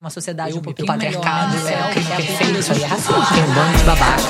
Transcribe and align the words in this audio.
Uma 0.00 0.10
sociedade 0.10 0.52
Eu 0.52 0.58
um 0.58 0.62
pouquinho 0.62 0.86
patriarcado, 0.86 1.56
melhor, 1.56 1.72
é, 1.72 1.76
né? 1.76 1.88
o 1.88 1.90
crime 1.90 2.12
é 2.12 2.16
perfeito, 2.16 2.58
isso 2.60 2.70
aí 2.70 2.82
é 2.84 2.86
racista. 2.86 3.34
Tem 3.34 3.42
um 3.42 3.52
bando 3.52 3.78
de 3.78 3.82
babaca. 3.82 4.22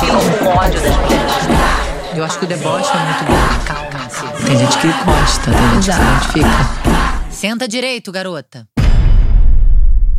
Tem 0.00 0.10
um 0.10 0.48
ódio 0.48 0.80
das 0.80 0.96
mulheres. 0.96 2.16
Eu 2.16 2.24
acho 2.24 2.38
que 2.38 2.44
o 2.46 2.48
deboche 2.48 2.90
é 2.90 3.04
muito 3.04 3.24
bom. 3.26 3.64
Calma-se. 3.66 4.46
Tem 4.46 4.56
gente 4.56 4.78
que 4.78 4.86
gosta, 5.04 5.50
tem 5.50 5.82
gente 5.82 5.86
que 5.86 5.92
se 5.92 6.00
identifica. 6.00 7.30
Senta 7.30 7.68
direito, 7.68 8.10
garota. 8.10 8.66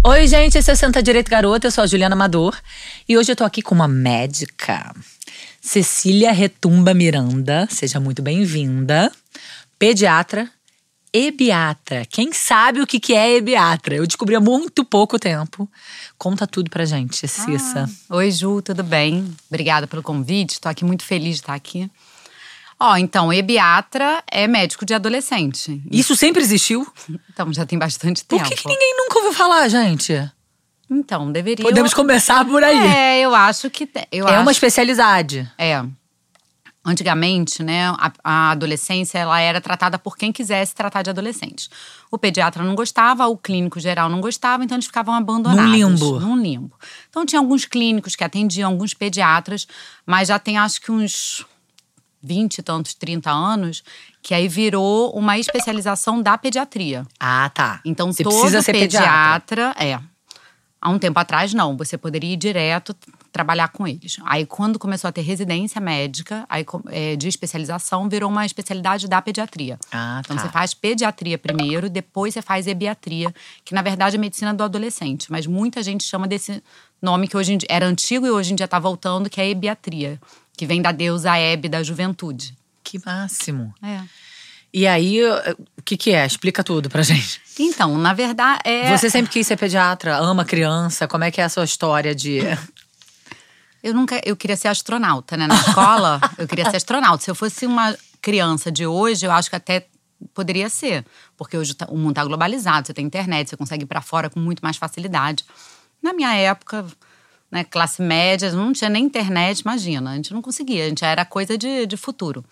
Oi, 0.06 0.28
gente, 0.28 0.56
esse 0.56 0.70
é 0.70 0.74
o 0.76 0.78
Senta 0.78 1.02
Direito 1.02 1.32
Garota, 1.32 1.66
eu 1.66 1.72
sou 1.72 1.84
a 1.84 1.88
Juliana 1.88 2.14
Amador 2.14 2.56
e 3.10 3.18
hoje 3.18 3.32
eu 3.32 3.36
tô 3.36 3.44
aqui 3.44 3.64
com 3.64 3.74
uma 3.74 3.88
médica, 3.88 4.94
Cecília 5.60 6.32
Retumba 6.32 6.94
Miranda, 6.94 7.68
seja 7.72 8.00
muito 8.00 8.22
bem-vinda, 8.22 9.12
pediatra, 9.80 10.48
ebiatra. 11.16 12.06
Quem 12.06 12.34
sabe 12.34 12.82
o 12.82 12.88
que 12.88 13.00
que 13.00 13.14
é 13.14 13.36
ebiatra? 13.36 13.96
Eu 13.96 14.06
descobri 14.06 14.36
há 14.36 14.40
muito 14.42 14.84
pouco 14.84 15.18
tempo. 15.18 15.70
Conta 16.18 16.46
tudo 16.46 16.70
pra 16.70 16.84
gente, 16.84 17.26
Cissa. 17.28 17.90
Oi, 18.10 18.32
Ju, 18.32 18.62
tudo 18.62 18.84
bem? 18.84 19.34
Obrigada 19.50 19.88
pelo 19.88 20.04
convite. 20.04 20.54
Estou 20.54 20.70
aqui 20.70 20.84
muito 20.84 21.04
feliz 21.04 21.36
de 21.36 21.42
estar 21.42 21.54
aqui. 21.54 21.90
Ó, 22.78 22.98
então, 22.98 23.32
ebiatra 23.32 24.22
é 24.30 24.46
médico 24.48 24.86
de 24.86 24.94
adolescente. 24.94 25.82
Isso 25.90 26.14
sempre 26.16 26.42
existiu? 26.42 26.86
Então, 27.32 27.54
já 27.54 27.66
tem 27.66 27.80
bastante 27.80 28.26
Por 28.26 28.38
tempo. 28.38 28.50
que, 28.50 28.62
que 28.62 28.68
ninguém 28.68 28.98
nunca 28.98 29.20
ouviu 29.20 29.34
falar, 29.34 29.70
gente? 29.70 30.30
Então, 30.90 31.32
deveria. 31.32 31.64
Podemos 31.64 31.94
começar 31.94 32.44
por 32.44 32.62
aí. 32.62 32.78
É, 32.78 33.22
eu 33.22 33.34
acho 33.34 33.70
que. 33.70 33.90
Eu 34.12 34.28
é 34.28 34.34
acho... 34.34 34.42
uma 34.42 34.52
especialidade. 34.52 35.50
É. 35.58 35.82
Antigamente, 36.88 37.64
né, 37.64 37.88
a, 37.88 38.12
a 38.24 38.52
adolescência 38.52 39.18
ela 39.18 39.40
era 39.40 39.60
tratada 39.60 39.98
por 39.98 40.16
quem 40.16 40.32
quisesse 40.32 40.76
tratar 40.76 41.02
de 41.02 41.10
adolescente. 41.10 41.68
O 42.12 42.18
pediatra 42.18 42.64
não 42.64 42.76
gostava, 42.76 43.26
o 43.26 43.36
clínico 43.36 43.80
geral 43.80 44.08
não 44.08 44.22
gostava, 44.22 44.64
então 44.64 44.76
eles 44.76 44.86
ficavam 44.86 45.16
abandonados. 45.16 45.64
Num 45.64 45.76
limbo. 45.76 46.20
Num 46.20 46.38
limbo. 46.38 46.76
Então 47.10 47.26
tinha 47.26 47.40
alguns 47.40 47.66
clínicos 47.66 48.16
que 48.16 48.24
atendiam, 48.24 48.70
alguns 48.70 48.94
pediatras, 48.94 49.66
mas 50.06 50.28
já 50.28 50.38
tem 50.38 50.60
acho 50.60 50.80
que 50.80 50.92
uns 50.92 51.44
20 52.22 52.60
e 52.60 52.62
tantos, 52.62 52.94
30 52.94 53.32
anos, 53.32 53.84
que 54.22 54.34
aí 54.34 54.48
virou 54.48 55.12
uma 55.18 55.40
especialização 55.40 56.22
da 56.22 56.38
pediatria. 56.38 57.06
Ah, 57.20 57.50
tá. 57.54 57.82
Então 57.84 58.12
Você 58.12 58.24
todo 58.24 58.34
precisa 58.34 58.62
ser 58.62 58.74
pediatra, 58.74 59.76
é. 59.80 60.00
Há 60.80 60.90
um 60.92 61.00
tempo 61.00 61.20
atrás, 61.20 61.52
não. 61.52 61.76
Você 61.78 61.98
poderia 61.98 62.34
ir 62.34 62.38
direto 62.38 62.96
trabalhar 63.36 63.68
com 63.68 63.86
eles. 63.86 64.16
Aí, 64.24 64.46
quando 64.46 64.80
começou 64.80 65.10
a 65.10 65.12
ter 65.12 65.20
residência 65.20 65.82
médica, 65.82 66.46
aí, 66.48 66.66
é, 66.88 67.18
de 67.18 67.28
especialização, 67.28 68.08
virou 68.08 68.30
uma 68.30 68.46
especialidade 68.46 69.10
da 69.10 69.22
pediatria. 69.22 69.78
Ah, 69.92 70.22
Então, 70.24 70.38
tá. 70.38 70.42
você 70.44 70.48
faz 70.48 70.74
pediatria 70.74 71.38
primeiro, 71.38 71.90
depois 71.90 72.34
você 72.34 72.42
faz 72.42 72.66
ebiatria, 72.66 73.36
que 73.66 73.74
na 73.74 73.82
verdade 73.82 74.16
é 74.16 74.20
medicina 74.20 74.54
do 74.54 74.64
adolescente. 74.64 75.30
Mas 75.30 75.46
muita 75.46 75.84
gente 75.84 76.06
chama 76.06 76.30
desse 76.30 76.64
nome 77.02 77.28
que 77.28 77.36
hoje 77.36 77.52
em 77.52 77.58
dia, 77.58 77.68
era 77.70 77.86
antigo 77.86 78.26
e 78.26 78.32
hoje 78.32 78.54
em 78.54 78.56
dia 78.56 78.64
está 78.64 78.80
voltando, 78.80 79.30
que 79.30 79.42
é 79.42 79.50
ebiatria, 79.50 80.18
que 80.56 80.66
vem 80.66 80.82
da 80.82 80.94
deusa 80.94 81.36
Hebe 81.38 81.68
da 81.68 81.84
juventude. 81.84 82.56
Que 82.82 83.02
máximo. 83.06 83.74
É. 83.84 84.00
E 84.74 84.88
aí, 84.88 85.22
o 85.78 85.82
que 85.84 85.96
que 85.98 86.12
é? 86.12 86.26
Explica 86.26 86.64
tudo 86.64 86.90
pra 86.90 87.02
gente. 87.04 87.42
Então, 87.60 87.98
na 87.98 88.14
verdade, 88.14 88.60
é. 88.66 88.98
Você 88.98 89.10
sempre 89.10 89.32
quis 89.32 89.48
ser 89.48 89.58
pediatra, 89.58 90.18
ama 90.18 90.44
criança, 90.44 91.08
como 91.08 91.24
é 91.24 91.32
que 91.32 91.40
é 91.42 91.44
a 91.44 91.50
sua 91.50 91.64
história 91.64 92.14
de… 92.16 92.40
Eu 93.86 93.94
nunca, 93.94 94.20
eu 94.26 94.36
queria 94.36 94.58
ser 94.58 94.68
astronauta, 94.68 95.38
né? 95.38 95.46
Na 95.46 95.54
escola, 95.56 96.20
eu 96.40 96.48
queria 96.48 96.68
ser 96.72 96.78
astronauta. 96.78 97.24
Se 97.24 97.30
eu 97.30 97.36
fosse 97.36 97.68
uma 97.68 97.96
criança 98.20 98.72
de 98.72 98.88
hoje, 98.88 99.26
eu 99.28 99.32
acho 99.32 99.48
que 99.48 99.56
até 99.56 99.86
poderia 100.34 100.70
ser, 100.70 101.06
porque 101.38 101.56
hoje 101.56 101.76
o 101.90 101.96
mundo 101.96 102.10
está 102.12 102.24
globalizado, 102.26 102.88
você 102.88 102.94
tem 102.96 103.06
internet, 103.06 103.48
você 103.50 103.56
consegue 103.56 103.84
ir 103.84 103.86
para 103.86 104.02
fora 104.02 104.28
com 104.28 104.40
muito 104.40 104.62
mais 104.62 104.76
facilidade. 104.76 105.46
Na 106.02 106.14
minha 106.14 106.34
época, 106.34 106.84
né, 107.52 107.64
classe 107.64 108.02
média, 108.02 108.52
não 108.54 108.74
tinha 108.74 108.90
nem 108.90 109.04
internet, 109.06 109.60
imagina, 109.60 110.12
a 110.12 110.16
gente 110.16 110.34
não 110.34 110.42
conseguia, 110.42 110.86
a 110.86 110.90
gente 110.90 111.06
era 111.06 111.24
coisa 111.24 111.56
de, 111.56 111.86
de 111.86 111.96
futuro. 111.96 112.44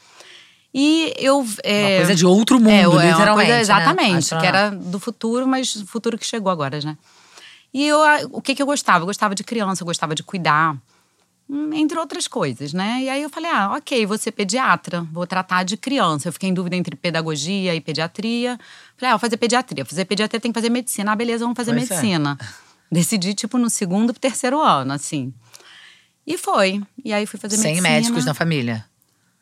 E 0.71 1.13
eu. 1.17 1.43
é, 1.63 1.81
Uma 1.87 1.97
coisa 1.97 2.15
de 2.15 2.25
outro 2.27 2.59
mundo, 2.59 2.69
é, 2.71 2.81
é 2.81 2.87
uma 2.87 3.01
literalmente, 3.11 3.35
coisa- 3.35 3.53
né? 3.55 3.59
exatamente, 3.61 4.11
que 4.11 4.17
Astronauta. 4.35 4.47
era 4.57 4.69
do 4.71 4.99
futuro, 4.99 5.47
mas 5.47 5.75
o 5.75 5.87
futuro 5.87 6.15
que 6.17 6.25
chegou 6.25 6.51
agora, 6.51 6.79
né? 6.83 6.95
E 7.73 7.87
eu, 7.87 7.99
o 8.31 8.39
que, 8.41 8.53
que 8.53 8.61
eu 8.61 8.67
gostava? 8.67 9.01
Eu 9.01 9.07
gostava 9.07 9.33
de 9.33 9.43
criança, 9.43 9.81
eu 9.81 9.85
gostava 9.87 10.13
de 10.13 10.21
cuidar, 10.21 10.75
entre 11.49 11.99
outras 11.99 12.27
coisas, 12.27 12.73
né? 12.73 13.01
E 13.03 13.09
aí 13.09 13.21
eu 13.21 13.29
falei, 13.29 13.51
ah, 13.51 13.73
ok, 13.75 14.05
vou 14.05 14.17
ser 14.17 14.31
pediatra, 14.31 15.05
vou 15.11 15.27
tratar 15.27 15.63
de 15.63 15.77
criança. 15.77 16.27
Eu 16.27 16.33
fiquei 16.33 16.49
em 16.49 16.53
dúvida 16.53 16.75
entre 16.75 16.95
pedagogia 16.95 17.75
e 17.75 17.81
pediatria. 17.81 18.59
Falei, 18.97 19.11
ah, 19.11 19.13
vou 19.15 19.19
fazer 19.19 19.37
pediatria. 19.37 19.85
Fazer 19.85 20.05
pediatria 20.05 20.39
tem 20.39 20.51
que 20.51 20.57
fazer 20.57 20.69
medicina. 20.69 21.11
Ah, 21.11 21.15
beleza, 21.15 21.43
vamos 21.43 21.55
fazer 21.55 21.71
é. 21.71 21.75
medicina. 21.75 22.37
Decidi, 22.91 23.33
tipo, 23.33 23.57
no 23.57 23.69
segundo 23.69 24.13
pro 24.13 24.19
terceiro 24.19 24.61
ano, 24.61 24.93
assim. 24.93 25.33
E 26.25 26.37
foi. 26.37 26.81
E 27.03 27.11
aí 27.13 27.25
fui 27.25 27.39
fazer 27.39 27.57
Sem 27.57 27.75
medicina. 27.75 27.89
médicos 27.89 28.25
na 28.25 28.33
família. 28.33 28.85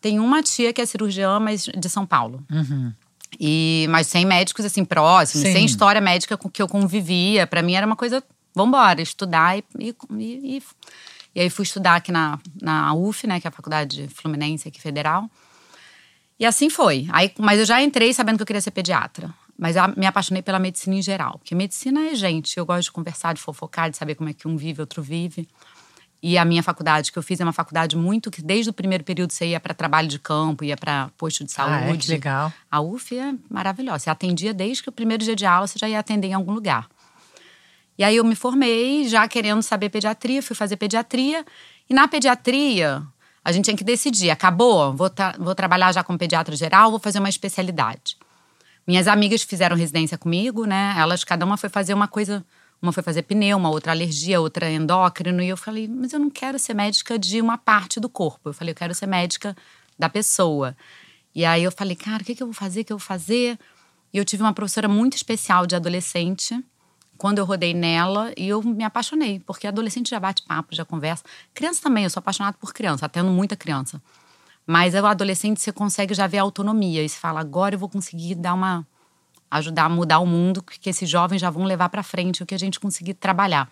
Tem 0.02 0.20
uma 0.20 0.42
tia 0.42 0.74
que 0.74 0.82
é 0.82 0.86
cirurgiã, 0.86 1.40
mas 1.40 1.64
de 1.64 1.90
São 1.90 2.06
Paulo. 2.06 2.44
Uhum. 2.52 2.92
E, 3.40 3.86
mas 3.90 4.08
sem 4.08 4.26
médicos 4.26 4.66
assim 4.66 4.84
próximos, 4.84 5.46
Sim. 5.46 5.54
sem 5.54 5.66
história 5.66 6.02
médica 6.02 6.36
com 6.36 6.50
que 6.50 6.62
eu 6.62 6.68
convivia. 6.68 7.46
Pra 7.46 7.62
mim 7.62 7.74
era 7.74 7.86
uma 7.86 7.96
coisa, 7.96 8.24
vambora, 8.54 9.02
estudar 9.02 9.58
e, 9.58 9.64
e, 9.80 9.96
e, 10.20 10.64
e- 11.36 11.42
aí 11.42 11.50
fui 11.50 11.64
estudar 11.64 11.96
aqui 11.96 12.12
na, 12.12 12.40
na 12.62 12.94
UF, 12.94 13.26
né, 13.28 13.40
que 13.40 13.48
é 13.48 13.50
a 13.50 13.52
Faculdade 13.52 14.08
Fluminense 14.14 14.68
aqui 14.68 14.80
federal. 14.82 15.30
E 16.40 16.46
assim 16.46 16.70
foi. 16.70 17.08
Aí, 17.12 17.32
mas 17.40 17.60
eu 17.60 17.66
já 17.66 17.82
entrei 17.82 18.14
sabendo 18.14 18.38
que 18.38 18.42
eu 18.44 18.48
queria 18.48 18.62
ser 18.62 18.72
pediatra. 18.72 19.32
Mas 19.58 19.76
eu 19.76 19.84
me 19.96 20.08
apaixonei 20.08 20.42
pela 20.42 20.58
medicina 20.58 20.96
em 20.96 21.02
geral. 21.02 21.38
Porque 21.38 21.54
medicina 21.54 22.08
é 22.08 22.16
gente. 22.16 22.58
Eu 22.58 22.66
gosto 22.66 22.84
de 22.86 22.92
conversar, 22.92 23.34
de 23.34 23.40
fofocar, 23.42 23.92
de 23.92 23.98
saber 23.98 24.16
como 24.16 24.28
é 24.30 24.34
que 24.34 24.48
um 24.48 24.58
vive, 24.58 24.82
outro 24.82 25.04
vive. 25.04 25.48
E 26.24 26.38
a 26.38 26.46
minha 26.46 26.64
faculdade 26.64 27.12
que 27.12 27.18
eu 27.20 27.24
fiz 27.24 27.40
é 27.40 27.44
uma 27.44 27.54
faculdade 27.54 27.96
muito 27.96 28.30
que 28.32 28.42
desde 28.42 28.70
o 28.70 28.74
primeiro 28.74 29.04
período 29.04 29.32
você 29.34 29.48
ia 29.48 29.60
para 29.60 29.74
trabalho 29.74 30.08
de 30.08 30.18
campo, 30.20 30.64
ia 30.64 30.76
para 30.78 31.10
posto 31.18 31.44
de 31.44 31.52
saúde. 31.52 31.74
Ah, 31.76 31.94
é? 31.94 31.98
Que 31.98 32.08
legal. 32.12 32.54
A 32.72 32.82
UF 32.82 33.16
é 33.18 33.34
maravilhosa. 33.50 34.00
Você 34.00 34.10
atendia 34.10 34.54
desde 34.54 34.82
que 34.84 34.90
o 34.90 34.92
primeiro 34.92 35.24
dia 35.24 35.36
de 35.36 35.46
aula, 35.46 35.68
você 35.68 35.78
já 35.78 35.88
ia 35.90 36.00
atender 36.00 36.28
em 36.28 36.34
algum 36.34 36.54
lugar. 36.54 36.88
E 37.98 38.04
aí 38.04 38.16
eu 38.16 38.24
me 38.24 38.36
formei, 38.36 39.08
já 39.08 39.28
querendo 39.28 39.62
saber 39.62 39.90
pediatria, 39.90 40.42
fui 40.42 40.56
fazer 40.56 40.78
pediatria. 40.78 41.46
E 41.90 41.94
na 41.94 42.08
pediatria, 42.08 43.04
a 43.44 43.52
gente 43.52 43.66
tinha 43.66 43.78
que 43.78 43.84
decidir: 43.84 44.30
acabou, 44.30 44.94
vou, 44.94 45.10
tra- 45.10 45.36
vou 45.38 45.54
trabalhar 45.54 45.92
já 45.92 46.04
como 46.04 46.18
pediatra 46.18 46.56
geral, 46.56 46.90
vou 46.90 47.00
fazer 47.00 47.20
uma 47.20 47.30
especialidade. 47.30 48.18
Minhas 48.88 49.08
amigas 49.08 49.44
fizeram 49.44 49.76
residência 49.76 50.18
comigo, 50.18 50.66
né? 50.66 50.96
Elas, 50.98 51.24
cada 51.24 51.46
uma 51.46 51.58
foi 51.58 51.70
fazer 51.70 51.94
uma 51.94 52.08
coisa. 52.08 52.44
Uma 52.82 52.92
foi 52.92 53.04
fazer 53.04 53.22
pneuma, 53.22 53.70
outra 53.70 53.92
alergia, 53.92 54.42
outra 54.42 54.68
endócrino. 54.68 55.44
E 55.44 55.50
eu 55.50 55.56
falei, 55.56 55.88
mas 55.88 56.14
eu 56.14 56.20
não 56.20 56.32
quero 56.32 56.58
ser 56.58 56.74
médica 56.74 57.20
de 57.20 57.40
uma 57.40 57.56
parte 57.56 58.00
do 58.00 58.10
corpo. 58.10 58.50
Eu 58.50 58.54
falei, 58.54 58.72
eu 58.72 58.76
quero 58.76 58.96
ser 58.96 59.06
médica 59.06 59.56
da 60.00 60.10
pessoa. 60.10 60.76
E 61.36 61.46
aí 61.46 61.64
eu 61.64 61.72
falei, 61.72 61.96
cara, 61.96 62.24
o 62.24 62.26
que, 62.26 62.34
que 62.34 62.42
eu 62.42 62.48
vou 62.48 62.56
fazer? 62.56 62.82
O 62.82 62.86
que 62.86 62.92
eu 62.92 62.98
vou 62.98 63.06
fazer? 63.06 63.60
E 64.12 64.18
eu 64.18 64.26
tive 64.26 64.42
uma 64.42 64.52
professora 64.52 64.88
muito 64.88 65.16
especial 65.16 65.68
de 65.68 65.76
adolescente. 65.76 66.60
Quando 67.22 67.38
eu 67.38 67.46
rodei 67.46 67.72
nela, 67.72 68.34
e 68.36 68.48
eu 68.50 68.64
me 68.64 68.84
apaixonei, 68.84 69.40
porque 69.42 69.68
adolescente 69.68 70.10
já 70.10 70.20
bate 70.20 70.42
papo, 70.42 70.74
já 70.74 70.84
conversa. 70.84 71.24
Criança 71.54 71.80
também, 71.80 72.04
eu 72.04 72.10
sou 72.10 72.20
apaixonada 72.20 72.58
por 72.60 72.74
criança, 72.74 73.06
atendo 73.06 73.30
muita 73.30 73.56
criança. 73.56 74.02
Mas 74.66 74.96
o 74.96 75.06
adolescente 75.06 75.62
você 75.62 75.72
consegue 75.72 76.16
já 76.16 76.26
ver 76.26 76.40
a 76.40 76.42
autonomia 76.42 77.04
e 77.04 77.08
você 77.08 77.20
fala, 77.20 77.40
agora 77.40 77.76
eu 77.76 77.80
vou 77.80 77.88
conseguir 77.88 78.34
dar 78.34 78.56
uma 78.56 78.88
ajudar 79.52 79.84
a 79.84 79.90
mudar 79.90 80.18
o 80.18 80.26
mundo, 80.26 80.64
que 80.64 80.90
esses 80.90 81.08
jovens 81.08 81.40
já 81.40 81.52
vão 81.52 81.64
levar 81.64 81.90
para 81.90 82.02
frente 82.02 82.42
o 82.42 82.46
que 82.46 82.56
a 82.56 82.58
gente 82.58 82.80
conseguir 82.80 83.14
trabalhar. 83.14 83.70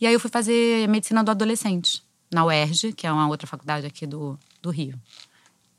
E 0.00 0.04
aí 0.04 0.12
eu 0.12 0.18
fui 0.18 0.28
fazer 0.28 0.88
medicina 0.88 1.22
do 1.22 1.30
adolescente 1.30 2.02
na 2.28 2.44
UERJ, 2.44 2.92
que 2.94 3.06
é 3.06 3.12
uma 3.12 3.28
outra 3.28 3.46
faculdade 3.46 3.86
aqui 3.86 4.04
do, 4.04 4.36
do 4.60 4.68
Rio, 4.68 4.98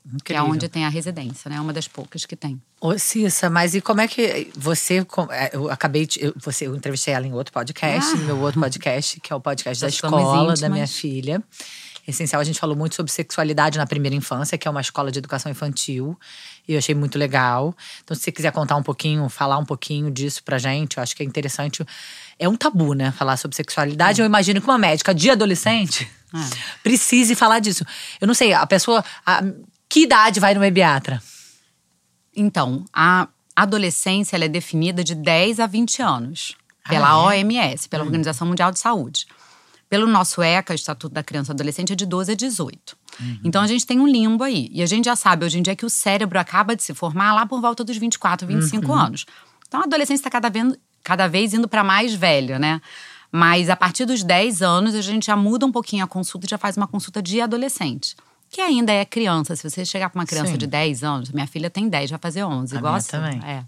que 0.02 0.32
é 0.32 0.36
Incrível. 0.36 0.44
onde 0.46 0.68
tem 0.68 0.84
a 0.84 0.88
residência, 0.88 1.48
né? 1.48 1.60
Uma 1.60 1.72
das 1.72 1.86
poucas 1.88 2.26
que 2.26 2.34
tem. 2.36 2.60
Ô, 2.80 2.98
Cissa, 2.98 3.48
mas 3.48 3.74
e 3.74 3.80
como 3.80 4.00
é 4.00 4.08
que 4.08 4.50
você. 4.56 5.04
é, 5.30 5.50
Eu 5.54 5.70
acabei 5.70 6.06
de. 6.06 6.22
Eu, 6.24 6.34
você, 6.36 6.66
eu 6.66 6.74
entrevistei 6.74 7.14
ela 7.14 7.26
em 7.26 7.32
outro 7.32 7.52
podcast, 7.52 8.12
Ah. 8.12 8.16
no 8.16 8.24
meu 8.24 8.38
outro 8.40 8.60
podcast, 8.60 9.20
que 9.20 9.32
é 9.32 9.36
o 9.36 9.40
podcast 9.40 9.80
da 9.80 9.88
escola 9.88 10.54
da 10.56 10.68
minha 10.68 10.86
filha. 10.86 11.42
Essencial, 12.04 12.40
a 12.40 12.44
gente 12.44 12.58
falou 12.58 12.74
muito 12.74 12.96
sobre 12.96 13.12
sexualidade 13.12 13.78
na 13.78 13.86
primeira 13.86 14.16
infância, 14.16 14.58
que 14.58 14.66
é 14.66 14.70
uma 14.70 14.80
escola 14.80 15.12
de 15.12 15.20
educação 15.20 15.52
infantil. 15.52 16.18
E 16.66 16.72
eu 16.72 16.78
achei 16.78 16.96
muito 16.96 17.16
legal. 17.16 17.72
Então, 18.02 18.16
se 18.16 18.22
você 18.24 18.32
quiser 18.32 18.50
contar 18.50 18.74
um 18.74 18.82
pouquinho, 18.82 19.28
falar 19.28 19.56
um 19.58 19.64
pouquinho 19.64 20.10
disso 20.10 20.42
pra 20.42 20.58
gente, 20.58 20.96
eu 20.96 21.02
acho 21.04 21.14
que 21.14 21.22
é 21.22 21.26
interessante. 21.26 21.86
É 22.40 22.48
um 22.48 22.56
tabu, 22.56 22.92
né? 22.94 23.12
Falar 23.12 23.36
sobre 23.36 23.54
sexualidade. 23.56 24.20
Eu 24.20 24.26
imagino 24.26 24.60
que 24.60 24.66
uma 24.66 24.78
médica 24.78 25.14
de 25.14 25.30
adolescente 25.30 26.10
É. 26.34 26.38
precise 26.82 27.36
falar 27.36 27.60
disso. 27.60 27.84
Eu 28.20 28.26
não 28.26 28.34
sei, 28.34 28.52
a 28.52 28.66
pessoa. 28.66 29.04
a- 29.24 29.44
que 29.92 30.04
idade 30.04 30.40
vai 30.40 30.54
no 30.54 30.64
ebiatra? 30.64 31.22
Então, 32.34 32.84
a 32.92 33.28
adolescência 33.54 34.36
é 34.42 34.48
definida 34.48 35.04
de 35.04 35.14
10 35.14 35.60
a 35.60 35.66
20 35.66 36.00
anos 36.02 36.56
pela 36.88 37.08
Ah, 37.08 37.34
é? 37.34 37.44
OMS, 37.44 37.88
pela 37.88 38.02
Organização 38.02 38.46
Mundial 38.48 38.72
de 38.72 38.78
Saúde. 38.78 39.26
Pelo 39.90 40.06
nosso 40.06 40.40
ECA, 40.42 40.74
Estatuto 40.74 41.12
da 41.14 41.22
Criança 41.22 41.52
e 41.52 41.54
Adolescente, 41.54 41.92
é 41.92 41.96
de 41.96 42.06
12 42.06 42.32
a 42.32 42.34
18. 42.34 42.96
Então 43.44 43.60
a 43.62 43.66
gente 43.66 43.86
tem 43.86 44.00
um 44.00 44.06
limbo 44.08 44.42
aí. 44.42 44.70
E 44.72 44.82
a 44.82 44.86
gente 44.86 45.04
já 45.04 45.14
sabe 45.14 45.44
hoje 45.44 45.58
em 45.58 45.62
dia 45.62 45.76
que 45.76 45.84
o 45.84 45.90
cérebro 45.90 46.38
acaba 46.38 46.74
de 46.74 46.82
se 46.82 46.94
formar 46.94 47.34
lá 47.34 47.44
por 47.44 47.60
volta 47.60 47.84
dos 47.84 47.98
24, 47.98 48.46
25 48.48 48.90
anos. 48.94 49.26
Então 49.68 49.80
a 49.80 49.84
adolescência 49.84 50.22
está 50.22 50.30
cada, 50.30 50.48
vez- 50.48 50.74
cada 51.04 51.28
vez 51.28 51.52
indo 51.52 51.68
para 51.68 51.84
mais 51.84 52.14
velho, 52.14 52.58
né? 52.58 52.80
Mas 53.30 53.68
a 53.68 53.76
partir 53.76 54.06
dos 54.06 54.22
10 54.22 54.62
anos, 54.62 54.94
a 54.94 55.02
gente 55.02 55.26
já 55.26 55.36
muda 55.36 55.66
um 55.66 55.72
pouquinho 55.72 56.02
a 56.04 56.08
consulta 56.08 56.46
e 56.46 56.48
já 56.50 56.56
faz 56.56 56.78
uma 56.78 56.86
consulta 56.88 57.20
de 57.22 57.42
adolescente. 57.42 58.16
Que 58.52 58.60
ainda 58.60 58.92
é 58.92 59.02
criança. 59.06 59.56
Se 59.56 59.68
você 59.68 59.82
chegar 59.84 60.10
com 60.10 60.18
uma 60.18 60.26
criança 60.26 60.52
Sim. 60.52 60.58
de 60.58 60.66
10 60.66 61.02
anos, 61.02 61.30
minha 61.32 61.46
filha 61.46 61.70
tem 61.70 61.88
10, 61.88 62.10
vai 62.10 62.18
fazer 62.20 62.44
11. 62.44 62.74
A 62.74 62.78
igual 62.78 62.94
assim. 62.94 63.08
também. 63.10 63.40
É. 63.42 63.64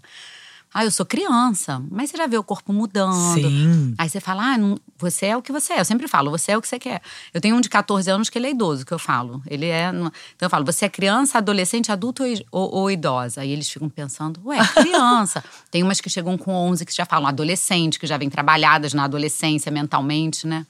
Ah, 0.71 0.83
eu 0.85 0.91
sou 0.91 1.05
criança. 1.05 1.81
Mas 1.89 2.11
você 2.11 2.17
já 2.17 2.27
vê 2.27 2.37
o 2.37 2.43
corpo 2.43 2.71
mudando. 2.71 3.33
Sim. 3.41 3.95
Aí 3.97 4.07
você 4.09 4.19
fala, 4.19 4.43
ah, 4.43 4.57
não- 4.57 4.77
você 4.97 5.27
é 5.27 5.37
o 5.37 5.41
que 5.41 5.51
você 5.51 5.73
é. 5.73 5.79
Eu 5.79 5.85
sempre 5.85 6.07
falo, 6.07 6.29
você 6.29 6.51
é 6.51 6.57
o 6.57 6.61
que 6.61 6.67
você 6.67 6.77
quer. 6.77 7.01
Eu 7.33 7.41
tenho 7.41 7.55
um 7.55 7.61
de 7.61 7.69
14 7.69 8.11
anos 8.11 8.29
que 8.29 8.37
ele 8.37 8.45
é 8.47 8.51
idoso, 8.51 8.85
que 8.85 8.91
eu 8.93 8.99
falo. 8.99 9.41
Ele 9.47 9.65
é. 9.67 9.89
Então 9.89 10.11
eu 10.41 10.49
falo, 10.49 10.63
você 10.65 10.85
é 10.85 10.89
criança, 10.89 11.37
adolescente, 11.39 11.91
adulto 11.91 12.23
ou, 12.23 12.29
ou, 12.51 12.75
ou 12.81 12.91
idosa? 12.91 13.41
Aí 13.41 13.51
eles 13.51 13.67
ficam 13.69 13.89
pensando, 13.89 14.39
ué, 14.45 14.59
criança. 14.67 15.43
Tem 15.71 15.81
umas 15.81 15.99
que 15.99 16.09
chegam 16.11 16.37
com 16.37 16.53
11 16.53 16.85
que 16.85 16.93
já 16.93 17.05
falam 17.05 17.27
adolescente, 17.27 17.97
que 17.97 18.05
já 18.05 18.17
vêm 18.17 18.29
trabalhadas 18.29 18.93
na 18.93 19.05
adolescência 19.05 19.71
mentalmente, 19.71 20.45
né? 20.45 20.63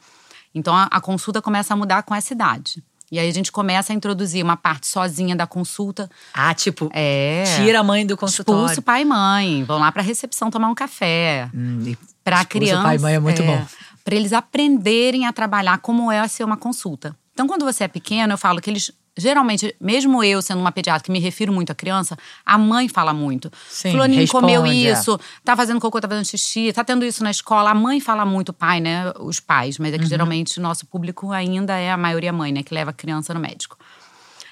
Então 0.54 0.74
a, 0.74 0.84
a 0.84 1.02
consulta 1.02 1.42
começa 1.42 1.74
a 1.74 1.78
mudar 1.78 2.04
com 2.04 2.14
essa 2.16 2.32
idade. 2.32 2.82
E 3.16 3.20
aí 3.20 3.30
a 3.30 3.34
gente 3.34 3.50
começa 3.50 3.94
a 3.94 3.96
introduzir 3.96 4.44
uma 4.44 4.58
parte 4.58 4.88
sozinha 4.88 5.36
da 5.38 5.48
consulta. 5.48 6.10
Ah, 6.34 6.54
tipo, 6.54 6.90
É. 6.94 7.44
tira 7.56 7.80
a 7.80 7.84
mãe 7.84 8.06
do 8.06 8.18
consultório. 8.18 8.66
Expulso 8.66 8.82
pai 8.82 9.04
e 9.04 9.06
mãe. 9.06 9.64
Vão 9.64 9.80
lá 9.80 9.90
pra 9.90 10.02
recepção 10.04 10.52
tomar 10.52 10.68
um 10.68 10.76
café 10.76 11.50
Hum, 11.56 11.96
para 12.26 12.44
criança. 12.44 12.84
pai 12.84 12.98
e 12.98 13.00
mãe 13.00 13.14
é 13.16 13.20
muito 13.20 13.42
bom. 13.42 13.66
Para 14.04 14.16
eles 14.16 14.34
aprenderem 14.34 15.26
a 15.26 15.32
trabalhar 15.32 15.78
como 15.78 16.12
é 16.12 16.28
ser 16.28 16.44
uma 16.44 16.58
consulta. 16.58 17.16
Então, 17.34 17.48
quando 17.48 17.64
você 17.64 17.86
é 17.86 17.88
pequeno, 17.88 18.34
eu 18.34 18.38
falo 18.38 18.60
que 18.60 18.70
eles 18.70 18.92
geralmente, 19.18 19.76
mesmo 19.80 20.24
eu 20.24 20.42
sendo 20.42 20.60
uma 20.60 20.72
pediatra 20.72 21.04
que 21.04 21.12
me 21.12 21.20
refiro 21.20 21.52
muito 21.54 21.72
à 21.72 21.76
criança, 21.76 22.18
a 22.46 22.58
mãe 22.58 22.88
fala 22.90 23.14
muito. 23.14 23.52
Sim, 23.70 23.92
Fulaninho 23.92 24.22
responde, 24.22 24.46
comeu 24.46 24.66
é. 24.66 24.74
isso, 24.74 25.20
tá 25.44 25.56
fazendo 25.56 25.80
cocô, 25.80 26.00
tá 26.02 26.08
fazendo 26.08 26.26
xixi, 26.26 26.72
tá 26.74 26.84
tendo 26.84 27.06
isso 27.06 27.24
na 27.24 27.32
escola. 27.32 27.72
A 27.72 27.76
mãe 27.76 28.00
fala 28.00 28.26
muito, 28.26 28.50
o 28.50 28.54
pai, 28.54 28.80
né? 28.80 29.12
Os 29.20 29.40
pais, 29.40 29.78
mas 29.78 29.94
é 29.94 29.98
que 29.98 30.04
Uhum. 30.04 30.10
geralmente 30.10 30.60
o 30.60 30.62
nosso 30.62 30.86
público 30.86 31.32
ainda 31.32 31.78
é 31.78 31.92
a 31.92 31.98
maioria 31.98 32.34
mãe, 32.34 32.52
né? 32.52 32.64
Que 32.64 32.74
leva 32.74 32.92
a 32.92 32.94
criança 32.94 33.34
no 33.34 33.40
médico. 33.40 33.78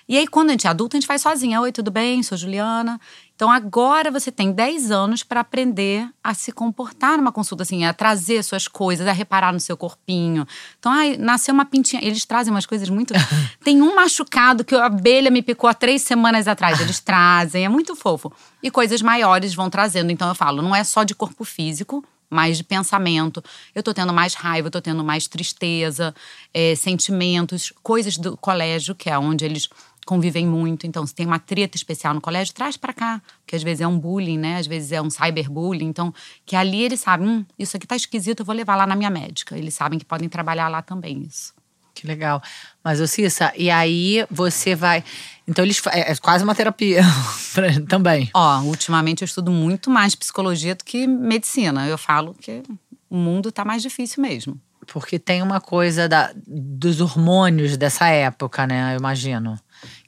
E 0.08 0.18
aí, 0.18 0.28
quando 0.28 0.50
a 0.50 0.52
gente 0.52 0.68
é 0.68 0.70
adulto, 0.70 0.98
a 0.98 1.00
gente 1.00 1.08
faz 1.08 1.22
sozinha. 1.22 1.62
Oi, 1.62 1.72
tudo 1.72 1.90
bem? 1.90 2.22
Sou 2.24 2.38
Juliana. 2.38 3.00
Então, 3.36 3.50
agora 3.50 4.12
você 4.12 4.32
tem 4.32 4.52
10 4.52 4.92
anos 4.92 5.24
para 5.24 5.40
aprender 5.40 6.08
a 6.24 6.34
se 6.34 6.52
comportar 6.52 7.18
numa 7.18 7.32
consulta, 7.32 7.64
assim, 7.64 7.86
a 7.86 7.94
trazer 7.94 8.44
suas 8.44 8.68
coisas, 8.68 9.08
a 9.08 9.12
reparar 9.12 9.54
no 9.54 9.60
seu 9.60 9.78
corpinho. 9.78 10.46
Então, 10.78 10.92
ai, 10.92 11.16
nasceu 11.18 11.54
uma 11.54 11.66
pintinha. 11.66 12.04
Eles 12.04 12.26
trazem 12.26 12.54
umas 12.54 12.66
coisas 12.66 12.90
muito. 12.90 13.14
tem 13.64 13.82
um 13.82 13.96
machucado 13.96 14.64
que 14.64 14.76
a 14.76 14.86
abelha 14.86 15.32
me 15.32 15.42
picou 15.42 15.70
há 15.70 15.74
três 15.74 16.02
semanas 16.02 16.48
atrás. 16.48 16.80
Eles 16.82 17.00
trazem, 17.02 17.66
é 17.66 17.70
muito 17.70 17.96
fofo. 17.96 18.32
E 18.62 18.70
coisas 18.70 19.02
maiores 19.02 19.56
vão 19.56 19.70
trazendo. 19.70 20.12
Então, 20.12 20.28
eu 20.28 20.36
falo, 20.36 20.62
não 20.62 20.76
é 20.76 20.84
só 20.84 21.04
de 21.04 21.16
corpo 21.16 21.46
físico, 21.46 22.04
mais 22.34 22.58
de 22.58 22.64
pensamento. 22.64 23.44
Eu 23.74 23.84
tô 23.84 23.94
tendo 23.94 24.12
mais 24.12 24.34
raiva, 24.34 24.68
eu 24.68 24.72
tô 24.72 24.82
tendo 24.82 25.04
mais 25.04 25.28
tristeza, 25.28 26.14
eh, 26.54 26.76
sentimentos, 26.76 27.72
coisas 27.82 28.18
do 28.18 28.36
colégio, 28.36 28.96
que 28.96 29.10
é 29.10 29.18
onde 29.18 29.46
eles 29.46 29.70
convivem 30.06 30.46
muito. 30.46 30.86
Então, 30.86 31.06
se 31.06 31.14
tem 31.14 31.26
uma 31.26 31.40
treta 31.40 31.78
especial 31.78 32.14
no 32.14 32.22
colégio, 32.22 32.54
traz 32.54 32.78
para 32.78 32.94
cá. 32.94 33.22
Porque 33.42 33.56
às 33.56 33.64
vezes 33.64 33.82
é 33.82 33.88
um 33.88 33.98
bullying, 33.98 34.38
né? 34.38 34.58
Às 34.58 34.68
vezes 34.68 34.92
é 34.92 35.02
um 35.02 35.10
cyberbullying. 35.10 35.88
Então, 35.88 36.14
que 36.46 36.56
ali 36.56 36.84
eles 36.84 37.00
sabem, 37.00 37.28
hum, 37.28 37.46
isso 37.58 37.78
aqui 37.78 37.88
tá 37.88 37.96
esquisito, 37.96 38.42
eu 38.42 38.46
vou 38.46 38.56
levar 38.56 38.76
lá 38.76 38.86
na 38.86 38.96
minha 38.96 39.10
médica. 39.10 39.58
Eles 39.58 39.74
sabem 39.74 40.00
que 40.00 40.06
podem 40.06 40.30
trabalhar 40.30 40.68
lá 40.68 40.82
também 40.82 41.24
isso. 41.24 41.54
Que 41.94 42.08
legal. 42.08 42.42
Mas, 42.84 43.00
ô 43.00 43.08
Cissa, 43.08 43.54
e 43.56 43.70
aí 43.70 44.26
você 44.30 44.76
vai. 44.76 45.04
Então, 45.48 45.64
eles 45.64 45.82
é 45.88 46.12
é 46.12 46.16
quase 46.16 46.44
uma 46.44 46.56
terapia 46.56 47.04
também. 47.88 48.30
Ó, 48.34 48.62
ultimamente 48.62 49.22
eu 49.22 49.26
estudo 49.26 49.52
muito 49.52 49.90
mais 49.90 50.16
psicologia 50.16 50.76
do 50.76 50.84
que 50.84 51.06
medicina. 51.06 51.88
Eu 51.88 51.98
falo 51.98 52.34
que 52.34 52.64
o 53.10 53.16
mundo 53.16 53.52
tá 53.52 53.64
mais 53.64 53.82
difícil 53.82 54.22
mesmo. 54.24 54.60
Porque 54.88 55.18
tem 55.18 55.42
uma 55.42 55.62
coisa 55.62 56.08
da, 56.10 56.32
dos 56.46 57.00
hormônios 57.02 57.78
dessa 57.78 58.08
época, 58.08 58.68
né? 58.68 58.94
Eu 58.94 59.00
imagino. 59.00 59.60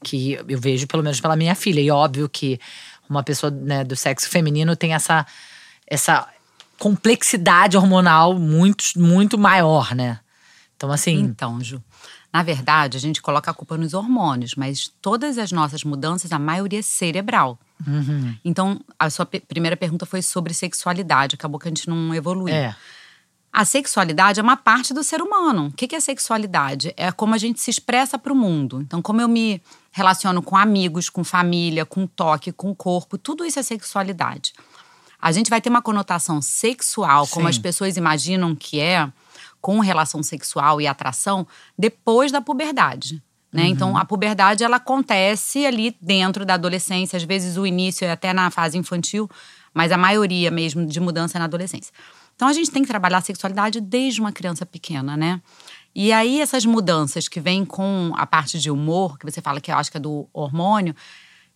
Que 0.03 0.33
eu 0.47 0.59
vejo, 0.59 0.87
pelo 0.87 1.03
menos, 1.03 1.19
pela 1.19 1.35
minha 1.35 1.55
filha. 1.55 1.81
E 1.81 1.91
óbvio 1.91 2.29
que 2.29 2.59
uma 3.09 3.23
pessoa 3.23 3.51
né, 3.51 3.83
do 3.83 3.95
sexo 3.95 4.29
feminino 4.29 4.75
tem 4.75 4.93
essa, 4.93 5.25
essa 5.87 6.27
complexidade 6.77 7.77
hormonal 7.77 8.37
muito, 8.37 8.83
muito 8.97 9.37
maior, 9.37 9.95
né? 9.95 10.19
Então, 10.75 10.91
assim. 10.91 11.19
Então, 11.19 11.61
Ju, 11.61 11.81
na 12.33 12.43
verdade, 12.43 12.97
a 12.97 12.99
gente 12.99 13.21
coloca 13.21 13.49
a 13.49 13.53
culpa 13.53 13.77
nos 13.77 13.93
hormônios, 13.93 14.55
mas 14.55 14.91
todas 15.01 15.37
as 15.37 15.51
nossas 15.51 15.83
mudanças, 15.83 16.31
a 16.31 16.39
maioria 16.39 16.79
é 16.79 16.81
cerebral. 16.81 17.57
uhum, 17.87 18.35
Então, 18.43 18.79
a 18.99 19.09
sua 19.09 19.25
primeira 19.25 19.77
pergunta 19.77 20.05
foi 20.05 20.21
sobre 20.21 20.53
sexualidade, 20.53 21.35
acabou 21.35 21.59
que 21.59 21.67
a 21.67 21.71
gente 21.71 21.89
não 21.89 22.13
evoluiu. 22.13 22.53
é. 22.53 22.75
A 23.55 23.63
sexualidade 23.63 24.37
é 24.37 24.43
uma 24.43 24.57
parte 24.57 24.93
do 24.93 25.01
ser 25.01 25.21
humano. 25.21 25.67
O 25.67 25.71
que 25.71 25.95
é 25.95 25.99
sexualidade? 26.01 26.93
É 26.97 27.09
como 27.09 27.33
a 27.33 27.37
gente 27.37 27.61
se 27.61 27.71
expressa 27.71 28.17
para 28.17 28.33
o 28.33 28.35
mundo. 28.35 28.81
Então, 28.81 29.01
como 29.01 29.21
eu 29.21 29.29
me 29.29 29.61
relaciono 29.93 30.41
com 30.41 30.57
amigos, 30.57 31.09
com 31.09 31.23
família, 31.23 31.85
com 31.85 32.05
toque, 32.05 32.51
com 32.51 32.75
corpo, 32.75 33.17
tudo 33.17 33.45
isso 33.45 33.57
é 33.57 33.63
sexualidade. 33.63 34.51
A 35.21 35.31
gente 35.31 35.49
vai 35.49 35.61
ter 35.61 35.69
uma 35.69 35.81
conotação 35.81 36.41
sexual, 36.41 37.25
como 37.27 37.45
Sim. 37.45 37.51
as 37.51 37.57
pessoas 37.57 37.95
imaginam 37.95 38.53
que 38.53 38.81
é, 38.81 39.09
com 39.61 39.79
relação 39.79 40.21
sexual 40.21 40.81
e 40.81 40.85
atração, 40.85 41.47
depois 41.79 42.33
da 42.33 42.41
puberdade. 42.41 43.23
Né? 43.53 43.67
Então, 43.67 43.95
a 43.95 44.03
puberdade 44.03 44.65
ela 44.65 44.75
acontece 44.75 45.65
ali 45.65 45.95
dentro 46.01 46.45
da 46.45 46.55
adolescência, 46.55 47.15
às 47.15 47.23
vezes 47.23 47.55
o 47.55 47.65
início 47.65 48.03
é 48.03 48.11
até 48.11 48.33
na 48.33 48.51
fase 48.51 48.77
infantil, 48.77 49.29
mas 49.73 49.93
a 49.93 49.97
maioria 49.97 50.51
mesmo 50.51 50.85
de 50.85 50.99
mudança 50.99 51.37
é 51.37 51.39
na 51.39 51.45
adolescência. 51.45 51.93
Então, 52.35 52.47
a 52.47 52.53
gente 52.53 52.69
tem 52.69 52.81
que 52.81 52.87
trabalhar 52.87 53.19
a 53.19 53.21
sexualidade 53.21 53.79
desde 53.79 54.19
uma 54.19 54.31
criança 54.31 54.65
pequena, 54.65 55.15
né? 55.15 55.41
E 55.95 56.11
aí, 56.11 56.41
essas 56.41 56.65
mudanças 56.65 57.27
que 57.29 57.39
vêm 57.39 57.63
com 57.63 58.11
a 58.17 58.25
parte 58.25 58.59
de 58.59 58.69
humor, 58.69 59.17
que 59.17 59.25
você 59.29 59.41
fala 59.41 59.61
que 59.61 59.71
eu 59.71 59.75
acho 59.75 59.89
que 59.89 59.95
é 59.97 59.99
do 59.99 60.27
hormônio, 60.33 60.93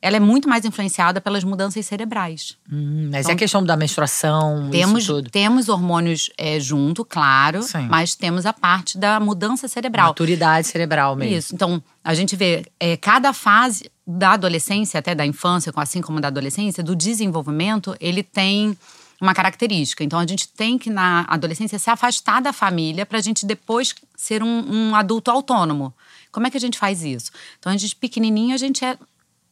ela 0.01 0.15
é 0.15 0.19
muito 0.19 0.47
mais 0.47 0.63
influenciada 0.63 1.19
pelas 1.19 1.43
mudanças 1.43 1.85
cerebrais. 1.85 2.57
Hum, 2.71 3.09
mas 3.11 3.25
Então, 3.25 3.31
é 3.31 3.33
a 3.33 3.37
questão 3.37 3.61
da 3.61 3.75
menstruação, 3.75 4.69
Temos, 4.71 5.03
isso 5.03 5.15
tudo. 5.15 5.29
temos 5.29 5.67
hormônios 5.67 6.29
é, 6.37 6.57
junto, 6.57 7.03
claro, 7.03 7.61
Sim. 7.63 7.87
mas 7.89 8.15
temos 8.15 8.45
a 8.45 8.53
parte 8.53 8.97
da 8.97 9.19
mudança 9.19 9.67
cerebral. 9.67 10.07
Maturidade 10.07 10.67
cerebral 10.67 11.17
mesmo. 11.17 11.35
Isso. 11.35 11.53
Então, 11.53 11.83
a 12.01 12.13
gente 12.13 12.37
vê 12.37 12.65
é, 12.79 12.95
cada 12.95 13.33
fase 13.33 13.91
da 14.07 14.31
adolescência, 14.31 14.97
até 14.97 15.13
da 15.13 15.25
infância, 15.25 15.71
assim 15.75 16.01
como 16.01 16.21
da 16.21 16.29
adolescência, 16.29 16.81
do 16.81 16.95
desenvolvimento, 16.95 17.93
ele 17.99 18.23
tem 18.23 18.77
uma 19.21 19.33
característica. 19.33 20.04
Então, 20.04 20.19
a 20.19 20.25
gente 20.25 20.48
tem 20.48 20.77
que, 20.77 20.89
na 20.89 21.25
adolescência, 21.27 21.77
se 21.77 21.89
afastar 21.89 22.42
da 22.42 22.54
família 22.54 23.06
para 23.06 23.18
a 23.18 23.21
gente 23.21 23.46
depois 23.46 23.93
ser 24.15 24.41
um, 24.43 24.89
um 24.89 24.96
adulto 24.96 25.29
autônomo. 25.29 25.93
Como 26.32 26.48
é 26.48 26.50
que 26.50 26.58
a 26.58 26.62
gente 26.62 26.77
faz 26.77 27.03
isso? 27.03 27.32
Então, 27.58 27.72
a 27.72 27.77
gente, 27.77 27.96
pequenininho, 27.96 28.53
a 28.53 28.58
gente 28.58 28.86
é 28.86 28.98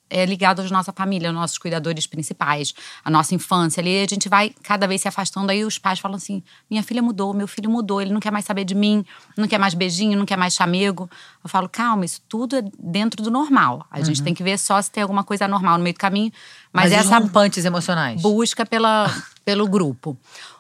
é 0.10 0.26
ligado 0.26 0.62
à 0.62 0.70
nossa 0.70 0.94
família, 0.94 1.30
aos 1.30 1.36
nossos 1.36 1.58
cuidadores 1.58 2.08
principais, 2.08 2.74
a 3.04 3.10
nossa 3.10 3.36
infância 3.36 3.82
ali, 3.82 4.04
a 4.04 4.08
gente 4.08 4.30
vai 4.30 4.54
cada 4.64 4.88
vez 4.88 5.02
se 5.02 5.08
afastando. 5.08 5.52
Aí 5.52 5.64
os 5.64 5.78
pais 5.78 6.00
falam 6.00 6.16
assim: 6.16 6.42
minha 6.70 6.84
filha 6.84 7.02
mudou, 7.02 7.34
meu 7.34 7.48
filho 7.48 7.70
mudou, 7.70 8.02
ele 8.02 8.14
não 8.14 8.20
quer 8.20 8.32
mais 8.32 8.46
saber 8.46 8.64
de 8.64 8.76
mim, 8.76 9.06
não 9.36 9.48
quer 9.48 9.58
mais 9.58 9.74
beijinho, 9.74 10.18
não 10.18 10.26
quer 10.26 10.38
mais 10.38 10.54
chamego. 10.54 11.10
Eu 11.44 11.50
falo: 11.50 11.68
calma, 11.68 12.06
isso 12.06 12.22
tudo 12.28 12.56
é 12.56 12.64
dentro 12.80 13.22
do 13.22 13.30
normal. 13.30 13.86
A 13.92 14.02
gente 14.02 14.24
tem 14.24 14.34
que 14.34 14.44
ver 14.44 14.58
só 14.58 14.82
se 14.82 14.90
tem 14.90 15.02
alguma 15.04 15.24
coisa 15.24 15.46
anormal 15.46 15.78
no 15.78 15.84
meio 15.84 15.94
do 15.94 16.00
caminho. 16.00 16.32
Mas, 16.78 16.92
Mas, 16.92 17.06
essa 17.06 17.18
rompantes 17.18 17.66
emocionais. 17.66 18.22
busca 18.22 18.64
pela, 18.64 19.12
pelo 19.44 19.68
grupo. 19.68 20.16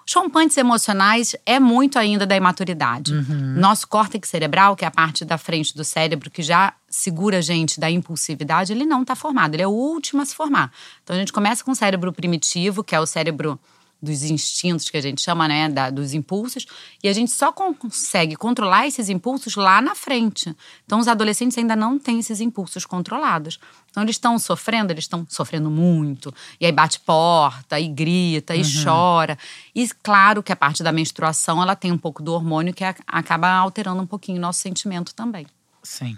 Os 0.08 0.14
rompantes 0.14 0.58
emocionais 0.58 1.36
é 1.46 1.60
muito 1.60 2.00
ainda 2.00 2.26
da 2.26 2.36
imaturidade. 2.36 3.14
Nosso 3.14 3.88
córtex 3.88 4.28
cerebral, 4.28 4.76
que 4.76 4.84
é 4.84 4.88
a 4.88 4.92
parte 4.92 5.24
da 5.24 5.38
frente 5.38 5.76
do 5.76 5.84
cérebro 5.84 6.32
que 6.32 6.42
já 6.42 6.74
segura 6.90 7.38
a 7.38 7.42
gente 7.42 7.80
da 7.80 7.92
impulsividade, 7.92 8.72
ele 8.72 8.86
não 8.86 9.02
está 9.02 9.16
formado, 9.16 9.54
ele 9.54 9.64
é 9.64 9.68
o 9.68 9.72
último 9.72 10.22
a 10.22 10.26
se 10.26 10.34
formar. 10.34 10.72
Então 11.04 11.16
a 11.16 11.20
gente 11.20 11.32
começa 11.32 11.64
com 11.64 11.72
o 11.72 11.76
cérebro 11.76 12.12
primitivo, 12.14 12.84
que 12.84 12.96
é 12.96 13.00
o 13.00 13.06
cérebro 13.06 13.60
dos 14.02 14.24
instintos 14.24 14.90
que 14.90 14.98
a 14.98 15.02
gente 15.02 15.22
chama, 15.22 15.48
né, 15.48 15.68
da, 15.70 15.90
dos 15.90 16.14
impulsos, 16.14 16.66
e 17.04 17.08
a 17.10 17.14
gente 17.14 17.32
só 17.32 17.52
consegue 17.52 18.36
controlar 18.36 18.86
esses 18.88 19.10
impulsos 19.10 19.56
lá 19.56 19.82
na 19.82 19.96
frente. 19.96 20.56
Então 20.86 21.00
os 21.00 21.08
adolescentes 21.08 21.58
ainda 21.58 21.76
não 21.76 21.98
têm 21.98 22.20
esses 22.20 22.40
impulsos 22.40 22.86
controlados. 22.86 23.60
Então 23.90 24.04
eles 24.04 24.16
estão 24.16 24.38
sofrendo, 24.38 24.94
eles 24.94 25.06
estão 25.06 25.26
sofrendo 25.28 25.72
muito, 25.72 26.34
e 26.60 26.66
aí 26.66 26.72
bate 26.72 27.00
porta, 27.00 27.80
e 27.80 27.88
grita, 27.88 28.56
e 28.56 28.62
chora. 28.84 29.38
E 29.74 29.88
claro 30.04 30.44
que 30.44 30.52
a 30.52 30.56
parte 30.56 30.84
da 30.84 30.92
menstruação, 30.92 31.62
ela 31.62 31.76
tem 31.76 31.92
um 31.92 31.98
pouco 31.98 32.22
do 32.22 32.34
hormônio 32.34 32.74
que 32.74 32.84
acaba 32.84 33.50
alterando 33.50 34.02
um 34.02 34.08
pouquinho 34.08 34.38
o 34.38 34.42
nosso 34.42 34.60
sentimento 34.60 35.16
também. 35.16 35.48
Sim. 35.82 36.18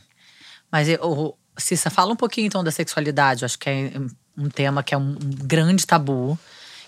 Mas, 0.71 0.89
eu- 0.89 0.99
o 1.01 1.35
Cissa, 1.57 1.89
fala 1.89 2.11
um 2.13 2.15
pouquinho 2.15 2.47
então 2.47 2.63
da 2.63 2.71
sexualidade. 2.71 3.43
Eu 3.43 3.45
acho 3.45 3.57
que 3.59 3.69
é 3.69 3.91
um 4.37 4.49
tema 4.49 4.81
que 4.83 4.93
é 4.93 4.97
um 4.97 5.15
grande 5.19 5.85
tabu. 5.85 6.37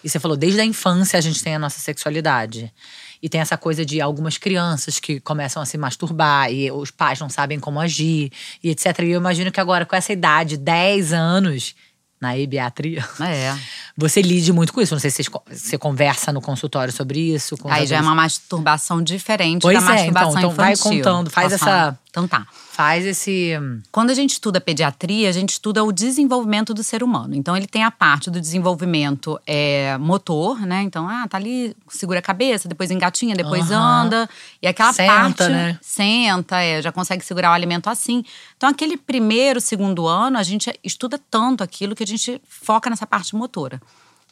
E 0.04 0.10
você 0.10 0.20
falou, 0.20 0.36
desde 0.36 0.60
a 0.60 0.66
infância 0.66 1.18
a 1.18 1.22
gente 1.22 1.44
tem 1.44 1.56
a 1.56 1.60
nossa 1.60 1.80
sexualidade. 1.80 2.74
E 3.22 3.30
tem 3.30 3.40
essa 3.40 3.58
coisa 3.58 3.86
de 3.86 4.02
algumas 4.02 4.38
crianças 4.38 5.00
que 5.00 5.20
começam 5.20 5.62
a 5.62 5.66
se 5.66 5.78
masturbar 5.78 6.52
e 6.52 6.72
os 6.72 6.90
pais 6.90 7.20
não 7.20 7.30
sabem 7.30 7.60
como 7.60 7.80
agir 7.80 8.32
e 8.64 8.70
etc. 8.70 9.00
E 9.00 9.12
eu 9.12 9.20
imagino 9.20 9.52
que 9.52 9.60
agora, 9.60 9.86
com 9.86 9.96
essa 9.96 10.12
idade, 10.12 10.58
10 10.58 11.14
anos, 11.14 11.76
na 12.22 12.38
ebiatria. 12.38 13.04
É. 13.20 13.58
Você 13.98 14.22
lide 14.22 14.54
muito 14.54 14.72
com 14.72 14.82
isso. 14.82 14.94
Não 14.94 15.00
sei 15.00 15.12
se 15.12 15.24
você 15.50 15.78
conversa 15.78 16.32
no 16.32 16.40
consultório 16.42 16.94
sobre 16.94 17.20
isso. 17.20 17.56
Aí 17.66 17.86
já 17.86 17.98
é 17.98 18.02
uma 18.02 18.16
masturbação 18.16 19.04
diferente 19.04 19.64
pois 19.64 19.84
da 19.84 19.98
é, 19.98 20.06
então, 20.08 20.14
masturbação 20.14 20.40
então 20.40 20.52
vai 20.52 20.74
infantil. 20.74 20.98
contando, 20.98 21.30
faz 21.30 21.52
essa-? 21.52 21.98
Então 22.12 22.28
tá. 22.28 22.46
Faz 22.52 23.06
esse. 23.06 23.54
Quando 23.90 24.10
a 24.10 24.14
gente 24.14 24.32
estuda 24.32 24.60
pediatria, 24.60 25.30
a 25.30 25.32
gente 25.32 25.52
estuda 25.52 25.82
o 25.82 25.94
desenvolvimento 25.94 26.74
do 26.74 26.84
ser 26.84 27.02
humano. 27.04 27.34
Então, 27.34 27.56
ele 27.56 27.68
tem 27.68 27.84
a 27.86 27.90
parte 27.90 28.30
do 28.30 28.42
desenvolvimento 28.42 29.40
é, 29.48 29.98
motor, 29.98 30.60
né? 30.60 30.82
Então, 30.82 31.08
ah, 31.08 31.26
tá 31.30 31.38
ali, 31.38 31.74
segura 31.88 32.20
a 32.20 32.22
cabeça, 32.22 32.68
depois 32.68 32.92
engatinha, 32.92 33.34
depois 33.34 33.72
anda. 33.72 34.30
E 34.62 34.68
aquela 34.68 34.92
Senta, 34.92 35.08
parte. 35.08 35.44
né? 35.48 35.80
Senta, 35.82 36.62
é, 36.62 36.82
já 36.82 36.92
consegue 36.92 37.24
segurar 37.24 37.52
o 37.52 37.54
alimento 37.54 37.90
assim. 37.90 38.26
Então, 38.58 38.70
aquele 38.70 38.98
primeiro, 38.98 39.62
segundo 39.62 40.06
ano, 40.06 40.38
a 40.38 40.44
gente 40.44 40.70
estuda 40.84 41.18
tanto 41.30 41.64
aquilo 41.64 41.96
que 41.96 42.04
a 42.04 42.08
gente 42.08 42.42
foca 42.46 42.90
nessa 42.90 43.08
parte 43.08 43.34
motora. 43.38 43.82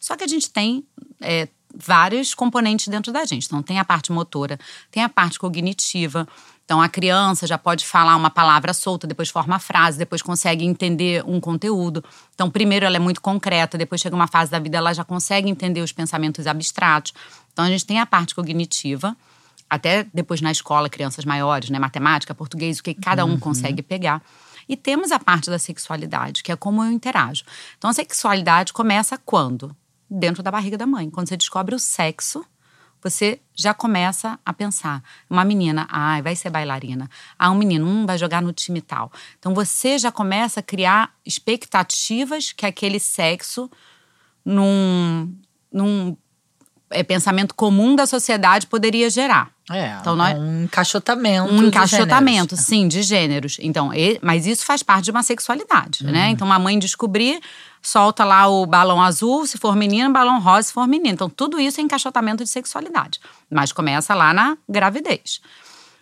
Só 0.01 0.17
que 0.17 0.24
a 0.25 0.27
gente 0.27 0.50
tem 0.50 0.83
é, 1.21 1.48
vários 1.74 2.33
componentes 2.33 2.89
dentro 2.89 3.13
da 3.13 3.24
gente. 3.24 3.45
Então, 3.45 3.63
tem 3.63 3.79
a 3.79 3.86
parte 3.86 4.12
motora, 4.12 4.59
tem 4.91 5.01
a 5.01 5.07
parte 5.07 5.39
cognitiva. 5.39 6.27
Então, 6.69 6.79
a 6.79 6.88
criança 6.88 7.47
já 7.47 7.57
pode 7.57 7.83
falar 7.83 8.15
uma 8.15 8.29
palavra 8.29 8.75
solta, 8.75 9.07
depois 9.07 9.29
forma 9.29 9.55
a 9.55 9.59
frase, 9.59 9.97
depois 9.97 10.21
consegue 10.21 10.63
entender 10.63 11.23
um 11.25 11.39
conteúdo. 11.39 12.05
Então, 12.35 12.47
primeiro 12.47 12.85
ela 12.85 12.95
é 12.95 12.99
muito 12.99 13.19
concreta, 13.21 13.75
depois 13.75 13.99
chega 13.99 14.15
uma 14.15 14.27
fase 14.27 14.51
da 14.51 14.59
vida, 14.59 14.77
ela 14.77 14.93
já 14.93 15.03
consegue 15.03 15.49
entender 15.49 15.81
os 15.81 15.91
pensamentos 15.91 16.45
abstratos. 16.45 17.11
Então, 17.51 17.65
a 17.65 17.69
gente 17.69 17.88
tem 17.88 17.99
a 17.99 18.05
parte 18.05 18.35
cognitiva, 18.35 19.17
até 19.67 20.05
depois 20.13 20.41
na 20.41 20.51
escola, 20.51 20.88
crianças 20.88 21.25
maiores, 21.25 21.71
né? 21.71 21.79
Matemática, 21.79 22.35
português, 22.35 22.77
o 22.77 22.83
que 22.83 22.93
cada 22.93 23.25
um 23.25 23.39
consegue 23.39 23.81
pegar. 23.81 24.21
E 24.67 24.77
temos 24.77 25.11
a 25.11 25.17
parte 25.17 25.49
da 25.49 25.57
sexualidade, 25.57 26.43
que 26.43 26.51
é 26.51 26.55
como 26.55 26.83
eu 26.83 26.91
interajo. 26.91 27.45
Então, 27.79 27.89
a 27.89 27.93
sexualidade 27.93 28.73
começa 28.73 29.17
quando? 29.17 29.75
Dentro 30.07 30.43
da 30.43 30.51
barriga 30.51 30.77
da 30.77 30.85
mãe. 30.85 31.09
Quando 31.09 31.29
você 31.29 31.35
descobre 31.35 31.73
o 31.73 31.79
sexo, 31.79 32.45
você 33.01 33.39
já 33.56 33.74
começa 33.74 34.39
a 34.46 34.53
pensar. 34.53 35.03
Uma 35.29 35.44
menina, 35.44 35.88
ah, 35.89 36.22
vai 36.22 36.36
ser 36.36 36.50
bailarina. 36.50 37.10
Ah, 37.38 37.51
um 37.51 37.56
menino, 37.56 37.86
hum, 37.86 38.06
vai 38.06 38.18
jogar 38.18 38.41
no 38.41 38.53
time 38.53 38.82
tal. 38.82 39.12
Então, 39.38 39.53
você 39.53 39.98
já 39.98 40.12
começa 40.12 40.60
a 40.60 40.63
criar 40.63 41.13
expectativas 41.25 42.51
que 42.51 42.65
aquele 42.65 43.00
sexo, 43.00 43.70
num, 44.44 45.34
num 45.72 46.18
é, 46.89 47.03
pensamento 47.03 47.56
comum 47.56 47.96
da 47.96 48.06
sociedade, 48.06 48.68
poderia 48.68 49.10
gerar. 49.10 49.51
É, 49.69 49.97
Então, 50.01 50.15
nós- 50.15 50.38
um 50.38 50.63
encaixotamento. 50.63 51.53
Um 51.53 51.57
de 51.59 51.65
encaixotamento, 51.67 52.55
gêneros. 52.55 52.65
sim, 52.65 52.88
de 52.88 53.01
gêneros. 53.03 53.57
Então, 53.61 53.93
e- 53.93 54.19
mas 54.21 54.45
isso 54.47 54.65
faz 54.65 54.81
parte 54.81 55.05
de 55.05 55.11
uma 55.11 55.21
sexualidade, 55.23 56.05
Uhum. 56.05 56.11
né? 56.11 56.29
Então, 56.29 56.47
uma 56.47 56.57
mãe 56.59 56.79
descobrir, 56.79 57.39
solta 57.81 58.23
lá 58.25 58.47
o 58.47 58.65
balão 58.65 59.01
azul 59.01 59.45
se 59.45 59.57
for 59.57 59.75
menino, 59.75 60.11
balão 60.11 60.39
rosa 60.41 60.63
se 60.67 60.73
for 60.73 60.88
menino. 60.88 61.13
Então, 61.13 61.29
tudo 61.29 61.59
isso 61.59 61.79
é 61.79 61.83
encaixotamento 61.83 62.43
de 62.43 62.49
sexualidade. 62.49 63.19
Mas 63.49 63.71
começa 63.71 64.13
lá 64.15 64.33
na 64.33 64.57
gravidez. 64.67 65.39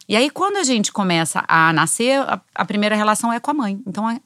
E 0.10 0.16
aí, 0.16 0.30
quando 0.30 0.56
a 0.58 0.64
gente 0.64 0.92
começa 0.92 1.44
a 1.48 1.74
nascer, 1.74 2.22
a, 2.22 2.40
a 2.56 2.64
primeira 2.64 2.96
relação 2.96 3.34
é 3.34 3.40
com 3.42 3.52
a 3.52 3.54
mãe. 3.54 3.82
Então, 3.86 4.10
é, 4.10 4.22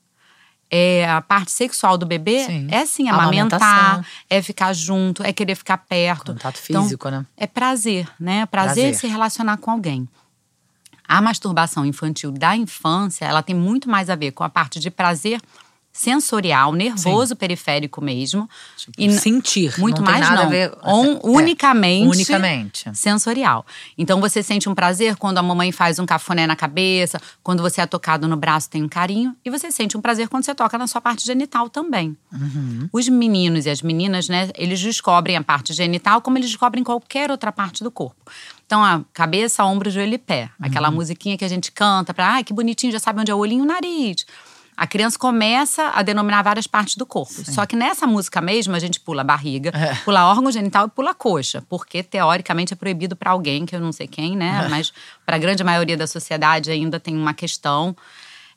é 0.72 1.08
a 1.10 1.22
parte 1.22 1.52
sexual 1.52 1.98
do 1.98 2.06
bebê 2.06 2.46
Sim. 2.46 2.68
é 2.72 2.86
sim 2.86 3.10
amamentar, 3.10 4.06
é 4.30 4.42
ficar 4.42 4.72
junto, 4.74 5.22
é 5.22 5.34
querer 5.34 5.56
ficar 5.56 5.78
perto. 5.78 6.32
Contato 6.34 6.60
Então, 6.70 6.84
físico, 6.84 7.10
né? 7.10 7.26
é 7.36 7.46
prazer, 7.46 8.08
né? 8.18 8.46
Prazer, 8.46 8.86
Prazer. 8.86 8.96
se 8.96 9.08
relacionar 9.08 9.58
com 9.58 9.70
alguém. 9.70 10.08
A 11.06 11.22
masturbação 11.22 11.86
infantil 11.86 12.32
da 12.32 12.56
infância, 12.56 13.26
ela 13.26 13.44
tem 13.44 13.54
muito 13.54 13.90
mais 13.90 14.10
a 14.10 14.16
ver 14.16 14.32
com 14.32 14.46
a 14.46 14.50
parte 14.50 14.80
de 14.80 14.90
prazer 14.90 15.42
sensorial, 15.92 16.74
nervoso 16.74 17.36
periférico 17.36 18.02
mesmo. 18.02 18.50
e 18.98 19.06
n- 19.06 19.14
sentir. 19.14 19.80
muito 19.80 20.02
não 20.02 20.10
mais 20.12 20.22
nada 20.22 20.36
não. 20.36 20.44
A 20.44 20.46
ver, 20.48 20.72
On- 20.84 21.14
É, 21.14 21.20
unicamente, 21.24 22.08
unicamente. 22.08 22.90
sensorial. 22.94 23.66
Então 23.98 24.20
você 24.20 24.42
sente 24.42 24.68
um 24.70 24.74
prazer 24.76 25.16
quando 25.18 25.38
a 25.38 25.44
mamãe 25.44 25.72
faz 25.72 26.00
um 26.00 26.06
cafuné 26.06 26.48
na 26.48 26.56
cabeça, 26.56 27.20
quando 27.44 27.62
você 27.62 27.82
é 27.82 27.86
tocado 27.86 28.28
no 28.28 28.36
braço 28.38 28.70
tem 28.70 28.82
um 28.84 28.90
carinho, 28.90 29.36
e 29.46 29.50
você 29.50 29.72
sente 29.72 29.98
um 29.98 30.02
prazer 30.02 30.28
quando 30.30 30.44
você 30.46 30.56
toca 30.56 30.78
na 30.78 30.88
sua 30.88 31.02
parte 31.02 31.26
genital 31.26 31.70
também. 31.70 32.18
Uhum. 32.34 32.90
Os 32.92 33.08
meninos 33.10 33.66
e 33.66 33.70
as 33.70 33.82
meninas, 33.82 34.28
né, 34.30 34.50
eles 34.56 34.80
descobrem 34.82 35.36
a 35.38 35.44
parte 35.44 35.74
genital 35.74 36.22
como 36.22 36.38
eles 36.38 36.50
descobrem 36.50 36.84
qualquer 36.84 37.30
outra 37.30 37.52
parte 37.52 37.84
do 37.84 37.92
corpo. 37.92 38.16
Então, 38.66 38.84
a 38.84 39.02
cabeça, 39.14 39.64
ombro, 39.66 39.90
joelho 39.92 40.14
e 40.14 40.18
pé. 40.18 40.50
Aquela 40.60 40.88
Uhum. 40.90 40.96
musiquinha 40.96 41.38
que 41.38 41.44
a 41.44 41.50
gente 41.50 41.72
canta 41.72 42.14
pra, 42.14 42.28
ai, 42.36 42.44
que 42.44 42.54
bonitinho, 42.54 42.92
já 42.94 43.00
sabe 43.00 43.20
onde 43.20 43.30
é 43.30 43.36
o 43.36 43.38
olhinho 43.38 43.64
e 43.64 43.66
o 43.66 43.68
nariz. 43.68 44.26
A 44.82 44.88
criança 44.88 45.20
começa 45.20 45.92
a 45.94 46.02
denominar 46.02 46.42
várias 46.42 46.66
partes 46.66 46.96
do 46.96 47.06
corpo. 47.06 47.32
Só 47.46 47.68
que 47.68 47.76
nessa 47.76 48.08
música 48.08 48.42
mesmo, 48.42 48.76
a 48.76 48.80
gente 48.80 49.00
pula 49.00 49.22
a 49.22 49.24
barriga, 49.24 49.70
É. 49.76 49.94
pula 50.04 50.26
órgão 50.26 50.52
genital 50.52 50.88
e 50.88 50.90
pula 50.90 51.12
a 51.12 51.14
coxa. 51.14 51.64
Porque, 51.70 52.02
teoricamente, 52.02 52.74
é 52.74 52.76
proibido 52.76 53.16
pra 53.16 53.30
alguém, 53.30 53.64
que 53.64 53.76
eu 53.76 53.80
não 53.80 53.92
sei 53.92 54.08
quem, 54.08 54.36
né? 54.36 54.68
Mas 54.72 54.92
pra 55.24 55.38
grande 55.38 55.64
maioria 55.64 55.96
da 55.96 56.08
sociedade 56.08 56.72
ainda 56.72 57.00
tem 57.00 57.16
uma 57.16 57.32
questão. 57.32 57.96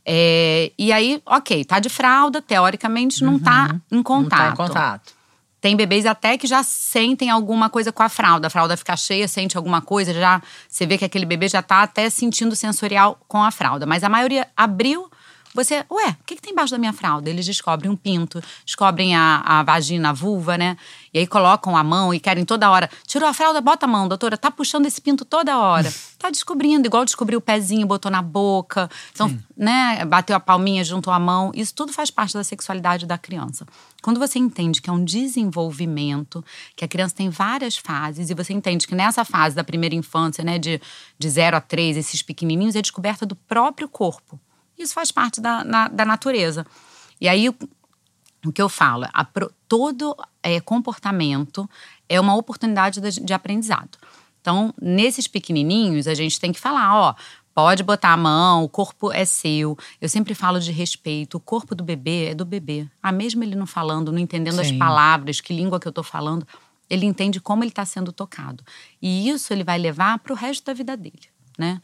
É, 0.07 0.73
e 0.79 0.93
aí, 0.93 1.21
ok, 1.27 1.63
tá 1.65 1.79
de 1.79 1.91
fralda, 1.91 2.41
teoricamente 2.41 3.23
não 3.23 3.39
tá 3.39 3.69
em 3.91 3.97
Não 3.97 4.03
contato. 4.03 4.39
tá 4.41 4.49
em 4.49 4.57
contato. 4.69 5.13
Tem 5.61 5.75
bebês 5.77 6.05
até 6.07 6.37
que 6.39 6.47
já 6.47 6.63
sentem 6.63 7.31
alguma 7.31 7.69
coisa 7.71 7.91
com 7.93 8.03
a 8.03 8.09
fralda. 8.09 8.47
A 8.47 8.51
fralda 8.51 8.77
fica 8.77 8.97
cheia, 8.97 9.27
sente 9.27 9.57
alguma 9.59 9.81
coisa, 9.83 10.13
já 10.13 10.43
você 10.69 10.87
vê 10.87 10.97
que 10.99 11.05
aquele 11.07 11.25
bebê 11.25 11.49
já 11.49 11.63
tá 11.63 11.83
até 11.83 12.09
sentindo 12.11 12.55
sensorial 12.57 13.19
com 13.29 13.43
a 13.43 13.51
fralda. 13.51 13.87
Mas 13.87 14.05
a 14.05 14.09
maioria 14.11 14.47
abriu, 14.55 15.11
você, 15.55 15.85
ué, 15.89 16.17
o 16.21 16.25
que, 16.27 16.35
que 16.35 16.43
tem 16.43 16.53
embaixo 16.53 16.73
da 16.73 16.79
minha 16.79 16.93
fralda? 16.93 17.31
Eles 17.31 17.47
descobrem 17.47 17.89
um 17.89 17.95
pinto, 17.95 18.43
descobrem 18.67 19.15
a, 19.15 19.41
a 19.45 19.63
vagina, 19.63 20.11
a 20.11 20.13
vulva, 20.13 20.59
né? 20.59 20.77
E 21.13 21.21
aí 21.21 21.29
colocam 21.29 21.77
a 21.77 21.85
mão 21.85 22.13
e 22.13 22.19
querem 22.19 22.45
toda 22.45 22.69
hora. 22.69 22.91
Tirou 23.07 23.29
a 23.29 23.33
fralda, 23.33 23.61
bota 23.61 23.87
a 23.87 23.89
mão, 23.89 24.09
doutora. 24.09 24.37
Tá 24.37 24.51
puxando 24.51 24.87
esse 24.87 25.01
pinto 25.01 25.25
toda 25.25 25.57
hora. 25.57 25.93
Tá 26.25 26.31
descobrindo, 26.31 26.87
igual 26.87 27.05
descobriu 27.05 27.39
o 27.39 27.43
pezinho, 27.43 27.87
botou 27.87 28.11
na 28.11 28.23
boca. 28.23 28.91
Então, 29.13 29.39
né, 29.55 30.03
bateu 30.07 30.35
a 30.35 30.41
palminha, 30.41 30.83
juntou 30.83 31.13
a 31.13 31.19
mão. 31.19 31.53
Isso 31.55 31.75
tudo 31.75 31.93
faz 31.93 32.11
parte 32.11 32.33
da 32.33 32.43
sexualidade 32.43 33.05
da 33.05 33.19
criança. 33.19 33.67
Quando 34.01 34.19
você 34.19 34.39
entende 34.39 34.81
que 34.81 34.89
é 34.89 34.93
um 34.93 35.05
desenvolvimento, 35.05 36.43
que 36.75 36.83
a 36.83 36.89
criança 36.89 37.15
tem 37.15 37.29
várias 37.29 37.77
fases, 37.77 38.31
e 38.31 38.35
você 38.35 38.55
entende 38.55 38.87
que 38.87 38.95
nessa 38.95 39.23
fase 39.23 39.55
da 39.55 39.63
primeira 39.63 39.95
infância, 39.95 40.43
né, 40.43 40.59
de, 40.59 40.81
de 41.19 41.29
0 41.29 41.59
a 41.59 41.61
3, 41.61 41.99
esses 41.99 42.23
pequenininhos, 42.23 42.75
é 42.75 42.81
descoberta 42.81 43.27
do 43.27 43.37
próprio 43.37 43.87
corpo. 43.87 44.41
Isso 44.79 44.95
faz 44.95 45.11
parte 45.11 45.41
da, 45.41 45.65
na- 45.65 45.89
da 45.89 46.05
natureza. 46.05 46.67
E 47.21 47.29
aí, 47.29 47.49
o- 47.49 48.53
que 48.53 48.61
eu 48.61 48.69
falo, 48.69 49.07
a 49.13 49.25
pro- 49.25 49.51
todo 49.69 50.15
é, 50.43 50.61
comportamento 50.61 51.69
é 52.09 52.21
uma 52.21 52.37
oportunidade 52.37 53.01
de, 53.01 53.21
de 53.25 53.33
aprendizado. 53.33 53.97
Então, 54.41 54.75
nesses 54.81 55.27
pequenininhos, 55.27 56.07
a 56.07 56.13
gente 56.15 56.39
tem 56.39 56.53
que 56.53 56.61
falar, 56.61 56.95
ó, 56.95 57.15
pode 57.55 57.83
botar 57.83 58.13
a 58.13 58.17
mão, 58.17 58.63
o 58.65 58.69
corpo 58.69 59.11
é 59.11 59.25
seu. 59.25 59.79
Eu 60.01 60.09
sempre 60.11 60.35
falo 60.35 60.61
de 60.61 60.71
respeito, 60.73 61.39
o 61.39 61.41
corpo 61.41 61.75
do 61.75 61.83
bebê 61.83 62.27
é 62.31 62.35
do 62.35 62.45
bebê. 62.45 62.87
Ah, 63.03 63.11
mesmo 63.13 63.43
ele 63.43 63.55
não 63.55 63.67
falando, 63.67 64.13
não 64.13 64.19
entendendo 64.19 64.61
as 64.61 64.67
Sim. 64.67 64.79
palavras, 64.79 65.41
que 65.41 65.55
língua 65.55 65.81
que 65.81 65.89
eu 65.89 65.93
tô 65.93 66.03
falando, 66.03 66.47
ele 66.91 67.07
entende 67.07 67.41
como 67.41 67.65
ele 67.65 67.71
está 67.71 67.87
sendo 67.87 68.13
tocado. 68.13 68.63
E 69.01 69.31
isso 69.31 69.51
ele 69.55 69.65
vai 69.65 69.79
levar 69.79 70.19
para 70.19 70.33
o 70.35 70.37
resto 70.37 70.67
da 70.67 70.75
vida 70.75 70.95
dele, 70.97 71.23
né? 71.57 71.81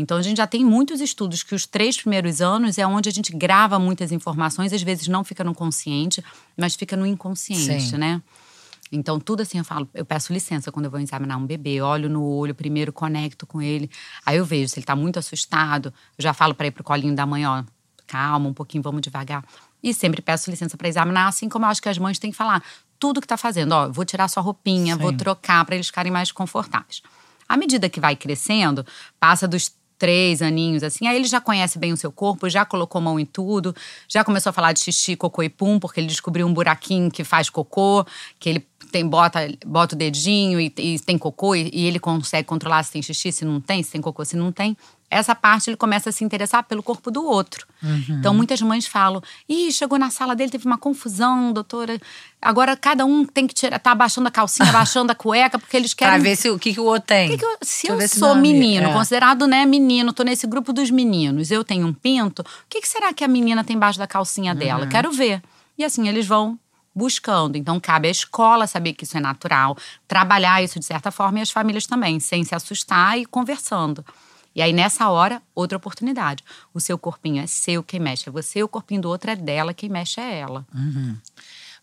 Então 0.00 0.16
a 0.16 0.22
gente 0.22 0.38
já 0.38 0.46
tem 0.46 0.64
muitos 0.64 1.00
estudos 1.00 1.42
que 1.42 1.54
os 1.54 1.66
três 1.66 1.96
primeiros 1.96 2.40
anos 2.40 2.78
é 2.78 2.86
onde 2.86 3.08
a 3.08 3.12
gente 3.12 3.32
grava 3.32 3.78
muitas 3.78 4.10
informações, 4.12 4.72
às 4.72 4.82
vezes 4.82 5.08
não 5.08 5.22
fica 5.22 5.44
no 5.44 5.54
consciente, 5.54 6.24
mas 6.56 6.74
fica 6.74 6.96
no 6.96 7.06
inconsciente, 7.06 7.90
Sim. 7.90 7.96
né? 7.96 8.22
Então, 8.92 9.20
tudo 9.20 9.42
assim, 9.42 9.58
eu 9.58 9.64
falo, 9.64 9.88
eu 9.94 10.04
peço 10.04 10.32
licença 10.32 10.72
quando 10.72 10.86
eu 10.86 10.90
vou 10.90 10.98
examinar 10.98 11.36
um 11.36 11.46
bebê, 11.46 11.80
olho 11.80 12.08
no 12.08 12.24
olho, 12.24 12.54
primeiro 12.54 12.92
conecto 12.92 13.46
com 13.46 13.62
ele. 13.62 13.88
Aí 14.26 14.36
eu 14.36 14.44
vejo 14.44 14.68
se 14.68 14.80
ele 14.80 14.86
tá 14.86 14.96
muito 14.96 15.18
assustado, 15.18 15.94
eu 16.18 16.22
já 16.22 16.34
falo 16.34 16.54
para 16.54 16.66
ir 16.66 16.72
pro 16.72 16.82
colinho 16.82 17.14
da 17.14 17.24
mãe, 17.24 17.46
ó, 17.46 17.62
calma, 18.06 18.48
um 18.48 18.54
pouquinho, 18.54 18.82
vamos 18.82 19.00
devagar. 19.00 19.44
E 19.80 19.94
sempre 19.94 20.20
peço 20.20 20.50
licença 20.50 20.76
para 20.76 20.88
examinar, 20.88 21.28
assim 21.28 21.48
como 21.48 21.64
eu 21.64 21.68
acho 21.70 21.80
que 21.80 21.88
as 21.88 21.98
mães 21.98 22.18
têm 22.18 22.32
que 22.32 22.36
falar 22.36 22.62
tudo 22.98 23.20
que 23.20 23.26
tá 23.26 23.36
fazendo, 23.36 23.72
ó, 23.72 23.88
vou 23.88 24.04
tirar 24.04 24.28
sua 24.28 24.42
roupinha, 24.42 24.94
vou 24.94 25.10
Sim. 25.10 25.16
trocar 25.16 25.64
para 25.64 25.74
eles 25.74 25.86
ficarem 25.86 26.12
mais 26.12 26.30
confortáveis. 26.30 27.00
À 27.48 27.56
medida 27.56 27.88
que 27.88 27.98
vai 27.98 28.14
crescendo, 28.14 28.84
passa 29.18 29.48
dos 29.48 29.72
três 30.00 30.40
aninhos, 30.40 30.82
assim, 30.82 31.06
aí 31.06 31.14
ele 31.14 31.26
já 31.26 31.42
conhece 31.42 31.78
bem 31.78 31.92
o 31.92 31.96
seu 31.96 32.10
corpo, 32.10 32.48
já 32.48 32.64
colocou 32.64 33.02
mão 33.02 33.20
em 33.20 33.26
tudo, 33.26 33.76
já 34.08 34.24
começou 34.24 34.48
a 34.48 34.52
falar 34.52 34.72
de 34.72 34.80
xixi, 34.80 35.14
cocô 35.14 35.42
e 35.42 35.50
pum, 35.50 35.78
porque 35.78 36.00
ele 36.00 36.06
descobriu 36.06 36.46
um 36.46 36.54
buraquinho 36.54 37.10
que 37.10 37.22
faz 37.22 37.50
cocô, 37.50 38.06
que 38.38 38.48
ele 38.48 38.66
tem, 38.90 39.06
bota, 39.06 39.40
bota 39.66 39.94
o 39.94 39.98
dedinho 39.98 40.58
e, 40.58 40.72
e 40.78 40.98
tem 40.98 41.18
cocô, 41.18 41.54
e, 41.54 41.70
e 41.70 41.86
ele 41.86 42.00
consegue 42.00 42.48
controlar 42.48 42.82
se 42.82 42.92
tem 42.92 43.02
xixi, 43.02 43.30
se 43.30 43.44
não 43.44 43.60
tem, 43.60 43.82
se 43.82 43.92
tem 43.92 44.00
cocô, 44.00 44.24
se 44.24 44.36
não 44.36 44.50
tem. 44.50 44.74
Essa 45.10 45.34
parte 45.34 45.68
ele 45.68 45.76
começa 45.76 46.08
a 46.10 46.12
se 46.12 46.22
interessar 46.22 46.62
pelo 46.62 46.82
corpo 46.84 47.10
do 47.10 47.24
outro. 47.24 47.66
Então 48.08 48.32
muitas 48.32 48.62
mães 48.62 48.86
falam: 48.86 49.20
Ih, 49.48 49.72
chegou 49.72 49.98
na 49.98 50.08
sala 50.08 50.36
dele, 50.36 50.50
teve 50.50 50.66
uma 50.66 50.78
confusão, 50.78 51.52
doutora. 51.52 52.00
Agora 52.40 52.76
cada 52.76 53.04
um 53.04 53.24
tem 53.26 53.46
que 53.46 53.52
tirar, 53.52 53.78
tá 53.80 53.90
abaixando 53.90 54.28
a 54.28 54.30
calcinha, 54.30 54.68
abaixando 54.70 55.10
a 55.10 55.14
cueca, 55.14 55.58
porque 55.58 55.76
eles 55.76 55.92
querem. 55.94 56.14
Pra 56.14 56.22
ver 56.22 56.36
se, 56.36 56.48
o 56.48 56.58
que, 56.58 56.72
que 56.72 56.78
o 56.80 56.84
outro 56.84 57.08
tem. 57.08 57.28
Que 57.28 57.38
que 57.38 57.44
eu- 57.44 57.58
se 57.60 57.88
Deixa 57.88 58.02
eu 58.04 58.08
sou 58.20 58.34
menino, 58.36 58.88
é. 58.88 58.92
considerado 58.92 59.46
né, 59.48 59.66
menino, 59.66 60.12
tô 60.12 60.22
nesse 60.22 60.46
grupo 60.46 60.72
dos 60.72 60.90
meninos, 60.90 61.50
eu 61.50 61.64
tenho 61.64 61.86
um 61.88 61.92
pinto, 61.92 62.42
o 62.42 62.44
que, 62.68 62.80
que 62.80 62.88
será 62.88 63.12
que 63.12 63.24
a 63.24 63.28
menina 63.28 63.64
tem 63.64 63.74
embaixo 63.76 63.98
da 63.98 64.06
calcinha 64.06 64.52
Uhum. 64.52 64.58
dela? 64.58 64.86
Quero 64.86 65.10
ver. 65.10 65.42
E 65.76 65.84
assim 65.84 66.08
eles 66.08 66.26
vão 66.26 66.56
buscando. 66.94 67.56
Então, 67.56 67.80
cabe 67.80 68.08
à 68.08 68.10
escola 68.10 68.66
saber 68.66 68.92
que 68.92 69.04
isso 69.04 69.16
é 69.16 69.20
natural, 69.20 69.76
trabalhar 70.06 70.62
isso 70.62 70.78
de 70.78 70.84
certa 70.84 71.10
forma 71.10 71.38
e 71.38 71.42
as 71.42 71.50
famílias 71.50 71.86
também, 71.86 72.20
sem 72.20 72.44
se 72.44 72.54
assustar 72.54 73.18
e 73.18 73.24
conversando. 73.26 74.04
E 74.54 74.60
aí, 74.60 74.72
nessa 74.72 75.08
hora, 75.08 75.40
outra 75.54 75.76
oportunidade. 75.76 76.44
O 76.74 76.80
seu 76.80 76.98
corpinho 76.98 77.42
é 77.42 77.46
seu, 77.46 77.82
quem 77.82 78.00
mexe 78.00 78.28
é 78.28 78.32
você, 78.32 78.62
o 78.62 78.68
corpinho 78.68 79.02
do 79.02 79.08
outro 79.08 79.30
é 79.30 79.36
dela, 79.36 79.72
quem 79.72 79.88
mexe 79.88 80.20
é 80.20 80.40
ela. 80.40 80.66
Uhum. 80.74 81.16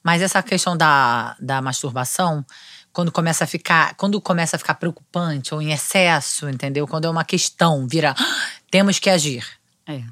Mas 0.03 0.21
essa 0.21 0.41
questão 0.43 0.75
da, 0.75 1.35
da 1.39 1.61
masturbação, 1.61 2.45
quando 2.91 3.11
começa 3.11 3.43
a 3.43 3.47
ficar, 3.47 3.95
quando 3.95 4.19
começa 4.21 4.55
a 4.55 4.59
ficar 4.59 4.75
preocupante 4.75 5.53
ou 5.53 5.61
em 5.61 5.71
excesso, 5.71 6.49
entendeu? 6.49 6.87
Quando 6.87 7.05
é 7.05 7.09
uma 7.09 7.23
questão, 7.23 7.87
vira, 7.87 8.15
ah, 8.17 8.51
temos 8.69 8.99
que 8.99 9.09
agir. 9.09 9.45
É. 9.85 10.03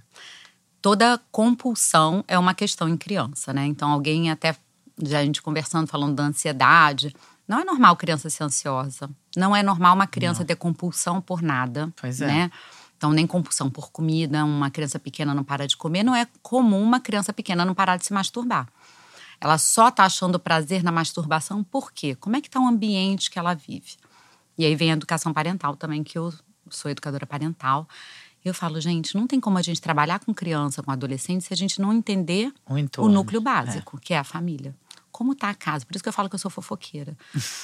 Toda 0.81 1.19
compulsão 1.31 2.24
é 2.27 2.38
uma 2.38 2.53
questão 2.53 2.88
em 2.88 2.95
criança, 2.95 3.51
né? 3.51 3.65
Então, 3.65 3.89
alguém 3.91 4.29
até 4.29 4.55
já 5.03 5.19
a 5.19 5.25
gente 5.25 5.41
conversando, 5.41 5.88
falando 5.88 6.15
da 6.15 6.24
ansiedade. 6.24 7.13
Não 7.48 7.60
é 7.60 7.64
normal 7.64 7.96
criança 7.96 8.30
ser 8.30 8.44
ansiosa. 8.44 9.10
Não 9.36 9.56
é 9.56 9.62
normal 9.62 9.96
uma 9.96 10.08
criança 10.08 10.40
não. 10.40 10.48
ter 10.48 10.56
compulsão 10.56 11.22
por 11.22 11.42
nada. 11.42 11.94
Pois 11.96 12.22
é. 12.22 12.28
Né? 12.28 12.52
Então, 12.98 13.12
nem 13.12 13.28
compulsão 13.28 13.70
por 13.70 13.92
comida, 13.92 14.44
uma 14.44 14.72
criança 14.72 14.98
pequena 14.98 15.34
não 15.34 15.44
para 15.44 15.68
de 15.68 15.78
comer. 15.78 16.04
Não 16.04 16.16
é 16.16 16.28
comum 16.42 16.82
uma 16.82 17.00
criança 17.00 17.34
pequena 17.34 17.66
não 17.66 17.75
parar 17.75 17.98
de 17.98 18.06
se 18.06 18.14
masturbar. 18.14 18.68
Ela 19.40 19.58
só 19.58 19.90
está 19.90 20.06
achando 20.06 20.40
prazer 20.40 20.82
na 20.82 20.92
masturbação 20.92 21.64
por 21.64 21.92
quê? 21.92 22.16
Como 22.16 22.36
é 22.36 22.42
que 22.42 22.48
está 22.48 22.60
o 22.60 22.66
ambiente 22.66 23.30
que 23.30 23.38
ela 23.38 23.54
vive? 23.54 23.98
E 24.58 24.66
aí 24.66 24.75
vem 24.75 24.92
a 24.92 24.94
educação 24.94 25.34
parental 25.34 25.75
também, 25.75 26.04
que 26.04 26.18
eu 26.18 26.34
sou 26.70 26.90
educadora 26.90 27.28
parental. 27.28 27.88
Eu 28.44 28.54
falo, 28.54 28.80
gente, 28.80 29.16
não 29.16 29.28
tem 29.28 29.40
como 29.40 29.58
a 29.58 29.62
gente 29.62 29.82
trabalhar 29.82 30.20
com 30.20 30.34
criança, 30.34 30.82
com 30.82 30.90
adolescente, 30.90 31.44
se 31.44 31.54
a 31.54 31.58
gente 31.58 31.82
não 31.82 31.92
entender 31.92 32.54
o, 32.68 33.04
o 33.04 33.10
núcleo 33.10 33.42
básico, 33.42 33.98
é. 33.98 34.00
que 34.00 34.14
é 34.14 34.18
a 34.18 34.24
família 34.24 34.74
como 35.15 35.34
tá 35.34 35.50
a 35.50 35.53
casa. 35.53 35.86
Por 35.86 35.95
isso 35.95 36.03
que 36.03 36.10
eu 36.10 36.13
falo 36.13 36.27
que 36.27 36.36
eu 36.36 36.39
sou 36.39 36.51
fofoqueira. 36.51 37.15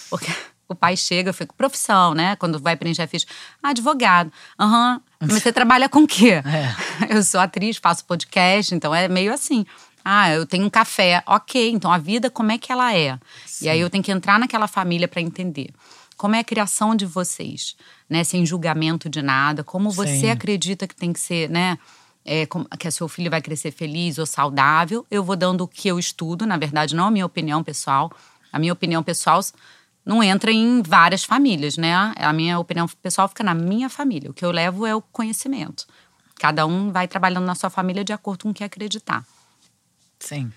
Porque 0.10 0.32
o 0.70 0.74
pai 0.74 0.96
chega, 0.96 1.32
eu 1.32 1.34
fico, 1.34 1.54
profissão, 1.54 2.14
né? 2.14 2.38
Quando 2.38 2.58
vai 2.58 2.78
preencher 2.78 3.02
a 3.02 3.08
ficha, 3.08 3.28
ah, 3.62 3.72
advogado. 3.72 4.32
Aham, 4.58 4.94
uhum. 4.94 5.02
mas 5.20 5.34
você 5.34 5.52
trabalha 5.52 5.90
com 5.90 6.04
o 6.04 6.08
quê? 6.08 6.42
É. 6.46 6.74
Eu 7.14 7.22
sou 7.22 7.42
atriz, 7.42 7.76
faço 7.76 8.06
podcast, 8.06 8.74
então 8.74 8.96
é 8.96 9.10
meio 9.10 9.34
assim. 9.34 9.66
Ah, 10.04 10.32
eu 10.32 10.48
tenho 10.48 10.66
um 10.66 10.70
café. 10.70 11.22
Ok, 11.28 11.70
então 11.70 11.92
a 11.92 11.98
vida, 11.98 12.30
como 12.30 12.52
é 12.54 12.58
que 12.58 12.72
ela 12.72 12.96
é? 12.96 13.20
Sim. 13.46 13.66
E 13.66 13.70
aí 13.70 13.80
eu 13.82 13.90
tenho 13.90 14.04
que 14.04 14.12
entrar 14.12 14.40
naquela 14.40 14.66
família 14.66 15.08
para 15.08 15.22
entender. 15.22 15.72
Como 16.18 16.36
é 16.36 16.40
a 16.40 16.44
criação 16.44 16.96
de 16.96 17.06
vocês, 17.06 17.76
né? 18.10 18.24
Sem 18.24 18.46
julgamento 18.46 19.10
de 19.10 19.22
nada. 19.22 19.64
Como 19.64 19.92
você 19.92 20.22
Sim. 20.22 20.30
acredita 20.32 20.88
que 20.88 20.96
tem 20.96 21.12
que 21.12 21.20
ser, 21.20 21.50
né? 21.50 21.78
É, 22.26 22.46
que 22.46 22.88
o 22.88 22.92
seu 22.92 23.08
filho 23.08 23.30
vai 23.30 23.42
crescer 23.42 23.72
feliz 23.72 24.18
ou 24.18 24.26
saudável. 24.26 25.06
Eu 25.10 25.24
vou 25.24 25.36
dando 25.36 25.64
o 25.64 25.68
que 25.68 25.88
eu 25.88 25.98
estudo, 25.98 26.46
na 26.46 26.58
verdade, 26.58 26.96
não 26.96 27.06
a 27.06 27.12
minha 27.12 27.26
opinião 27.26 27.64
pessoal. 27.64 28.12
A 28.52 28.60
minha 28.60 28.74
opinião 28.74 29.02
pessoal 29.02 29.42
não 30.06 30.22
entra 30.22 30.52
em 30.52 30.82
várias 30.82 31.24
famílias, 31.24 31.78
né? 31.78 31.94
A 32.18 32.34
minha 32.34 32.60
opinião 32.60 32.88
pessoal 33.02 33.28
fica 33.28 33.44
na 33.44 33.54
minha 33.54 33.90
família. 33.90 34.30
O 34.30 34.34
que 34.34 34.44
eu 34.44 34.52
levo 34.52 34.86
é 34.86 34.96
o 34.96 35.02
conhecimento. 35.02 35.86
Cada 36.40 36.66
um 36.66 36.92
vai 36.92 37.08
trabalhando 37.08 37.46
na 37.46 37.56
sua 37.56 37.70
família 37.70 38.04
de 38.04 38.12
acordo 38.12 38.44
com 38.44 38.50
o 38.50 38.54
que 38.54 38.64
acreditar. 38.64 39.24
Sim. 40.20 40.52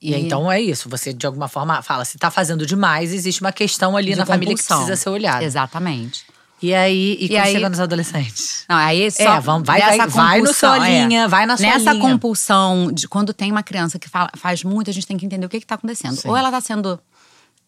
E, 0.00 0.12
e 0.12 0.14
então 0.14 0.50
é 0.50 0.60
isso. 0.60 0.88
Você, 0.88 1.12
de 1.12 1.26
alguma 1.26 1.48
forma, 1.48 1.82
fala: 1.82 2.04
se 2.04 2.16
está 2.16 2.30
fazendo 2.30 2.64
demais, 2.64 3.12
existe 3.12 3.40
uma 3.40 3.52
questão 3.52 3.96
ali 3.96 4.10
na 4.10 4.18
compulsão. 4.18 4.34
família 4.34 4.56
que 4.56 4.62
precisa 4.64 4.96
ser 4.96 5.08
olhada. 5.08 5.44
Exatamente. 5.44 6.24
E 6.62 6.74
aí, 6.74 7.18
e, 7.20 7.32
e 7.32 7.36
aí, 7.36 7.52
chega 7.52 7.68
nos 7.68 7.80
adolescentes? 7.80 8.64
Não, 8.68 8.76
aí 8.76 9.02
é, 9.02 9.10
só 9.10 9.36
é, 9.36 9.40
vamos, 9.40 9.66
vai, 9.66 9.80
vai, 9.80 10.08
vai 10.08 10.40
no 10.40 10.54
sua 10.54 10.78
linha, 10.78 11.24
é. 11.24 11.28
vai 11.28 11.44
na 11.44 11.56
sua 11.56 11.66
Nessa 11.66 11.94
compulsão 11.96 12.90
de 12.90 13.06
quando 13.06 13.34
tem 13.34 13.52
uma 13.52 13.62
criança 13.62 13.98
que 13.98 14.08
fala, 14.08 14.30
faz 14.36 14.64
muito, 14.64 14.88
a 14.90 14.92
gente 14.92 15.06
tem 15.06 15.18
que 15.18 15.26
entender 15.26 15.44
o 15.44 15.48
que 15.50 15.58
está 15.58 15.74
acontecendo. 15.74 16.16
Sim. 16.16 16.28
Ou 16.28 16.36
ela 16.36 16.48
está 16.48 16.60
sendo 16.60 16.98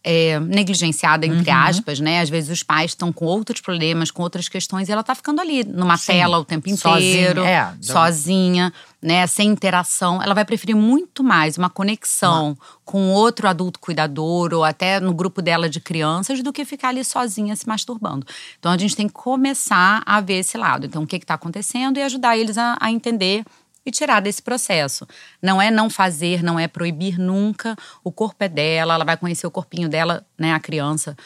é, 0.03 0.39
negligenciada, 0.41 1.27
entre 1.27 1.51
uhum. 1.51 1.57
aspas, 1.57 2.01
né? 2.01 2.21
Às 2.21 2.31
vezes 2.31 2.51
os 2.51 2.63
pais 2.63 2.93
estão 2.93 3.13
com 3.13 3.25
outros 3.25 3.61
problemas, 3.61 4.11
com 4.11 4.23
outras 4.23 4.49
questões, 4.49 4.89
e 4.89 4.93
ela 4.93 5.03
tá 5.03 5.15
ficando 5.15 5.41
ali 5.41 5.65
numa 5.65 5.97
Sim. 5.97 6.13
tela 6.13 6.39
o 6.39 6.45
tempo 6.45 6.69
inteiro, 6.69 7.43
sozinha, 7.43 7.49
é. 7.49 7.83
sozinha, 7.83 8.73
né? 9.03 9.27
Sem 9.27 9.51
interação. 9.51 10.23
Ela 10.23 10.35
vai 10.35 10.45
preferir 10.45 10.77
muito 10.77 11.25
mais 11.25 11.59
uma 11.59 11.69
conexão 11.69 12.57
com 12.85 13.11
outro 13.11 13.49
adulto 13.49 13.79
cuidador, 13.79 14.55
ou 14.55 14.65
até 14.65 15.01
no 15.01 15.13
grupo 15.13 15.43
dela 15.43 15.69
de 15.69 15.81
crianças, 15.81 16.43
do 16.43 16.53
que 16.53 16.65
ficar 16.65 16.89
ali 16.89 17.05
sozinha 17.05 17.55
se 17.55 17.67
masturbando. 17.69 18.27
Então 18.59 18.73
a 18.73 18.79
gente 18.79 18.97
tem 18.97 19.09
que 19.09 19.15
começar 19.15 20.03
a 20.07 20.21
ver 20.21 20.39
esse 20.39 20.57
lado. 20.57 20.87
Então, 20.87 21.03
o 21.03 21.07
que 21.07 21.17
está 21.17 21.35
acontecendo 21.35 21.99
e 21.99 22.03
ajudar 22.03 22.37
eles 22.37 22.57
a, 22.57 22.77
a 22.81 22.91
entender 22.91 23.45
e 23.89 23.93
tirar 23.93 24.21
desse 24.21 24.43
processo. 24.43 25.07
Não 25.43 25.61
é 25.61 25.71
não 25.71 25.89
fazer, 25.91 26.43
não 26.43 26.59
é 26.59 26.69
proibir 26.69 27.19
nunca. 27.19 27.77
O 28.05 28.13
corpo 28.13 28.43
é 28.45 28.49
dela, 28.49 28.95
ela 28.95 29.05
vai 29.05 29.17
conhecer 29.17 29.47
o 29.47 29.51
corpinho 29.51 29.89
dela, 29.89 30.25
né, 30.39 30.53
a 30.53 30.61
criança, 30.61 31.17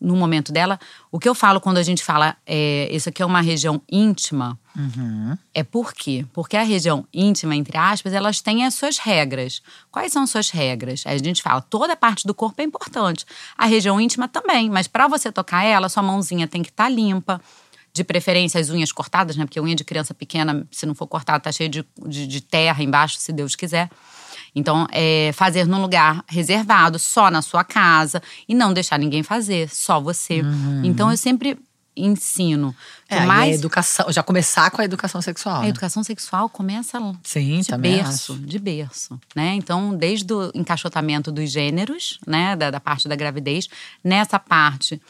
no 0.00 0.14
momento 0.14 0.52
dela. 0.52 0.78
O 1.10 1.18
que 1.18 1.28
eu 1.28 1.34
falo 1.34 1.60
quando 1.60 1.78
a 1.78 1.82
gente 1.82 2.04
fala, 2.04 2.36
é, 2.46 2.88
isso 2.90 3.08
aqui 3.08 3.22
é 3.22 3.26
uma 3.26 3.40
região 3.40 3.80
íntima, 3.90 4.58
uhum. 4.76 5.36
é 5.54 5.62
por 5.62 5.92
quê? 5.94 6.26
Porque 6.32 6.56
a 6.56 6.62
região 6.62 7.06
íntima, 7.12 7.56
entre 7.56 7.76
aspas, 7.76 8.12
elas 8.12 8.40
têm 8.40 8.64
as 8.64 8.74
suas 8.74 8.98
regras. 8.98 9.62
Quais 9.90 10.12
são 10.12 10.22
as 10.22 10.30
suas 10.30 10.50
regras? 10.50 11.02
Aí 11.06 11.16
a 11.16 11.18
gente 11.18 11.42
fala, 11.42 11.60
toda 11.60 11.96
parte 11.96 12.26
do 12.26 12.34
corpo 12.34 12.60
é 12.60 12.64
importante. 12.64 13.24
A 13.56 13.66
região 13.66 14.00
íntima 14.00 14.28
também, 14.28 14.68
mas 14.68 14.86
para 14.86 15.08
você 15.08 15.32
tocar 15.32 15.64
ela, 15.64 15.88
sua 15.88 16.02
mãozinha 16.02 16.46
tem 16.46 16.62
que 16.62 16.70
estar 16.70 16.84
tá 16.84 16.90
limpa 16.90 17.40
de 17.96 18.04
preferência 18.04 18.60
as 18.60 18.70
unhas 18.70 18.92
cortadas, 18.92 19.36
né? 19.36 19.44
Porque 19.44 19.60
unha 19.60 19.74
de 19.74 19.84
criança 19.84 20.14
pequena, 20.14 20.66
se 20.70 20.86
não 20.86 20.94
for 20.94 21.06
cortada, 21.06 21.40
tá 21.40 21.50
cheio 21.50 21.68
de, 21.68 21.84
de, 22.06 22.26
de 22.26 22.40
terra 22.40 22.82
embaixo, 22.82 23.16
se 23.18 23.32
Deus 23.32 23.56
quiser. 23.56 23.90
Então, 24.54 24.86
é, 24.90 25.32
fazer 25.34 25.66
num 25.66 25.80
lugar 25.80 26.24
reservado, 26.26 26.98
só 26.98 27.30
na 27.30 27.42
sua 27.42 27.64
casa, 27.64 28.22
e 28.48 28.54
não 28.54 28.72
deixar 28.72 28.98
ninguém 28.98 29.22
fazer, 29.22 29.68
só 29.68 30.00
você. 30.00 30.40
Uhum. 30.40 30.82
Então, 30.84 31.10
eu 31.10 31.16
sempre 31.16 31.58
ensino. 31.96 32.74
É, 33.08 33.20
mais... 33.20 33.52
a 33.52 33.54
educação, 33.54 34.12
já 34.12 34.22
começar 34.22 34.70
com 34.70 34.82
a 34.82 34.84
educação 34.84 35.22
sexual. 35.22 35.56
A 35.56 35.62
né? 35.62 35.68
educação 35.68 36.02
sexual 36.02 36.48
começa 36.48 36.98
Sim, 37.22 37.60
de 37.60 37.76
berço, 37.76 38.32
acho. 38.34 38.42
de 38.42 38.58
berço, 38.58 39.20
né? 39.34 39.54
Então, 39.54 39.96
desde 39.96 40.32
o 40.32 40.50
encaixotamento 40.54 41.32
dos 41.32 41.50
gêneros, 41.50 42.18
né, 42.26 42.54
da, 42.54 42.70
da 42.70 42.80
parte 42.80 43.08
da 43.08 43.16
gravidez, 43.16 43.68
nessa 44.04 44.38
parte 44.38 45.00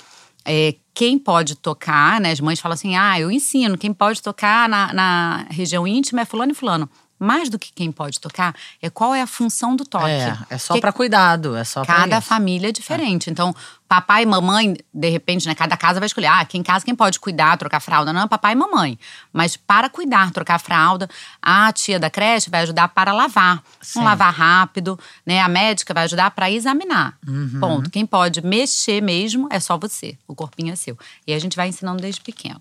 é, 0.46 0.76
quem 0.94 1.18
pode 1.18 1.56
tocar, 1.56 2.20
né? 2.20 2.30
As 2.30 2.40
mães 2.40 2.60
falam 2.60 2.74
assim: 2.74 2.96
ah, 2.96 3.20
eu 3.20 3.30
ensino, 3.30 3.76
quem 3.76 3.92
pode 3.92 4.22
tocar 4.22 4.68
na, 4.68 4.92
na 4.92 5.46
região 5.50 5.86
íntima 5.86 6.22
é 6.22 6.24
fulano 6.24 6.52
e 6.52 6.54
fulano 6.54 6.88
mais 7.18 7.48
do 7.48 7.58
que 7.58 7.72
quem 7.72 7.90
pode 7.90 8.20
tocar, 8.20 8.54
é 8.80 8.90
qual 8.90 9.14
é 9.14 9.22
a 9.22 9.26
função 9.26 9.74
do 9.74 9.84
toque. 9.84 10.06
É, 10.06 10.36
é 10.50 10.58
só 10.58 10.78
para 10.80 10.92
cuidado, 10.92 11.56
é 11.56 11.64
só 11.64 11.84
Cada 11.84 12.20
família 12.20 12.68
é 12.68 12.72
diferente. 12.72 13.28
É. 13.28 13.32
Então, 13.32 13.54
papai 13.88 14.22
e 14.22 14.26
mamãe, 14.26 14.76
de 14.92 15.08
repente, 15.08 15.46
né, 15.46 15.54
cada 15.54 15.76
casa 15.76 15.98
vai 15.98 16.06
escolher, 16.06 16.26
ah, 16.26 16.40
aqui 16.40 16.58
em 16.58 16.62
casa 16.62 16.84
quem 16.84 16.94
pode 16.94 17.18
cuidar, 17.18 17.56
trocar 17.56 17.80
fralda? 17.80 18.12
Não, 18.12 18.28
papai 18.28 18.52
e 18.52 18.56
mamãe. 18.56 18.98
Mas 19.32 19.56
para 19.56 19.88
cuidar, 19.88 20.30
trocar 20.30 20.58
fralda, 20.58 21.08
a 21.40 21.72
tia 21.72 21.98
da 21.98 22.10
creche 22.10 22.50
vai 22.50 22.62
ajudar 22.62 22.88
para 22.88 23.12
lavar. 23.12 23.62
Sim. 23.80 24.00
Um 24.00 24.04
lavar 24.04 24.32
rápido, 24.32 24.98
né? 25.24 25.40
A 25.40 25.48
médica 25.48 25.94
vai 25.94 26.04
ajudar 26.04 26.30
para 26.32 26.50
examinar. 26.50 27.16
Uhum. 27.26 27.60
Ponto. 27.60 27.90
Quem 27.90 28.04
pode 28.04 28.44
mexer 28.44 29.00
mesmo 29.00 29.48
é 29.50 29.60
só 29.60 29.78
você. 29.78 30.18
O 30.26 30.34
corpinho 30.34 30.72
é 30.72 30.76
seu. 30.76 30.98
E 31.26 31.32
a 31.32 31.38
gente 31.38 31.56
vai 31.56 31.68
ensinando 31.68 32.02
desde 32.02 32.20
pequeno. 32.20 32.60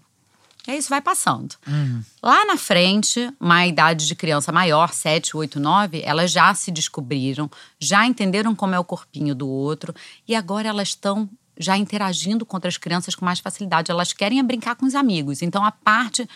E 0.68 0.72
aí 0.72 0.78
isso 0.78 0.90
vai 0.90 1.02
passando. 1.02 1.56
Uhum. 1.68 2.02
Lá 2.24 2.46
na 2.46 2.58
frente, 2.58 3.32
uma 3.40 3.66
idade 3.68 4.08
de 4.08 4.16
criança 4.16 4.52
maior, 4.52 4.92
7, 4.92 5.38
8, 5.38 5.60
9, 5.60 6.02
elas 6.04 6.32
já 6.32 6.54
se 6.54 6.72
descobriram, 6.72 7.50
já 7.80 8.06
entenderam 8.06 8.56
como 8.56 8.74
é 8.74 8.80
o 8.80 8.84
corpinho 8.84 9.36
do 9.36 9.48
outro 9.48 9.94
e 10.28 10.36
agora 10.36 10.68
elas 10.68 10.90
estão 10.90 11.30
já 11.58 11.78
interagindo 11.78 12.46
com 12.46 12.58
outras 12.58 12.78
crianças 12.78 13.16
com 13.16 13.24
mais 13.24 13.40
facilidade. 13.40 13.92
Elas 13.92 14.12
querem 14.12 14.44
brincar 14.44 14.76
com 14.76 14.86
os 14.86 14.96
amigos. 14.96 15.42
Então 15.42 15.64
a 15.64 15.72
parte 15.72 16.28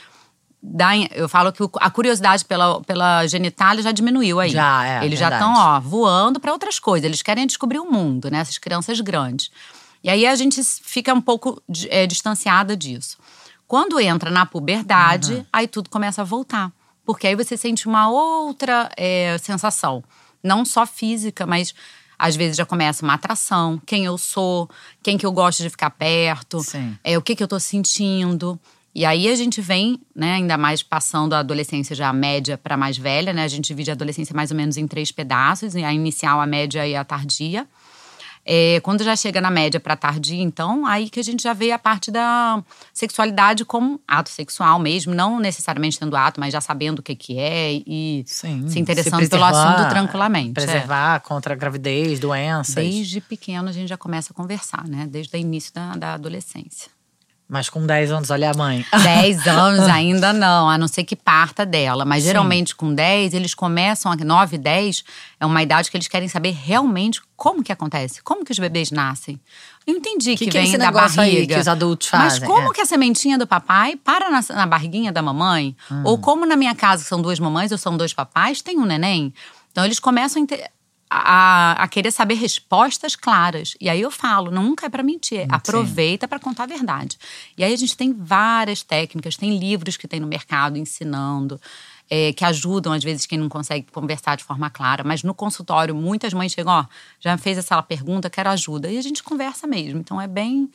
da, 0.62 0.96
eu 1.12 1.30
falo 1.30 1.52
que 1.52 1.63
a 1.80 1.89
curiosidade 1.89 2.44
pela, 2.46 2.82
pela 2.82 3.26
genitália 3.28 3.82
já 3.82 3.92
diminuiu 3.92 4.39
aí. 4.39 4.52
Já, 4.52 4.86
é. 4.86 5.06
Eles 5.06 5.20
verdade. 5.20 5.42
já 5.42 5.48
estão, 5.48 5.76
ó, 5.76 5.80
voando 5.80 6.39
para 6.39 6.52
outras 6.52 6.80
coisas. 6.80 7.06
Eles 7.06 7.22
querem 7.22 7.48
descobrir 7.48 7.80
o 7.80 7.89
mundo, 7.89 8.30
né? 8.30 8.39
Essas 8.39 8.58
crianças 8.58 9.00
grandes. 9.00 9.50
E 10.04 10.10
aí 10.10 10.26
a 10.26 10.36
gente 10.36 10.62
fica 10.63 11.13
um 11.13 11.22
pouco 11.22 11.62
é, 11.89 12.06
distanciada 12.06 12.76
disso. 12.76 13.18
Quando 13.69 13.99
entra 13.99 14.32
na 14.32 14.47
puberdade, 14.47 15.36
uhum. 15.36 15.45
aí 15.53 15.67
tudo 15.67 15.91
começa 15.91 16.23
a 16.23 16.25
voltar. 16.25 16.71
Porque 17.05 17.27
aí 17.27 17.36
você 17.36 17.55
sente 17.55 17.88
uma 17.88 18.10
outra 18.10 18.89
é, 18.97 19.38
sensação. 19.38 20.03
Não 20.43 20.65
só 20.65 20.88
física, 20.88 21.45
mas 21.45 21.75
às 22.17 22.36
vezes 22.36 22.58
já 22.58 22.65
começa 22.65 23.05
uma 23.05 23.13
atração. 23.13 23.79
Quem 23.86 24.05
eu 24.05 24.17
sou, 24.17 24.67
quem 25.03 25.19
que 25.19 25.25
eu 25.25 25.32
gosto 25.32 25.62
de 25.62 25.69
ficar 25.69 25.91
perto, 25.91 26.63
é, 27.03 27.15
o 27.15 27.21
que, 27.21 27.36
que 27.36 27.43
eu 27.43 27.47
tô 27.47 27.60
sentindo. 27.60 28.60
E 28.95 29.05
aí 29.05 29.27
a 29.27 29.36
gente 29.36 29.62
vem, 29.62 30.01
né, 30.15 30.34
ainda 30.34 30.58
mais 30.58 30.82
passando 30.82 31.34
a 31.34 31.39
adolescência 31.39 31.95
já 31.95 32.12
média 32.12 32.58
para 32.58 32.75
mais 32.75 32.97
velha, 32.97 33.32
né? 33.34 33.43
A 33.43 33.47
gente 33.47 33.67
divide 33.67 33.91
a 33.91 33.93
adolescência 33.93 34.36
mais 34.36 34.49
ou 34.49 34.58
menos 34.58 34.77
em 34.77 34.88
três 34.88 35.12
pedaços, 35.12 35.75
a 35.75 35.93
inicial, 35.93 36.41
a 36.41 36.47
média 36.47 36.88
e 36.88 36.95
a 36.95 37.03
tardia. 37.03 37.67
É, 38.51 38.79
quando 38.79 39.03
já 39.03 39.15
chega 39.15 39.39
na 39.39 39.51
média 39.51 39.79
para 39.79 39.95
tardia, 39.95 40.41
então, 40.41 40.83
aí 40.83 41.07
que 41.07 41.19
a 41.19 41.23
gente 41.23 41.43
já 41.43 41.53
vê 41.53 41.71
a 41.71 41.77
parte 41.77 42.09
da 42.09 42.63
sexualidade 42.91 43.63
como 43.63 44.01
ato 44.07 44.31
sexual 44.31 44.79
mesmo, 44.79 45.13
não 45.13 45.39
necessariamente 45.39 45.99
tendo 45.99 46.17
ato, 46.17 46.39
mas 46.39 46.51
já 46.51 46.59
sabendo 46.59 46.97
o 46.97 47.03
que, 47.03 47.15
que 47.15 47.38
é 47.38 47.73
e 47.73 48.23
Sim, 48.25 48.67
se 48.67 48.79
interessando 48.79 49.23
se 49.23 49.29
pelo 49.29 49.43
assunto 49.43 49.88
tranquilamente. 49.89 50.59
é. 50.59 50.65
Preservar 50.65 51.19
contra 51.19 51.53
gravidez, 51.53 52.19
doenças. 52.19 52.73
Desde 52.73 53.21
pequeno 53.21 53.69
a 53.69 53.71
gente 53.71 53.88
já 53.88 53.97
começa 53.97 54.33
a 54.33 54.35
conversar, 54.35 54.88
né? 54.88 55.05
Desde 55.07 55.38
o 55.38 55.39
início 55.39 55.71
da, 55.71 55.95
da 55.95 56.13
adolescência. 56.15 56.89
Mas 57.51 57.67
com 57.67 57.83
10 57.83 58.12
anos, 58.12 58.29
olha 58.29 58.51
a 58.51 58.53
mãe. 58.53 58.85
10 59.03 59.47
anos 59.47 59.79
ainda 59.89 60.31
não, 60.31 60.69
a 60.69 60.77
não 60.77 60.88
ser 60.88 61.03
que 61.03 61.15
parta 61.15 61.65
dela. 61.65 62.05
Mas 62.05 62.23
geralmente 62.23 62.75
com 62.75 62.93
10, 62.93 63.33
eles 63.33 63.55
começam, 63.55 64.12
a 64.12 64.15
9, 64.15 64.57
10, 64.59 65.03
é 65.39 65.45
uma 65.47 65.63
idade 65.63 65.89
que 65.89 65.97
eles 65.97 66.07
querem 66.07 66.27
saber 66.27 66.51
realmente 66.51 67.19
como 67.35 67.63
que 67.63 67.71
acontece, 67.71 68.21
como 68.21 68.45
que 68.45 68.51
os 68.51 68.59
bebês 68.59 68.91
nascem. 68.91 69.39
Eu 69.88 69.95
entendi 69.95 70.38
que, 70.38 70.45
Que 70.45 70.51
que 70.51 70.57
é 70.57 70.62
vem 70.62 70.69
esse 70.69 70.77
da 70.77 70.85
negócio 70.85 71.19
aí 71.19 71.31
barriga. 71.33 71.55
que 71.55 71.62
os 71.62 71.67
adultos 71.67 72.07
Mas 72.13 72.33
fazem? 72.33 72.47
como 72.47 72.69
É. 72.69 72.73
que 72.73 72.81
a 72.81 72.85
sementinha 72.85 73.35
do 73.39 73.47
papai 73.47 73.95
para 73.95 74.29
na, 74.29 74.41
na 74.49 74.67
barriguinha 74.67 75.12
da 75.12 75.21
mamãe? 75.23 75.75
Hum. 75.91 76.03
Ou 76.05 76.19
como 76.19 76.45
na 76.45 76.55
minha 76.55 76.75
casa 76.75 77.03
são 77.03 77.19
duas 77.19 77.39
mamães 77.39 77.71
ou 77.71 77.77
são 77.79 77.97
dois 77.97 78.13
papais, 78.13 78.62
tem 78.62 78.77
um 78.77 78.85
neném? 78.85 79.33
Então 79.71 79.83
eles 79.83 79.99
começam 79.99 80.39
a 80.39 80.43
a, 81.10 81.72
a 81.84 81.88
querer 81.88 82.12
saber 82.12 82.36
respostas 82.36 83.15
claras. 83.15 83.76
E 83.82 83.89
aí 83.89 84.00
eu 84.00 84.12
falo, 84.12 84.52
nunca 84.52 84.86
é 84.86 84.89
para 84.89 85.02
mentir, 85.02 85.48
aproveita 85.50 86.28
para 86.28 86.39
contar 86.39 86.63
a 86.63 86.67
verdade. 86.67 87.17
E 87.58 87.63
aí 87.63 87.74
a 87.74 87.78
gente 87.78 87.98
tem 87.98 88.13
várias 88.13 88.84
técnicas, 88.84 89.36
tem 89.36 89.58
livros 89.58 89.98
que 89.98 90.08
tem 90.08 90.19
no 90.19 90.28
mercado 90.28 90.78
ensinando, 90.78 91.60
é, 92.10 92.32
que 92.34 92.45
ajudam 92.45 92.93
às 92.93 93.04
vezes 93.04 93.26
quem 93.26 93.39
não 93.39 93.50
consegue 93.50 93.88
conversar 93.91 94.36
de 94.36 94.43
forma 94.43 94.69
clara. 94.69 95.04
Mas 95.04 95.24
no 95.24 95.34
consultório, 95.34 95.95
muitas 95.95 96.34
mães 96.34 96.52
chegam, 96.52 96.74
ó, 96.74 96.86
já 97.19 97.38
fez 97.38 97.58
essa 97.58 97.82
pergunta, 97.82 98.30
quero 98.30 98.50
ajuda. 98.50 98.91
E 98.91 98.98
a 98.98 99.02
gente 99.02 99.24
conversa 99.24 99.65
mesmo. 99.65 100.00
Então 100.00 100.22
é 100.22 100.28
bem. 100.28 100.69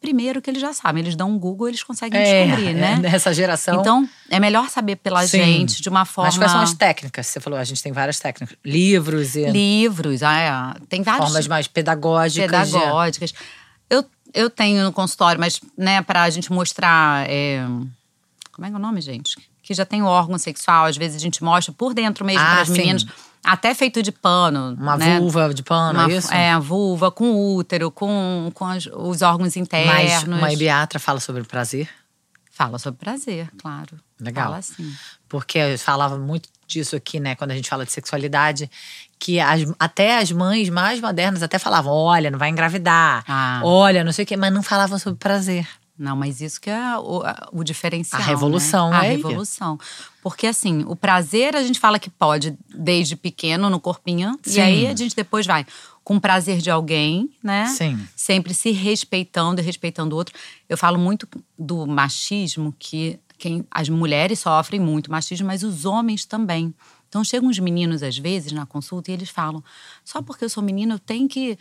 Primeiro 0.00 0.40
que 0.40 0.48
eles 0.48 0.60
já 0.62 0.72
sabem, 0.72 1.02
eles 1.02 1.16
dão 1.16 1.28
um 1.30 1.38
Google, 1.38 1.66
eles 1.68 1.82
conseguem 1.82 2.22
descobrir, 2.22 2.72
né? 2.72 2.96
Nessa 3.02 3.34
geração. 3.34 3.80
Então, 3.80 4.08
é 4.30 4.38
melhor 4.38 4.68
saber 4.70 4.94
pela 4.96 5.26
Sim. 5.26 5.38
gente 5.42 5.82
de 5.82 5.88
uma 5.88 6.04
forma. 6.04 6.28
Mas 6.28 6.38
quais 6.38 6.52
são 6.52 6.60
as 6.60 6.72
técnicas? 6.72 7.26
Você 7.26 7.40
falou, 7.40 7.58
a 7.58 7.64
gente 7.64 7.82
tem 7.82 7.90
várias 7.90 8.20
técnicas. 8.20 8.56
Livros 8.64 9.34
e 9.34 9.50
Livros, 9.50 10.22
ah, 10.22 10.76
é. 10.76 10.80
tem 10.88 11.02
vários 11.02 11.26
formas 11.26 11.48
mais 11.48 11.66
pedagógicas. 11.66 12.68
de- 12.70 12.72
pedagógicas. 12.78 13.34
Eu, 13.90 14.04
eu 14.32 14.48
tenho 14.48 14.84
no 14.84 14.92
consultório, 14.92 15.40
mas 15.40 15.60
né, 15.76 16.00
para 16.00 16.22
a 16.22 16.30
gente 16.30 16.52
mostrar. 16.52 17.28
é, 17.28 17.60
como 18.52 18.66
é 18.66 18.68
que 18.68 18.74
é 18.74 18.78
o 18.78 18.80
nome, 18.80 19.00
gente? 19.00 19.36
Que 19.62 19.74
já 19.74 19.84
tem 19.84 20.00
o 20.02 20.06
órgão 20.06 20.38
sexual, 20.38 20.84
às 20.86 20.96
vezes 20.96 21.16
a 21.16 21.20
gente 21.20 21.42
mostra 21.42 21.74
por 21.76 21.92
dentro 21.92 22.24
mesmo 22.24 22.40
Ah, 22.40 22.52
para 22.52 22.62
as 22.62 22.68
meninas, 22.68 23.04
até 23.52 23.74
feito 23.74 24.02
de 24.02 24.12
pano. 24.12 24.74
Uma 24.78 24.96
né? 24.96 25.18
vulva 25.18 25.52
de 25.54 25.62
pano, 25.62 25.98
Uma- 25.98 26.10
é 26.10 26.16
isso? 26.16 26.32
É, 26.32 26.52
a 26.52 26.58
vulva, 26.58 27.10
com 27.10 27.54
útero, 27.56 27.90
com, 27.90 28.50
com 28.54 28.66
os 28.66 29.22
órgãos 29.22 29.48
Mas 29.48 29.56
internos. 29.56 30.22
uma 30.38 30.52
ibiatra 30.52 30.98
fala 30.98 31.20
sobre 31.20 31.42
prazer. 31.44 31.88
Fala 32.50 32.78
sobre 32.78 32.98
prazer, 32.98 33.48
claro. 33.60 33.96
Legal. 34.20 34.46
Fala 34.50 34.62
sim. 34.62 34.92
Porque 35.28 35.58
eu 35.58 35.78
falava 35.78 36.18
muito 36.18 36.48
disso 36.66 36.96
aqui, 36.96 37.20
né, 37.20 37.34
quando 37.36 37.52
a 37.52 37.54
gente 37.54 37.68
fala 37.68 37.84
de 37.86 37.92
sexualidade, 37.92 38.68
que 39.18 39.38
as- 39.38 39.72
até 39.78 40.18
as 40.18 40.32
mães 40.32 40.68
mais 40.68 41.00
modernas 41.00 41.42
até 41.42 41.56
falavam: 41.58 41.92
olha, 41.92 42.30
não 42.30 42.38
vai 42.38 42.48
engravidar, 42.50 43.24
Ah. 43.28 43.60
olha, 43.62 44.02
não 44.02 44.10
sei 44.12 44.24
o 44.24 44.26
quê, 44.26 44.36
mas 44.36 44.52
não 44.52 44.62
falavam 44.62 44.98
sobre 44.98 45.18
prazer. 45.18 45.68
Não, 45.98 46.14
mas 46.14 46.40
isso 46.40 46.60
que 46.60 46.70
é 46.70 46.96
o, 46.96 47.22
o 47.52 47.64
diferencial. 47.64 48.22
A 48.22 48.24
revolução, 48.24 48.90
né? 48.90 48.96
A 48.98 49.04
é 49.06 49.10
revolução. 49.10 49.78
Porque, 50.22 50.46
assim, 50.46 50.84
o 50.86 50.94
prazer 50.94 51.56
a 51.56 51.62
gente 51.62 51.80
fala 51.80 51.98
que 51.98 52.08
pode 52.08 52.56
desde 52.72 53.16
pequeno, 53.16 53.68
no 53.68 53.80
corpinho. 53.80 54.38
Sim. 54.42 54.58
E 54.58 54.60
aí 54.60 54.86
a 54.86 54.94
gente 54.94 55.16
depois 55.16 55.44
vai 55.46 55.66
com 56.04 56.16
o 56.16 56.20
prazer 56.20 56.58
de 56.58 56.70
alguém, 56.70 57.28
né? 57.42 57.66
Sim. 57.66 57.98
Sempre 58.16 58.54
se 58.54 58.70
respeitando 58.70 59.60
e 59.60 59.64
respeitando 59.64 60.14
o 60.14 60.18
outro. 60.18 60.34
Eu 60.66 60.78
falo 60.78 60.98
muito 60.98 61.28
do 61.58 61.86
machismo, 61.86 62.74
que 62.78 63.20
quem, 63.36 63.64
as 63.70 63.88
mulheres 63.88 64.38
sofrem 64.38 64.80
muito 64.80 65.10
machismo, 65.10 65.46
mas 65.46 65.62
os 65.62 65.84
homens 65.84 66.24
também. 66.24 66.74
Então 67.08 67.24
chegam 67.24 67.48
uns 67.48 67.58
meninos, 67.58 68.02
às 68.02 68.16
vezes, 68.16 68.52
na 68.52 68.66
consulta, 68.66 69.10
e 69.10 69.14
eles 69.14 69.28
falam: 69.28 69.62
só 70.04 70.22
porque 70.22 70.44
eu 70.44 70.48
sou 70.48 70.62
menino, 70.62 70.94
eu 70.94 70.98
tenho 70.98 71.28
que. 71.28 71.58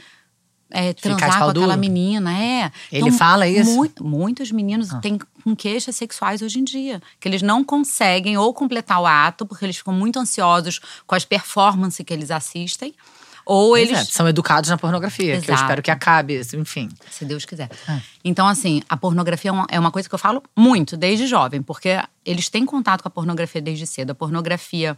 É, 0.70 0.94
transar 0.94 1.40
com 1.40 1.50
aquela 1.50 1.78
menina, 1.78 2.32
é. 2.38 2.72
Ele 2.92 3.12
fala 3.12 3.48
isso? 3.48 3.72
Ah. 3.72 3.74
mui- 3.76 3.92
muitos 4.02 4.52
meninos 4.52 4.90
têm 5.02 5.18
com 5.44 5.56
queixas 5.56 5.96
sexuais 5.96 6.42
hoje 6.42 6.60
em 6.60 6.64
dia. 6.64 7.02
Que 7.20 7.28
eles 7.28 7.42
não 7.42 7.64
conseguem 7.64 8.38
ou 8.38 8.54
completar 8.54 9.00
o 9.02 9.06
ato, 9.06 9.46
porque 9.46 9.66
eles 9.66 9.78
ficam 9.78 9.94
muito 9.94 10.20
ansiosos 10.20 10.80
com 11.06 11.16
as 11.16 11.24
performances 11.26 12.06
que 12.06 12.14
eles 12.14 12.32
assistem. 12.32 12.94
Ou 13.50 13.70
Pois 13.70 13.88
eles. 13.90 14.02
é, 14.02 14.04
são 14.04 14.28
educados 14.28 14.70
na 14.70 14.78
pornografia, 14.78 15.40
que 15.40 15.50
eu 15.50 15.54
Exato. 15.54 15.62
espero 15.62 15.82
que 15.82 15.90
acabe, 15.90 16.42
enfim. 16.56 16.90
Se 17.10 17.24
Deus 17.24 17.46
quiser. 17.46 17.70
É. 17.88 18.02
Então, 18.22 18.46
assim, 18.46 18.82
a 18.90 18.98
pornografia 18.98 19.50
é 19.50 19.54
uma, 19.54 19.68
é 19.72 19.80
uma 19.80 19.90
coisa 19.90 20.10
que 20.10 20.14
eu 20.14 20.20
falo 20.20 20.44
muito, 20.54 20.98
desde 20.98 21.26
jovem, 21.28 21.62
porque 21.62 21.98
eles 22.26 22.50
têm 22.50 22.66
contato 22.66 23.02
com 23.02 23.08
a 23.08 23.12
pornografia 23.12 23.62
desde 23.62 23.88
cedo. 23.88 24.12
A 24.12 24.16
pornografia, 24.16 24.98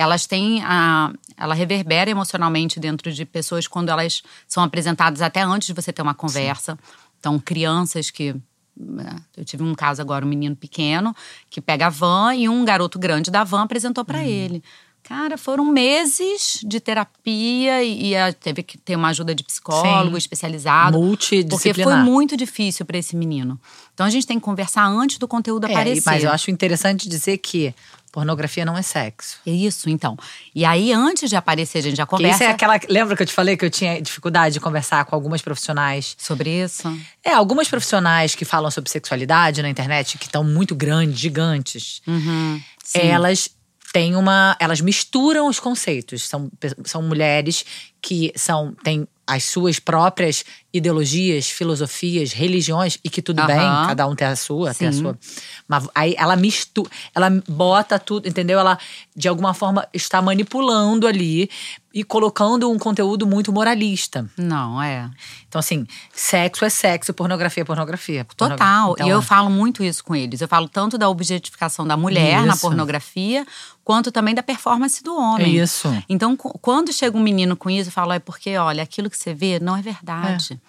elas 0.00 0.26
têm 0.26 0.62
a. 0.64 1.12
Ela 1.36 1.54
reverbera 1.54 2.10
emocionalmente 2.10 2.78
dentro 2.80 3.10
de 3.12 3.24
pessoas 3.24 3.66
quando 3.66 3.88
elas 3.88 4.22
são 4.46 4.62
apresentadas 4.62 5.22
até 5.22 5.40
antes 5.42 5.66
de 5.68 5.72
você 5.74 5.92
ter 5.92 6.02
uma 6.02 6.14
conversa. 6.14 6.78
Então, 7.18 7.38
crianças 7.38 8.10
que. 8.10 8.34
né, 8.76 9.16
Eu 9.36 9.44
tive 9.44 9.62
um 9.62 9.74
caso 9.74 10.00
agora, 10.02 10.24
um 10.24 10.28
menino 10.28 10.56
pequeno 10.56 11.14
que 11.48 11.60
pega 11.60 11.86
a 11.86 11.90
van 11.90 12.34
e 12.34 12.48
um 12.48 12.64
garoto 12.64 12.98
grande 12.98 13.30
da 13.30 13.44
van 13.44 13.62
apresentou 13.62 14.02
Uhum. 14.02 14.06
para 14.06 14.24
ele. 14.24 14.62
Cara, 15.02 15.38
foram 15.38 15.64
meses 15.64 16.60
de 16.62 16.78
terapia 16.78 17.82
e, 17.82 18.14
e 18.14 18.32
teve 18.34 18.62
que 18.62 18.76
ter 18.78 18.94
uma 18.96 19.08
ajuda 19.08 19.34
de 19.34 19.42
psicólogo 19.42 20.12
Sim. 20.12 20.18
especializado. 20.18 20.92
Porque 20.92 21.06
Multidisciplinar. 21.08 22.04
foi 22.04 22.04
muito 22.12 22.36
difícil 22.36 22.84
para 22.84 22.98
esse 22.98 23.16
menino. 23.16 23.58
Então 23.94 24.06
a 24.06 24.10
gente 24.10 24.26
tem 24.26 24.38
que 24.38 24.44
conversar 24.44 24.84
antes 24.86 25.16
do 25.18 25.26
conteúdo 25.26 25.66
É, 25.66 25.70
aparecer. 25.70 26.02
mas 26.04 26.22
eu 26.22 26.30
acho 26.30 26.50
interessante 26.50 27.08
dizer 27.08 27.38
que 27.38 27.74
pornografia 28.12 28.64
não 28.64 28.76
é 28.76 28.82
sexo. 28.82 29.38
É 29.46 29.50
isso, 29.50 29.88
então. 29.88 30.16
E 30.54 30.64
aí, 30.64 30.92
antes 30.92 31.30
de 31.30 31.36
aparecer, 31.36 31.78
a 31.78 31.82
gente 31.82 31.96
já 31.96 32.04
Que 32.04 32.10
conversa 32.10 32.36
isso 32.36 32.44
é 32.44 32.48
aquela. 32.48 32.78
Lembra 32.88 33.16
que 33.16 33.22
eu 33.22 33.26
te 33.26 33.32
falei 33.32 33.56
que 33.56 33.64
eu 33.64 33.70
tinha 33.70 34.00
dificuldade 34.00 34.54
de 34.54 34.60
conversar 34.60 35.04
com 35.04 35.14
algumas 35.14 35.42
profissionais? 35.42 36.16
sobre 36.18 36.62
isso. 36.64 36.88
É, 37.24 37.32
algumas 37.32 37.68
profissionais 37.68 38.34
que 38.34 38.44
falam 38.44 38.70
sobre 38.70 38.90
sexualidade 38.90 39.62
na 39.62 39.68
internet, 39.68 40.18
que 40.18 40.26
estão 40.26 40.42
muito 40.44 40.74
grandes, 40.74 41.18
gigantes, 41.18 42.02
Uhum, 42.06 42.60
elas 42.94 43.50
têm 43.92 44.16
uma. 44.16 44.56
Elas 44.58 44.80
misturam 44.80 45.48
os 45.48 45.60
conceitos. 45.60 46.28
São, 46.28 46.50
são 46.84 47.02
mulheres 47.02 47.64
que 48.00 48.32
são, 48.36 48.74
têm 48.82 49.06
as 49.26 49.44
suas 49.44 49.78
próprias 49.78 50.44
ideologias, 50.72 51.50
filosofias, 51.50 52.32
religiões, 52.32 52.98
e 53.02 53.10
que 53.10 53.20
tudo 53.20 53.40
Aham. 53.40 53.46
bem, 53.46 53.86
cada 53.88 54.06
um 54.06 54.14
tem 54.14 54.26
a 54.26 54.36
sua, 54.36 54.72
tem 54.74 54.88
a 54.88 54.92
Sim. 54.92 55.00
sua. 55.00 55.18
Mas 55.66 55.88
aí 55.94 56.14
ela 56.16 56.36
mistura, 56.36 56.90
ela 57.14 57.28
bota 57.48 57.98
tudo, 57.98 58.28
entendeu? 58.28 58.58
Ela, 58.58 58.78
de 59.14 59.28
alguma 59.28 59.52
forma, 59.54 59.86
está 59.92 60.22
manipulando 60.22 61.06
ali 61.06 61.50
e 61.92 62.04
colocando 62.04 62.70
um 62.70 62.78
conteúdo 62.78 63.26
muito 63.26 63.52
moralista. 63.52 64.30
Não, 64.36 64.80
é. 64.80 65.10
Então, 65.48 65.58
assim, 65.58 65.86
sexo 66.14 66.64
é 66.64 66.70
sexo, 66.70 67.12
pornografia 67.12 67.62
é 67.62 67.64
pornografia. 67.64 68.24
Total. 68.36 68.92
Então, 68.92 69.06
e 69.06 69.10
eu 69.10 69.20
falo 69.20 69.50
muito 69.50 69.82
isso 69.82 70.04
com 70.04 70.14
eles. 70.14 70.40
Eu 70.40 70.46
falo 70.46 70.68
tanto 70.68 70.96
da 70.96 71.08
objetificação 71.08 71.84
da 71.84 71.96
mulher 71.96 72.46
na 72.46 72.52
Isso. 72.52 72.60
pornografia, 72.60 73.44
quanto 73.82 74.12
também 74.12 74.36
da 74.36 74.42
performance 74.42 75.02
do 75.02 75.16
homem. 75.16 75.58
É 75.58 75.62
isso. 75.64 75.88
Então, 76.08 76.36
quando 76.36 76.92
chega 76.92 77.16
um 77.16 77.20
menino 77.20 77.56
com 77.56 77.68
isso, 77.68 77.88
eu 77.88 77.92
falo, 77.92 78.12
é 78.12 78.20
porque, 78.20 78.56
olha, 78.56 78.84
aquilo 78.84 79.10
que 79.10 79.16
você 79.18 79.34
vê 79.34 79.58
não 79.58 79.76
é 79.76 79.82
verdade. 79.82 80.54
E 80.54 80.59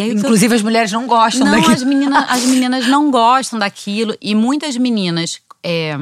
aí, 0.00 0.10
que 0.10 0.14
eu- 0.16 0.18
Inclusive, 0.18 0.54
as 0.54 0.62
mulheres 0.62 0.92
não 0.92 1.06
gostam 1.06 1.44
Não, 1.46 1.52
daquilo. 1.52 1.72
as 1.74 1.82
meninas, 1.82 2.24
as 2.28 2.44
meninas 2.44 2.86
não 2.86 3.10
gostam 3.10 3.58
daquilo. 3.58 4.14
E 4.20 4.34
muitas 4.34 4.76
meninas 4.76 5.40
é, 5.62 5.98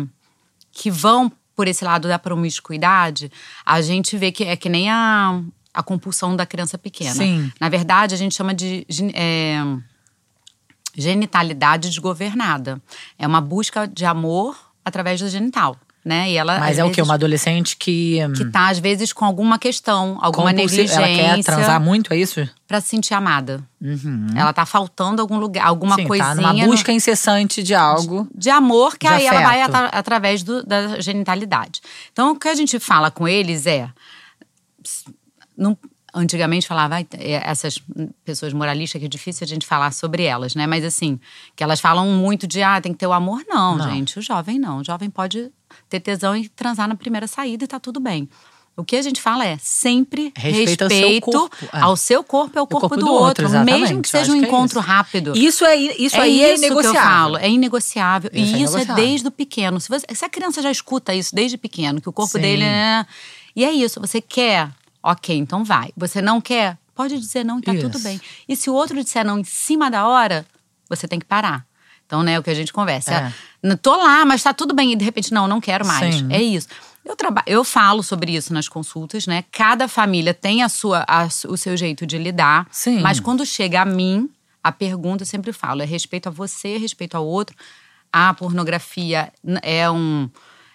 que 0.72 0.90
vão 0.90 1.30
por 1.56 1.66
esse 1.66 1.84
lado 1.84 2.06
da 2.06 2.18
promiscuidade, 2.18 3.30
a 3.66 3.80
gente 3.80 4.16
vê 4.16 4.30
que 4.30 4.44
é 4.44 4.54
que 4.56 4.68
nem 4.68 4.88
a, 4.90 5.40
a 5.74 5.82
compulsão 5.82 6.36
da 6.36 6.46
criança 6.46 6.78
pequena. 6.78 7.14
Sim. 7.14 7.50
Na 7.60 7.68
verdade, 7.68 8.14
a 8.14 8.18
gente 8.18 8.34
chama 8.34 8.54
de 8.54 8.86
é, 9.14 9.60
genitalidade 10.96 11.88
desgovernada. 11.88 12.80
É 13.18 13.26
uma 13.26 13.40
busca 13.40 13.86
de 13.86 14.04
amor 14.04 14.56
através 14.84 15.20
do 15.20 15.28
genital. 15.28 15.76
Né? 16.04 16.30
E 16.30 16.36
ela, 16.38 16.58
Mas 16.60 16.78
é 16.78 16.84
o 16.84 16.88
quê? 16.88 16.94
vezes, 16.96 17.08
Uma 17.08 17.14
adolescente 17.14 17.76
que. 17.76 18.18
hum, 18.24 18.32
que 18.32 18.44
tá, 18.46 18.68
às 18.68 18.78
vezes, 18.78 19.12
com 19.12 19.24
alguma 19.26 19.58
questão, 19.58 20.16
alguma 20.22 20.52
negligência. 20.52 20.94
Ela 20.96 21.06
quer 21.06 21.44
transar 21.44 21.78
muito, 21.80 22.14
é 22.14 22.16
isso? 22.16 22.48
Pra 22.66 22.80
se 22.80 22.88
sentir 22.88 23.12
amada. 23.14 23.62
Ela 24.34 24.52
tá 24.52 24.64
faltando 24.64 25.20
algum 25.20 25.36
lugar, 25.38 25.66
alguma 25.66 25.96
Sim, 25.96 26.06
coisinha. 26.06 26.28
tá 26.30 26.34
numa 26.36 26.52
no- 26.54 26.66
busca 26.66 26.92
incessante 26.92 27.62
de 27.62 27.74
algo. 27.74 28.26
de 28.34 28.48
amor, 28.48 28.96
que 28.96 29.06
De 29.06 29.12
aí 29.12 29.26
ela 29.26 29.42
vai 29.42 29.60
afeto. 29.60 29.74
atra- 29.76 29.98
através 29.98 30.42
do- 30.42 30.64
da 30.64 30.98
genitalidade. 31.00 31.80
Então, 32.12 32.30
o 32.32 32.36
que 32.38 32.48
a 32.48 32.54
gente 32.54 32.78
fala 32.78 33.10
com 33.10 33.26
eles 33.28 33.66
é. 33.66 33.88
não- 35.56 35.76
antigamente 36.14 36.66
falava, 36.66 36.96
"Ai, 36.96 37.06
é, 37.18 37.42
essas 37.48 37.80
pessoas 38.24 38.52
moralistas 38.52 38.98
que 39.00 39.06
é 39.06 39.08
difícil 39.08 39.44
a 39.44 39.48
gente 39.48 39.66
falar 39.66 39.92
sobre 39.92 40.22
elas, 40.24 40.54
né? 40.54 40.66
Mas 40.66 40.84
assim, 40.84 41.18
que 41.54 41.62
elas 41.62 41.80
falam 41.80 42.06
muito 42.08 42.46
de, 42.46 42.62
ah, 42.62 42.80
tem 42.80 42.92
que 42.92 42.98
ter 42.98 43.06
o 43.06 43.12
amor. 43.12 43.42
Não, 43.48 43.76
Não. 43.76 43.90
gente, 43.90 44.18
o 44.18 44.22
jovem 44.22 44.58
não. 44.58 44.78
O 44.78 44.84
jovem 44.84 45.10
pode 45.10 45.50
ter 45.88 46.00
tesão 46.00 46.36
e 46.36 46.48
transar 46.48 46.88
na 46.88 46.94
primeira 46.94 47.26
saída 47.26 47.64
e 47.64 47.68
tá 47.68 47.78
tudo 47.78 48.00
bem. 48.00 48.28
O 48.76 48.84
que 48.84 48.94
a 48.94 49.02
gente 49.02 49.20
fala 49.20 49.44
é 49.44 49.58
sempre 49.60 50.32
Respeito 50.36 50.84
respeito, 50.84 50.84
ao 50.84 50.90
seu 50.90 51.20
corpo, 51.50 51.56
é. 51.76 51.80
ao 51.80 51.96
seu 51.96 52.22
corpo 52.24 52.52
e 52.56 52.60
ao 52.60 52.66
corpo, 52.68 52.80
corpo 52.88 52.96
do, 52.96 53.06
do 53.06 53.12
outro. 53.12 53.44
outro, 53.46 53.64
mesmo 53.64 54.00
que 54.00 54.08
seja 54.08 54.30
um 54.32 54.38
que 54.38 54.44
é 54.44 54.48
encontro 54.48 54.78
isso. 54.78 54.88
rápido. 54.88 55.32
Isso 55.36 55.64
é, 55.64 55.76
isso 55.76 56.16
aí 56.20 56.40
é 56.44 56.54
isso 56.54 56.62
que 56.62 56.86
eu 56.86 56.94
falo, 56.94 57.36
é 57.38 57.50
inegociável. 57.50 58.30
Isso 58.32 58.54
é 58.54 58.58
e 58.58 58.62
isso 58.62 58.78
é 58.78 58.84
desde 58.84 59.26
o 59.26 59.32
pequeno. 59.32 59.80
Se, 59.80 59.88
você- 59.88 60.06
se 60.14 60.24
a 60.24 60.28
criança 60.28 60.62
já 60.62 60.70
escuta 60.70 61.12
isso 61.12 61.34
desde 61.34 61.58
pequeno, 61.58 62.00
que 62.00 62.08
o 62.08 62.12
corpo 62.12 62.30
Sim. 62.36 62.40
dele 62.40 62.62
é. 62.62 63.04
E 63.56 63.64
é 63.64 63.72
isso, 63.72 63.98
você 64.00 64.20
quer, 64.20 64.70
ok, 65.02 65.36
então 65.36 65.64
vai. 65.64 65.90
Você 65.96 66.20
não 66.20 66.40
quer, 66.40 66.78
pode 66.94 67.18
dizer 67.18 67.44
não 67.44 67.58
e 67.58 67.62
tá 67.62 67.74
tudo 67.74 67.96
Isso. 67.96 68.04
bem. 68.04 68.20
E 68.48 68.56
se 68.56 68.68
o 68.70 68.74
outro 68.74 69.02
disser 69.02 69.24
não 69.24 69.38
em 69.38 69.44
cima 69.44 69.90
da 69.90 70.06
hora, 70.06 70.46
você 70.88 71.06
tem 71.06 71.18
que 71.18 71.26
parar. 71.26 71.66
Então, 72.06 72.22
né, 72.22 72.38
o 72.38 72.42
que 72.42 72.48
a 72.48 72.54
gente 72.54 72.72
conversa. 72.72 73.32
É. 73.62 73.70
É. 73.70 73.76
Tô 73.76 73.94
lá, 73.94 74.24
mas 74.24 74.42
tá 74.42 74.54
tudo 74.54 74.74
bem. 74.74 74.92
E 74.92 74.96
de 74.96 75.04
repente, 75.04 75.32
não, 75.32 75.46
não 75.46 75.60
quero 75.60 75.86
mais. 75.86 76.14
Sim. 76.14 76.28
É 76.30 76.40
isso. 76.40 76.68
Eu, 77.04 77.14
traba 77.14 77.42
eu 77.46 77.62
falo 77.64 78.02
sobre 78.02 78.34
isso 78.34 78.52
nas 78.52 78.68
consultas, 78.68 79.26
né? 79.26 79.44
Cada 79.52 79.86
família 79.88 80.34
tem 80.34 80.62
a 80.62 80.68
sua, 80.68 81.04
a 81.06 81.26
o 81.48 81.56
seu 81.56 81.76
jeito 81.76 82.06
de 82.06 82.18
lidar. 82.18 82.66
Sim. 82.70 83.00
Mas 83.00 83.20
quando 83.20 83.44
chega 83.44 83.82
a 83.82 83.84
mim, 83.84 84.28
a 84.62 84.72
pergunta 84.72 85.22
eu 85.22 85.26
sempre 85.26 85.52
falo: 85.52 85.82
é 85.82 85.84
respeito 85.84 86.28
a 86.28 86.32
você, 86.32 86.76
respeito 86.76 87.16
ao 87.16 87.26
outro. 87.26 87.56
A 88.10 88.32
pornografia 88.34 89.30
é, 89.62 89.90
um, 89.90 90.30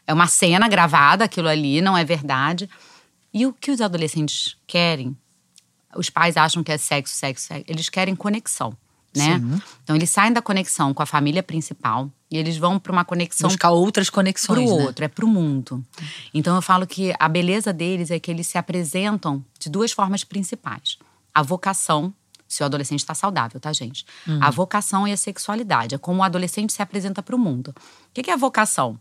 é 0.06 0.14
uma 0.14 0.28
cena 0.28 0.68
gravada, 0.68 1.26
aquilo 1.26 1.48
ali, 1.48 1.82
não 1.82 1.98
é 1.98 2.04
verdade. 2.04 2.70
E 3.34 3.46
o 3.46 3.54
que 3.54 3.72
os 3.72 3.82
adolescentes 3.82 4.56
querem? 4.68 5.18
Os 5.96 6.10
pais 6.10 6.38
acham 6.38 6.64
que 6.64 6.72
é 6.72 6.78
sexo, 6.78 7.16
sexo, 7.16 7.48
sexo. 7.48 7.66
Eles 7.68 7.90
querem 7.90 8.16
conexão, 8.16 8.76
né? 9.16 9.42
Então 9.84 9.96
eles 9.96 10.10
saem 10.10 10.34
da 10.34 10.42
conexão 10.42 10.94
com 10.94 11.02
a 11.02 11.06
família 11.06 11.42
principal 11.42 12.12
e 12.30 12.38
eles 12.38 12.58
vão 12.58 12.80
para 12.80 12.92
uma 12.92 13.06
conexão 13.06 13.48
Buscar 13.48 13.72
outras 13.72 14.10
para 14.10 14.16
conexões, 14.16 14.70
o 14.70 14.78
né? 14.78 14.84
outro, 14.84 15.06
é 15.06 15.08
para 15.08 15.26
o 15.26 15.28
mundo. 15.28 15.84
Então 16.34 16.56
eu 16.56 16.62
falo 16.62 16.88
que 16.88 17.14
a 17.20 17.30
beleza 17.30 17.72
deles 17.72 18.12
é 18.12 18.20
que 18.20 18.32
eles 18.32 18.48
se 18.48 18.58
apresentam 18.58 19.44
de 19.60 19.70
duas 19.70 19.92
formas 19.92 20.24
principais: 20.24 20.98
a 21.34 21.44
vocação, 21.44 22.14
se 22.48 22.64
o 22.64 22.66
adolescente 22.66 23.00
está 23.00 23.14
saudável, 23.14 23.60
tá, 23.60 23.72
gente? 23.72 24.06
Hum. 24.28 24.40
A 24.42 24.50
vocação 24.50 25.08
e 25.08 25.12
a 25.12 25.18
sexualidade, 25.18 25.94
é 25.96 25.98
como 25.98 26.22
o 26.22 26.24
adolescente 26.24 26.74
se 26.74 26.82
apresenta 26.82 27.22
para 27.22 27.36
o 27.36 27.40
mundo. 27.40 27.74
O 28.10 28.14
que 28.14 28.30
é 28.32 28.34
a 28.34 28.38
vocação? 28.38 29.00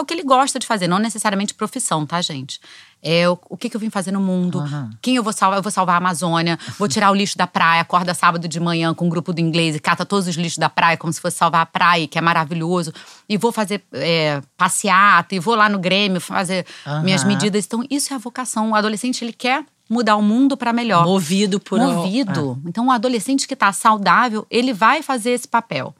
É 0.00 0.02
o 0.02 0.06
que 0.06 0.14
ele 0.14 0.22
gosta 0.22 0.58
de 0.58 0.66
fazer, 0.66 0.88
não 0.88 0.98
necessariamente 0.98 1.52
profissão, 1.52 2.06
tá, 2.06 2.22
gente? 2.22 2.58
É 3.02 3.28
o, 3.28 3.38
o 3.50 3.56
que, 3.56 3.68
que 3.68 3.76
eu 3.76 3.80
vim 3.80 3.90
fazer 3.90 4.10
no 4.12 4.20
mundo, 4.20 4.64
quem 5.02 5.16
eu 5.16 5.22
vou 5.22 5.32
salvar? 5.32 5.58
Eu 5.58 5.62
vou 5.62 5.70
salvar 5.70 5.96
a 5.96 5.98
Amazônia, 5.98 6.58
vou 6.78 6.88
tirar 6.88 7.10
o 7.10 7.14
lixo 7.14 7.36
da 7.36 7.46
praia, 7.46 7.82
acorda 7.82 8.14
sábado 8.14 8.48
de 8.48 8.58
manhã 8.58 8.94
com 8.94 9.04
um 9.04 9.08
grupo 9.10 9.30
do 9.30 9.40
inglês 9.40 9.76
e 9.76 9.78
cata 9.78 10.06
todos 10.06 10.26
os 10.26 10.36
lixos 10.36 10.56
da 10.56 10.70
praia 10.70 10.96
como 10.96 11.12
se 11.12 11.20
fosse 11.20 11.36
salvar 11.36 11.60
a 11.60 11.66
praia, 11.66 12.08
que 12.08 12.16
é 12.16 12.20
maravilhoso. 12.22 12.94
E 13.28 13.36
vou 13.36 13.52
fazer 13.52 13.82
é, 13.92 14.40
passeata, 14.56 15.34
e 15.34 15.38
vou 15.38 15.54
lá 15.54 15.68
no 15.68 15.78
Grêmio 15.78 16.18
fazer 16.18 16.64
minhas 17.04 17.20
Aham. 17.20 17.28
medidas. 17.28 17.66
Então, 17.66 17.84
isso 17.90 18.14
é 18.14 18.16
a 18.16 18.18
vocação. 18.18 18.70
O 18.70 18.74
adolescente, 18.74 19.22
ele 19.22 19.34
quer 19.34 19.66
mudar 19.88 20.16
o 20.16 20.22
mundo 20.22 20.56
para 20.56 20.72
melhor. 20.72 21.04
Movido 21.04 21.60
por 21.60 21.78
Movido. 21.78 22.58
Então, 22.66 22.86
o 22.86 22.90
adolescente 22.90 23.46
que 23.46 23.54
está 23.54 23.70
saudável, 23.70 24.46
ele 24.50 24.72
vai 24.72 25.02
fazer 25.02 25.32
esse 25.32 25.46
papel. 25.46 25.94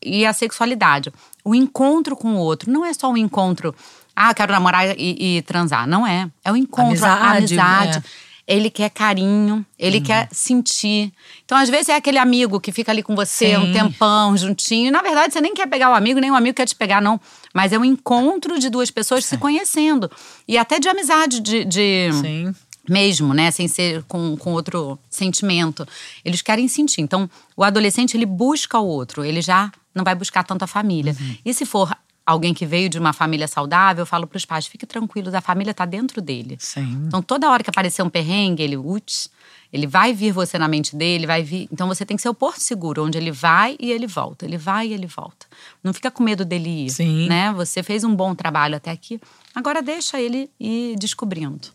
E 0.00 0.24
a 0.24 0.32
sexualidade. 0.32 1.12
O 1.48 1.54
encontro 1.54 2.16
com 2.16 2.34
o 2.34 2.38
outro. 2.38 2.70
Não 2.70 2.84
é 2.84 2.92
só 2.92 3.10
um 3.10 3.16
encontro. 3.16 3.74
Ah, 4.14 4.30
eu 4.30 4.34
quero 4.34 4.52
namorar 4.52 4.86
e, 4.98 5.38
e 5.38 5.42
transar. 5.42 5.86
Não 5.86 6.06
é. 6.06 6.28
É 6.44 6.50
o 6.52 6.56
encontro, 6.56 7.04
a 7.04 7.30
Amizade, 7.30 7.58
amizade. 7.58 7.98
é. 7.98 8.28
Ele 8.50 8.70
quer 8.70 8.88
carinho, 8.88 9.64
ele 9.78 10.00
quer 10.00 10.26
sentir. 10.32 11.12
Então, 11.44 11.58
às 11.58 11.68
vezes, 11.68 11.90
é 11.90 11.96
aquele 11.96 12.16
amigo 12.16 12.58
que 12.58 12.72
fica 12.72 12.90
ali 12.90 13.02
com 13.02 13.14
você 13.14 13.48
Sim. 13.50 13.56
um 13.58 13.72
tempão, 13.74 14.34
juntinho. 14.38 14.86
E, 14.88 14.90
na 14.90 15.02
verdade, 15.02 15.34
você 15.34 15.40
nem 15.42 15.52
quer 15.52 15.66
pegar 15.66 15.90
o 15.90 15.94
amigo, 15.94 16.18
nem 16.18 16.30
o 16.30 16.34
amigo 16.34 16.56
quer 16.56 16.64
te 16.66 16.74
pegar, 16.74 17.02
não. 17.02 17.20
Mas 17.52 17.74
é 17.74 17.78
um 17.78 17.84
encontro 17.84 18.58
de 18.58 18.70
duas 18.70 18.90
pessoas 18.90 19.26
se 19.26 19.36
conhecendo. 19.36 20.10
E 20.48 20.56
até 20.56 20.80
de 20.80 20.88
amizade, 20.88 21.40
de- 21.40 21.64
de 21.66 22.10
Sim. 22.14 22.54
Mesmo, 22.88 23.34
né? 23.34 23.50
Sem 23.50 23.68
ser 23.68 24.02
com, 24.04 24.36
com 24.36 24.52
outro 24.52 24.98
sentimento. 25.10 25.86
Eles 26.24 26.42
querem 26.42 26.68
sentir. 26.68 27.00
Então, 27.00 27.28
o 27.56 27.64
adolescente, 27.64 28.16
ele 28.16 28.26
busca 28.26 28.78
o 28.78 28.86
outro. 28.86 29.24
Ele 29.24 29.42
já 29.42 29.70
não 29.94 30.04
vai 30.04 30.14
buscar 30.14 30.44
tanto 30.44 30.62
a 30.62 30.66
família. 30.66 31.16
Uhum. 31.18 31.36
E 31.44 31.52
se 31.52 31.66
for 31.66 31.94
alguém 32.28 32.52
que 32.52 32.66
veio 32.66 32.90
de 32.90 32.98
uma 32.98 33.14
família 33.14 33.48
saudável, 33.48 34.02
eu 34.02 34.06
falo 34.06 34.26
para 34.26 34.36
os 34.36 34.44
pais, 34.44 34.66
fique 34.66 34.84
tranquilos, 34.84 35.32
a 35.32 35.40
família 35.40 35.72
tá 35.72 35.86
dentro 35.86 36.20
dele. 36.20 36.58
Sim. 36.60 37.04
Então, 37.06 37.22
toda 37.22 37.50
hora 37.50 37.64
que 37.64 37.70
aparecer 37.70 38.02
um 38.02 38.10
perrengue, 38.10 38.62
ele, 38.62 38.76
uts, 38.76 39.30
ele 39.72 39.86
vai 39.86 40.12
vir 40.12 40.30
você 40.30 40.58
na 40.58 40.68
mente 40.68 40.94
dele, 40.94 41.26
vai 41.26 41.42
vir. 41.42 41.68
Então, 41.72 41.88
você 41.88 42.04
tem 42.04 42.16
que 42.16 42.22
ser 42.22 42.28
o 42.28 42.34
porto 42.34 42.60
seguro, 42.60 43.04
onde 43.04 43.16
ele 43.16 43.32
vai 43.32 43.76
e 43.80 43.90
ele 43.90 44.06
volta. 44.06 44.44
Ele 44.44 44.58
vai 44.58 44.88
e 44.88 44.92
ele 44.92 45.06
volta. 45.06 45.46
Não 45.82 45.94
fica 45.94 46.10
com 46.10 46.22
medo 46.22 46.44
dele 46.44 46.86
ir. 46.86 46.90
Sim. 46.90 47.28
Né? 47.28 47.50
Você 47.54 47.82
fez 47.82 48.04
um 48.04 48.14
bom 48.14 48.34
trabalho 48.34 48.76
até 48.76 48.90
aqui. 48.90 49.18
Agora 49.54 49.80
deixa 49.80 50.20
ele 50.20 50.50
ir 50.60 50.96
descobrindo. 50.98 51.68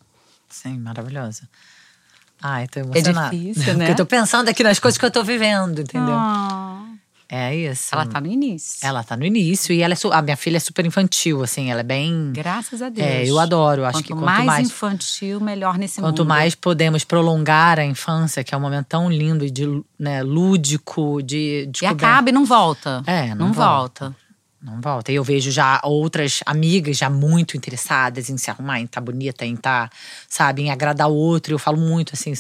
Sim, 0.53 0.77
maravilhosa. 0.79 1.49
Ai, 2.41 2.67
tô 2.67 2.81
emocionada. 2.81 3.35
É 3.35 3.39
difícil, 3.39 3.73
né? 3.73 3.85
Porque 3.85 3.91
eu 3.91 3.95
tô 3.95 4.05
pensando 4.05 4.49
aqui 4.49 4.63
nas 4.63 4.77
coisas 4.79 4.97
que 4.97 5.05
eu 5.05 5.11
tô 5.11 5.23
vivendo, 5.23 5.79
entendeu? 5.81 6.13
Ah, 6.15 6.83
É 7.29 7.55
isso. 7.55 7.95
ela 7.95 8.05
tá 8.05 8.21
no 8.21 8.27
início. 8.27 8.85
Ela 8.85 9.03
tá 9.03 9.17
no 9.17 9.25
início 9.25 9.73
e 9.73 9.81
ela 9.81 9.93
é 9.95 9.97
a 10.11 10.21
minha 10.21 10.37
filha 10.37 10.57
é 10.57 10.59
super 10.59 10.85
infantil, 10.85 11.41
assim, 11.41 11.71
ela 11.71 11.79
é 11.79 11.83
bem. 11.83 12.31
Graças 12.33 12.81
a 12.81 12.89
Deus. 12.89 13.07
É, 13.07 13.25
eu 13.27 13.39
adoro. 13.39 13.83
Acho 13.85 13.93
quanto 13.97 14.05
que 14.05 14.13
quanto 14.13 14.25
mais, 14.25 14.45
mais, 14.45 14.67
infantil, 14.67 15.39
melhor 15.41 15.77
nesse 15.77 15.99
quanto 15.99 16.19
mundo. 16.19 16.27
mais 16.27 16.53
podemos 16.53 17.03
prolongar 17.03 17.79
a 17.79 17.85
infância, 17.85 18.43
que 18.43 18.53
é 18.53 18.57
um 18.57 18.61
momento 18.61 18.85
tão 18.87 19.09
lindo 19.09 19.43
e 19.45 19.49
de, 19.49 19.65
né, 19.97 20.21
lúdico, 20.21 21.23
de 21.23 21.63
E 21.63 21.67
descoberta. 21.67 22.05
acaba 22.07 22.29
e 22.29 22.31
não 22.33 22.45
volta. 22.45 23.01
É, 23.07 23.33
não 23.33 23.51
volta. 23.53 24.15
Não 24.63 24.79
volta. 24.79 25.11
E 25.11 25.15
eu 25.15 25.23
vejo 25.25 25.51
já 25.51 25.81
outras 25.83 26.39
amigas 26.45 26.97
já 26.97 27.09
muito 27.09 27.57
interessadas 27.57 28.29
em 28.29 28.37
se 28.37 28.49
arrumar, 28.49 28.79
em 28.79 28.85
estar 28.85 29.01
bonita, 29.01 29.45
em 29.45 29.55
estar, 29.55 29.91
sabe, 30.29 30.61
em 30.61 30.71
agradar 30.71 31.09
o 31.09 31.13
outro. 31.13 31.53
Eu 31.53 31.59
falo 31.59 31.77
muito 31.77 32.13
assim, 32.13 32.31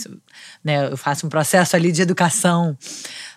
né? 0.63 0.87
Eu 0.89 0.95
faço 0.95 1.25
um 1.25 1.29
processo 1.29 1.75
ali 1.75 1.91
de 1.91 2.01
educação 2.01 2.77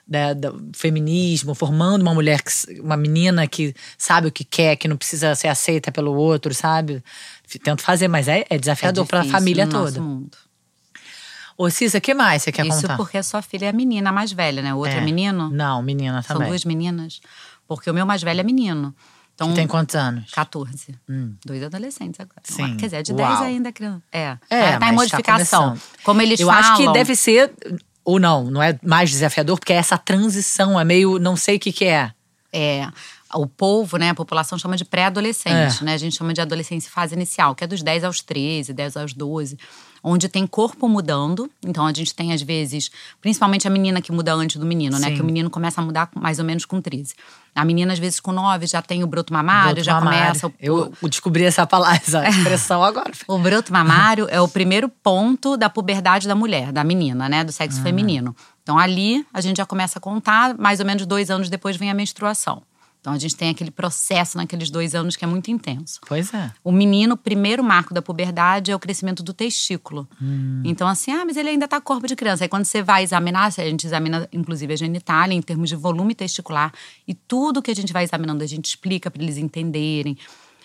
né, 0.07 0.35
do 0.35 0.71
feminismo, 0.73 1.53
formando 1.53 2.03
uma 2.03 2.15
mulher, 2.15 2.41
que, 2.43 2.81
uma 2.81 2.97
menina 2.97 3.45
que 3.49 3.75
sabe 3.99 4.29
o 4.29 4.33
que 4.33 4.45
quer, 4.45 4.77
que 4.77 4.87
não 4.87 4.97
precisa 4.97 5.35
ser 5.35 5.49
aceita 5.49 5.91
pelo 5.91 6.15
outro, 6.15 6.55
sabe? 6.55 7.03
Tento 7.65 7.83
fazer, 7.83 8.07
mas 8.07 8.29
é, 8.29 8.45
é 8.49 8.57
desafiador 8.57 9.05
é 9.05 9.09
para 9.09 9.21
a 9.23 9.25
família 9.25 9.67
no 9.67 9.73
toda. 9.73 10.01
mundo. 10.01 10.39
Ô, 11.59 11.71
Cissa, 11.71 11.99
o 11.99 12.01
que 12.01 12.13
mais 12.13 12.43
você 12.43 12.53
quer 12.53 12.67
Isso 12.67 12.83
contar? 12.83 12.97
porque 12.99 13.17
a 13.17 13.23
sua 13.23 13.41
filha 13.41 13.65
é 13.67 13.69
a 13.71 13.73
menina 13.73 14.13
mais 14.13 14.31
velha, 14.31 14.63
né? 14.63 14.75
O 14.75 14.77
outro 14.77 14.95
é, 14.95 14.99
É. 14.99 15.01
menino. 15.01 15.49
Não, 15.51 15.83
menina 15.83 16.23
São 16.23 16.37
também. 16.37 16.51
duas 16.51 16.65
meninas. 16.67 17.21
Porque 17.67 17.91
o 17.91 17.95
meu 17.95 18.07
mais 18.07 18.23
velho 18.23 18.41
é 18.41 18.43
menino. 18.43 18.95
Então, 19.35 19.53
Tem 19.53 19.67
quantos 19.67 19.95
anos? 19.95 20.31
14. 20.31 20.95
Hum. 21.09 21.35
Dois 21.45 21.63
adolescentes 21.63 22.19
agora. 22.19 22.41
Sim. 22.43 22.77
Quer 22.79 22.87
dizer, 22.87 23.03
de 23.03 23.13
Uau. 23.13 23.29
10 23.39 23.41
ainda 23.43 23.71
criança. 23.71 24.03
É. 24.11 24.39
É, 24.49 24.73
tá, 24.73 24.79
tá 24.79 24.87
em 24.87 24.93
mas 24.93 24.95
modificação. 24.95 25.65
começando. 25.69 25.83
Como 26.03 26.23
eles 26.23 26.41
Eu 26.41 26.47
falam. 26.47 26.63
acho 26.73 26.77
que 26.83 26.93
deve 26.93 27.15
ser, 27.15 27.53
ou 28.03 28.19
não, 28.19 28.45
não 28.51 28.63
é 28.63 28.79
mais 28.83 29.11
desafiador, 29.11 29.59
porque 29.59 29.75
é 29.75 29.77
essa 29.77 29.99
transição, 29.99 30.81
é 30.81 30.85
meio, 30.85 31.19
não 31.19 31.37
sei 31.37 31.57
o 31.57 31.61
que 31.61 31.71
que 31.71 31.85
é. 31.85 32.13
É, 32.51 32.89
o 33.37 33.47
povo, 33.47 33.97
né, 33.97 34.11
a 34.11 34.15
população 34.15 34.59
chama 34.59 34.77
de 34.77 34.85
pré-adolescente, 34.85 35.83
É. 35.83 35.85
né? 35.85 35.95
A 35.95 35.99
gente 35.99 36.17
chama 36.17 36.33
de 36.33 36.41
adolescência 36.41 36.91
fase 36.91 37.15
inicial, 37.15 37.55
que 37.55 37.63
é 37.65 37.67
dos 37.67 37.83
10 37.83 38.05
aos 38.05 38.21
13, 38.21 38.73
10 38.73 38.97
aos 38.97 39.13
12, 39.13 39.59
onde 40.03 40.29
tem 40.29 40.47
corpo 40.47 40.89
mudando. 40.89 41.51
Então 41.65 41.85
a 41.87 41.93
gente 41.93 42.15
tem 42.15 42.33
às 42.33 42.41
vezes, 42.43 42.91
principalmente 43.21 43.67
a 43.67 43.71
menina 43.71 44.01
que 44.01 44.11
muda 44.13 44.33
antes 44.35 44.57
do 44.57 44.65
menino, 44.67 44.99
né, 44.99 45.09
Sim. 45.09 45.15
que 45.17 45.23
o 45.23 45.25
menino 45.25 45.51
começa 45.51 45.81
a 45.81 45.85
mudar 45.85 46.09
mais 46.15 46.39
ou 46.39 46.45
menos 46.45 46.65
com 46.65 46.81
13. 46.81 47.15
A 47.55 47.65
menina 47.65 47.93
às 47.93 47.99
vezes 47.99 48.21
com 48.21 48.33
9 48.33 48.67
já 48.67 48.81
tem 48.83 49.03
o 49.03 49.07
broto 49.07 49.33
mamário, 49.33 49.75
Broto 49.75 49.85
já 49.85 49.95
mamário. 49.95 50.19
começa 50.41 50.47
o 50.47 50.53
Eu 50.61 50.93
descobri 51.09 51.45
essa 51.45 51.67
palavra, 51.67 51.97
essa 51.97 52.27
expressão 52.29 52.83
agora. 52.85 53.11
o 53.27 53.39
broto 53.39 53.73
mamário 53.73 54.27
é 54.31 54.41
o 54.41 54.47
primeiro 54.49 54.89
ponto 54.89 55.57
da 55.57 55.69
puberdade 55.69 56.29
da 56.29 56.35
mulher, 56.35 56.71
da 56.73 56.85
menina, 56.85 57.29
né? 57.29 57.43
Do 57.45 57.53
sexo 57.53 57.83
feminino. 57.83 58.35
Então 58.63 58.79
ali 58.79 59.27
a 59.33 59.41
gente 59.41 59.57
já 59.59 59.67
começa 59.67 59.99
a 59.99 60.03
contar, 60.03 60.57
mais 60.59 60.81
ou 60.81 60.87
menos 60.87 61.05
dois 61.07 61.31
anos 61.31 61.49
depois 61.49 61.77
vem 61.77 61.91
a 61.91 61.95
menstruação. 61.95 62.63
Então 63.01 63.13
a 63.13 63.19
gente 63.19 63.37
tem 63.37 63.51
aquele 63.51 63.71
processo 63.71 64.37
naqueles 64.37 64.69
dois 64.69 64.95
anos 64.95 65.15
que 65.15 65.25
é 65.25 65.29
muito 65.29 65.51
intenso. 65.51 66.01
Pois 66.07 66.35
é. 66.35 66.51
O 66.65 66.73
menino, 66.73 67.15
o 67.15 67.17
primeiro 67.17 67.63
marco 67.63 67.95
da 67.95 68.03
puberdade 68.03 68.71
é 68.71 68.75
o 68.75 68.79
crescimento 68.79 69.23
do 69.23 69.33
testículo. 69.33 70.09
Hum. 70.21 70.61
Então, 70.65 70.89
assim, 70.89 71.13
ah, 71.13 71.25
mas 71.25 71.37
ele 71.37 71.51
ainda 71.51 71.69
tá 71.69 71.81
com 71.81 71.87
corpo 71.87 72.09
de 72.09 72.17
criança. 72.17 72.45
Aí 72.45 72.49
quando 72.49 72.65
você 72.65 72.83
vai 72.83 73.05
examinar, 73.05 73.47
a 73.47 73.51
gente 73.51 73.87
examina 73.87 74.29
inclusive 74.33 74.73
a 74.73 74.77
genitália 74.77 75.35
em 75.35 75.41
termos 75.41 75.69
de 75.69 75.77
volume 75.77 76.15
testicular. 76.15 76.73
E 77.07 77.15
tudo 77.15 77.63
que 77.63 77.71
a 77.71 77.75
gente 77.75 77.93
vai 77.93 78.05
examinando, 78.05 78.43
a 78.43 78.47
gente 78.47 78.65
explica 78.65 79.11
para 79.11 79.23
eles 79.23 79.37
entenderem. 79.37 80.19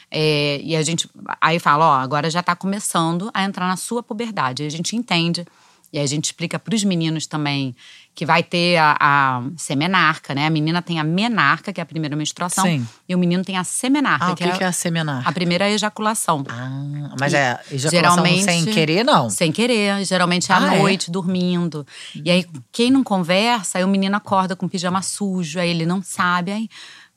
É, 0.10 0.60
e 0.62 0.76
a 0.76 0.82
gente 0.82 1.08
aí 1.40 1.58
fala, 1.58 1.86
ó, 1.86 1.94
agora 1.94 2.30
já 2.30 2.44
tá 2.44 2.56
começando 2.56 3.32
a 3.34 3.44
entrar 3.44 3.68
na 3.68 3.78
sua 3.78 4.04
puberdade. 4.04 4.64
Aí 4.64 4.68
a 4.68 4.72
gente 4.72 4.96
entende. 4.96 5.46
E 5.94 5.98
aí 5.98 6.04
a 6.04 6.08
gente 6.08 6.26
explica 6.26 6.58
para 6.58 6.74
os 6.74 6.84
meninos 6.84 7.26
também 7.26 7.76
que 8.14 8.26
vai 8.26 8.44
ter 8.44 8.78
a, 8.78 8.98
a 9.00 9.42
semenarca, 9.56 10.36
né? 10.36 10.46
A 10.46 10.50
menina 10.50 10.82
tem 10.82 11.00
a 11.00 11.04
menarca, 11.04 11.72
que 11.72 11.80
é 11.80 11.84
a 11.84 11.86
primeira 11.86 12.16
menstruação. 12.16 12.66
Sim. 12.66 12.86
E 13.08 13.16
o 13.16 13.18
menino 13.18 13.44
tem 13.44 13.58
a 13.58 13.64
semenarca, 13.64 14.26
Ah, 14.26 14.32
o 14.32 14.36
que, 14.36 14.44
que, 14.44 14.50
é, 14.50 14.58
que 14.58 14.64
é 14.64 14.68
a 14.68 14.72
semenar? 14.72 15.26
a 15.26 15.32
primeira 15.32 15.70
ejaculação. 15.70 16.44
Ah, 16.50 17.16
mas 17.20 17.34
é 17.34 17.60
ejaculação 17.72 17.90
Geralmente- 17.90 18.44
sem 18.44 18.66
querer, 18.66 19.04
não. 19.06 19.30
Sem 19.30 19.52
querer, 19.52 20.04
geralmente 20.06 20.52
à 20.52 20.58
Ah, 20.58 20.76
é? 20.76 20.80
noite, 20.80 21.10
dormindo. 21.10 21.88
E 22.14 22.30
aí, 22.30 22.46
quem 22.72 22.92
não 22.92 23.04
conversa, 23.04 23.78
aí 23.78 23.84
o 23.84 23.88
menino 23.88 24.16
acorda 24.18 24.56
com 24.56 24.68
pijama 24.68 25.02
sujo, 25.02 25.60
aí 25.60 25.70
ele 25.70 25.86
não 25.86 26.04
sabe. 26.04 26.52
Aí, 26.52 26.70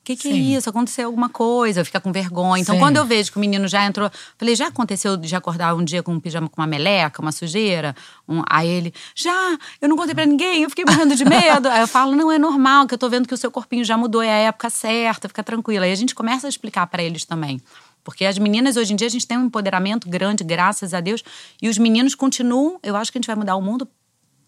que, 0.05 0.15
que 0.15 0.27
é 0.27 0.31
isso? 0.31 0.69
Aconteceu 0.69 1.07
alguma 1.07 1.29
coisa, 1.29 1.83
fica 1.83 1.99
com 1.99 2.11
vergonha. 2.11 2.61
Então, 2.61 2.75
Sim. 2.75 2.79
quando 2.79 2.97
eu 2.97 3.05
vejo 3.05 3.31
que 3.31 3.37
o 3.37 3.39
menino 3.41 3.67
já 3.67 3.85
entrou, 3.85 4.09
falei, 4.37 4.55
já 4.55 4.67
aconteceu 4.67 5.17
de 5.17 5.35
acordar 5.35 5.75
um 5.75 5.83
dia 5.83 6.03
com 6.03 6.13
um 6.13 6.19
pijama 6.19 6.47
com 6.47 6.61
uma 6.61 6.67
meleca, 6.67 7.21
uma 7.21 7.31
sujeira? 7.31 7.95
Um, 8.27 8.43
aí 8.47 8.67
ele, 8.67 8.93
já, 9.15 9.57
eu 9.81 9.89
não 9.89 9.97
contei 9.97 10.13
pra 10.13 10.25
ninguém, 10.25 10.63
eu 10.63 10.69
fiquei 10.69 10.85
morrendo 10.85 11.15
de 11.15 11.25
medo. 11.25 11.67
aí 11.67 11.81
eu 11.81 11.87
falo, 11.87 12.15
não, 12.15 12.31
é 12.31 12.37
normal, 12.37 12.85
que 12.85 12.93
eu 12.93 12.97
tô 12.97 13.09
vendo 13.09 13.27
que 13.27 13.33
o 13.33 13.37
seu 13.37 13.49
corpinho 13.49 13.83
já 13.83 13.97
mudou, 13.97 14.21
é 14.21 14.29
a 14.29 14.47
época 14.47 14.69
certa, 14.69 15.27
fica 15.27 15.43
tranquila. 15.43 15.85
Aí 15.85 15.91
a 15.91 15.95
gente 15.95 16.13
começa 16.13 16.47
a 16.47 16.49
explicar 16.49 16.85
pra 16.85 17.01
eles 17.01 17.25
também. 17.25 17.59
Porque 18.03 18.23
as 18.23 18.37
meninas, 18.37 18.77
hoje 18.77 18.93
em 18.93 18.95
dia, 18.95 19.07
a 19.07 19.09
gente 19.09 19.25
tem 19.25 19.35
um 19.35 19.45
empoderamento 19.45 20.07
grande, 20.07 20.43
graças 20.43 20.93
a 20.93 21.01
Deus. 21.01 21.23
E 21.59 21.67
os 21.67 21.79
meninos 21.79 22.13
continuam, 22.13 22.79
eu 22.83 22.95
acho 22.95 23.11
que 23.11 23.17
a 23.17 23.19
gente 23.19 23.27
vai 23.27 23.35
mudar 23.35 23.55
o 23.55 23.61
mundo 23.61 23.89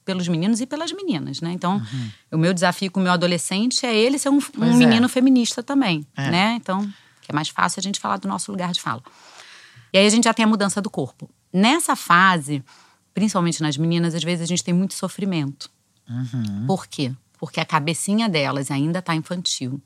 pelos 0.07 0.25
meninos 0.29 0.61
e 0.61 0.65
pelas 0.65 0.89
meninas, 0.93 1.41
né? 1.41 1.51
Então, 1.51 1.81
o 2.31 2.37
meu 2.37 2.53
desafio 2.53 2.89
com 2.89 3.01
o 3.01 3.03
meu 3.03 3.11
adolescente 3.11 3.85
é 3.85 3.93
ele 3.93 4.17
ser 4.17 4.29
um, 4.29 4.39
um 4.57 4.63
é. 4.63 4.73
menino 4.73 5.09
feminista 5.09 5.61
também, 5.61 6.07
É. 6.15 6.31
né? 6.31 6.53
Então, 6.55 6.81
que 7.21 7.29
é 7.29 7.35
mais 7.35 7.49
fácil 7.49 7.81
a 7.81 7.83
gente 7.83 7.99
falar 7.99 8.15
do 8.15 8.27
nosso 8.27 8.49
lugar 8.49 8.71
de 8.71 8.81
fala. 8.81 9.03
E 9.91 9.97
aí 9.97 10.07
a 10.07 10.09
gente 10.09 10.23
já 10.23 10.33
tem 10.33 10.45
a 10.45 10.47
mudança 10.47 10.81
do 10.81 10.89
corpo. 10.89 11.29
Nessa 11.51 11.93
fase, 11.93 12.63
principalmente 13.13 13.61
nas 13.61 13.75
meninas, 13.75 14.15
às 14.15 14.23
vezes 14.23 14.41
a 14.41 14.45
gente 14.45 14.63
tem 14.63 14.73
muito 14.73 14.93
sofrimento. 14.93 15.69
Uhum. 16.09 16.65
Por 16.65 16.87
quê? 16.87 17.11
Porque 17.39 17.59
a 17.59 17.65
cabecinha 17.65 18.27
delas 18.27 18.71
ainda 18.71 18.99
está 18.99 19.13
infantil. 19.15 19.79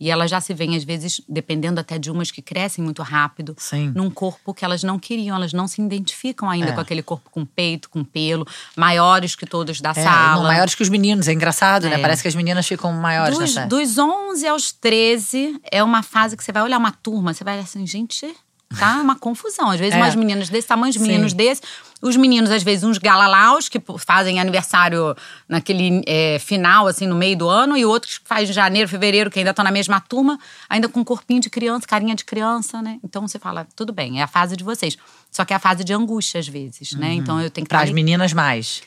E 0.00 0.10
elas 0.10 0.30
já 0.30 0.40
se 0.40 0.52
veem, 0.52 0.76
às 0.76 0.84
vezes, 0.84 1.20
dependendo 1.28 1.78
até 1.80 1.98
de 1.98 2.10
umas 2.10 2.30
que 2.30 2.42
crescem 2.42 2.82
muito 2.82 3.02
rápido, 3.02 3.54
Sim. 3.58 3.92
num 3.94 4.10
corpo 4.10 4.52
que 4.52 4.64
elas 4.64 4.82
não 4.82 4.98
queriam, 4.98 5.36
elas 5.36 5.52
não 5.52 5.68
se 5.68 5.80
identificam 5.80 6.50
ainda 6.50 6.70
É. 6.70 6.72
com 6.72 6.80
aquele 6.80 7.02
corpo 7.02 7.30
com 7.30 7.44
peito, 7.44 7.88
com 7.88 8.02
pelo, 8.02 8.46
maiores 8.76 9.34
que 9.36 9.46
todos 9.46 9.80
da 9.80 9.90
É, 9.90 9.94
sala. 9.94 10.36
não, 10.36 10.42
maiores 10.42 10.74
que 10.74 10.82
os 10.82 10.88
meninos, 10.88 11.28
é 11.28 11.32
engraçado, 11.32 11.88
né? 11.88 11.96
É. 11.96 11.98
Parece 11.98 12.22
que 12.22 12.28
as 12.28 12.34
meninas 12.34 12.66
ficam 12.66 12.92
maiores 12.92 13.38
Dos, 13.38 13.54
dos 13.68 13.98
11 13.98 14.46
aos 14.48 14.72
13 14.72 15.60
é 15.70 15.82
uma 15.82 16.02
fase 16.02 16.36
que 16.36 16.42
você 16.44 16.52
vai 16.52 16.62
olhar 16.62 16.78
uma 16.78 16.92
turma, 16.92 17.32
você 17.32 17.44
vai 17.44 17.54
olhar 17.54 17.64
assim, 17.64 17.86
gente, 17.86 18.34
tá 18.68 19.00
uma 19.00 19.16
confusão. 19.16 19.70
Às 19.70 19.78
vezes 19.78 19.94
É. 19.94 19.96
umas 19.96 20.14
meninas 20.14 20.48
desse 20.48 20.66
tamanho, 20.66 20.90
os 20.90 20.96
meninos 20.96 21.32
Sim. 21.32 21.36
desse. 21.36 21.62
Os 22.02 22.16
meninos, 22.16 22.50
às 22.50 22.62
vezes, 22.62 22.84
uns 22.84 22.98
galalaus, 22.98 23.68
que 23.68 23.80
fazem 23.98 24.38
aniversário 24.38 25.16
naquele 25.48 26.02
é, 26.06 26.38
final, 26.38 26.86
assim, 26.86 27.06
no 27.06 27.14
meio 27.16 27.36
do 27.38 27.48
ano, 27.48 27.76
e 27.76 27.86
outros 27.86 28.18
que 28.18 28.28
fazem 28.28 28.52
janeiro, 28.52 28.88
fevereiro, 28.88 29.30
que 29.30 29.38
ainda 29.38 29.50
estão 29.50 29.64
na 29.64 29.70
mesma 29.70 29.98
turma, 30.00 30.38
ainda 30.68 30.88
com 30.88 31.02
corpinho 31.04 31.40
de 31.40 31.48
criança, 31.48 31.86
carinha 31.86 32.14
de 32.14 32.24
criança, 32.24 32.82
né? 32.82 32.98
Então 33.02 33.26
você 33.26 33.38
fala, 33.38 33.66
tudo 33.74 33.92
bem, 33.92 34.20
é 34.20 34.24
a 34.24 34.26
fase 34.26 34.56
de 34.56 34.62
vocês. 34.62 34.96
Só 35.30 35.44
que 35.44 35.52
é 35.52 35.56
a 35.56 35.60
fase 35.60 35.82
de 35.84 35.92
angústia, 35.94 36.38
às 36.38 36.48
vezes, 36.48 36.92
né? 36.92 37.14
Então 37.14 37.40
eu 37.40 37.50
tenho 37.50 37.64
que 37.64 37.68
Para 37.70 37.82
as 37.82 37.90
meninas 37.90 38.32
mais. 38.32 38.82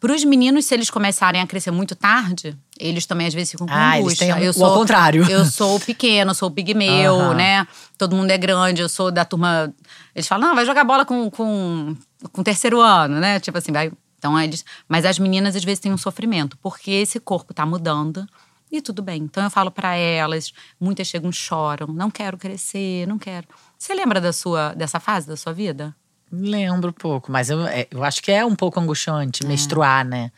Para 0.00 0.14
os 0.14 0.24
meninos, 0.24 0.64
se 0.64 0.72
eles 0.72 0.88
começarem 0.88 1.42
a 1.42 1.46
crescer 1.46 1.70
muito 1.70 1.94
tarde, 1.94 2.56
eles 2.78 3.04
também 3.04 3.26
às 3.26 3.34
vezes 3.34 3.50
ficam 3.50 3.66
com 3.66 3.74
Ah, 3.74 4.00
eles 4.00 4.16
têm 4.18 4.30
eu 4.30 4.50
o 4.50 4.54
sou 4.54 4.64
ao 4.64 4.78
contrário. 4.78 5.30
Eu 5.30 5.44
sou 5.44 5.76
o 5.76 5.80
pequeno, 5.80 6.30
eu 6.30 6.34
sou 6.34 6.48
o 6.48 6.50
pigmeu, 6.50 7.14
Aham. 7.20 7.34
né? 7.34 7.68
Todo 7.98 8.16
mundo 8.16 8.30
é 8.30 8.38
grande, 8.38 8.80
eu 8.80 8.88
sou 8.88 9.10
da 9.10 9.26
turma. 9.26 9.70
Eles 10.14 10.26
falam, 10.26 10.48
não, 10.48 10.54
vai 10.54 10.64
jogar 10.64 10.84
bola 10.84 11.04
com, 11.04 11.30
com, 11.30 11.94
com 12.32 12.42
terceiro 12.42 12.80
ano, 12.80 13.20
né? 13.20 13.38
Tipo 13.40 13.58
assim, 13.58 13.72
vai. 13.72 13.92
Então 14.18 14.40
eles. 14.40 14.64
Mas 14.88 15.04
as 15.04 15.18
meninas 15.18 15.54
às 15.54 15.62
vezes 15.62 15.80
têm 15.80 15.92
um 15.92 15.98
sofrimento, 15.98 16.56
porque 16.62 16.90
esse 16.90 17.20
corpo 17.20 17.52
tá 17.52 17.66
mudando. 17.66 18.26
E 18.72 18.80
tudo 18.80 19.02
bem. 19.02 19.24
Então 19.24 19.42
eu 19.42 19.50
falo 19.50 19.70
para 19.70 19.96
elas, 19.96 20.52
muitas 20.80 21.08
chegam 21.08 21.28
e 21.28 21.32
choram, 21.32 21.88
não 21.88 22.08
quero 22.10 22.38
crescer, 22.38 23.06
não 23.06 23.18
quero. 23.18 23.46
Você 23.76 23.92
lembra 23.92 24.20
da 24.20 24.32
sua 24.32 24.72
dessa 24.74 25.00
fase 25.00 25.26
da 25.26 25.36
sua 25.36 25.52
vida? 25.52 25.94
Lembro 26.32 26.92
pouco, 26.92 27.30
mas 27.32 27.50
eu, 27.50 27.66
é, 27.66 27.86
eu 27.90 28.04
acho 28.04 28.22
que 28.22 28.30
é 28.30 28.44
um 28.44 28.54
pouco 28.54 28.78
angustiante 28.80 29.44
menstruar, 29.46 30.04
né? 30.04 30.30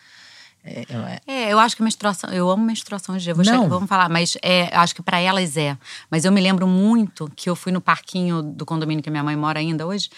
É, 0.64 0.84
eu- 0.88 1.02
é- 1.02 1.20
É, 1.26 1.52
eu 1.52 1.58
acho 1.58 1.76
que 1.76 1.82
menstruação. 1.82 2.30
Eu 2.30 2.48
amo 2.48 2.64
menstruação 2.64 3.16
de 3.16 3.32
vou 3.32 3.44
chegar, 3.44 3.58
vamos 3.68 3.88
falar, 3.88 4.08
mas 4.08 4.36
é, 4.42 4.74
acho 4.76 4.94
que 4.94 5.02
para 5.02 5.18
elas 5.18 5.56
é. 5.56 5.76
Mas 6.10 6.24
eu 6.24 6.30
me 6.32 6.40
lembro 6.40 6.66
muito 6.66 7.30
que 7.34 7.50
eu 7.50 7.56
fui 7.56 7.72
no 7.72 7.80
parquinho 7.80 8.42
do 8.42 8.64
condomínio 8.64 9.02
que 9.02 9.10
minha 9.10 9.24
mãe 9.24 9.34
mora 9.36 9.58
ainda 9.58 9.86
hoje. 9.86 10.08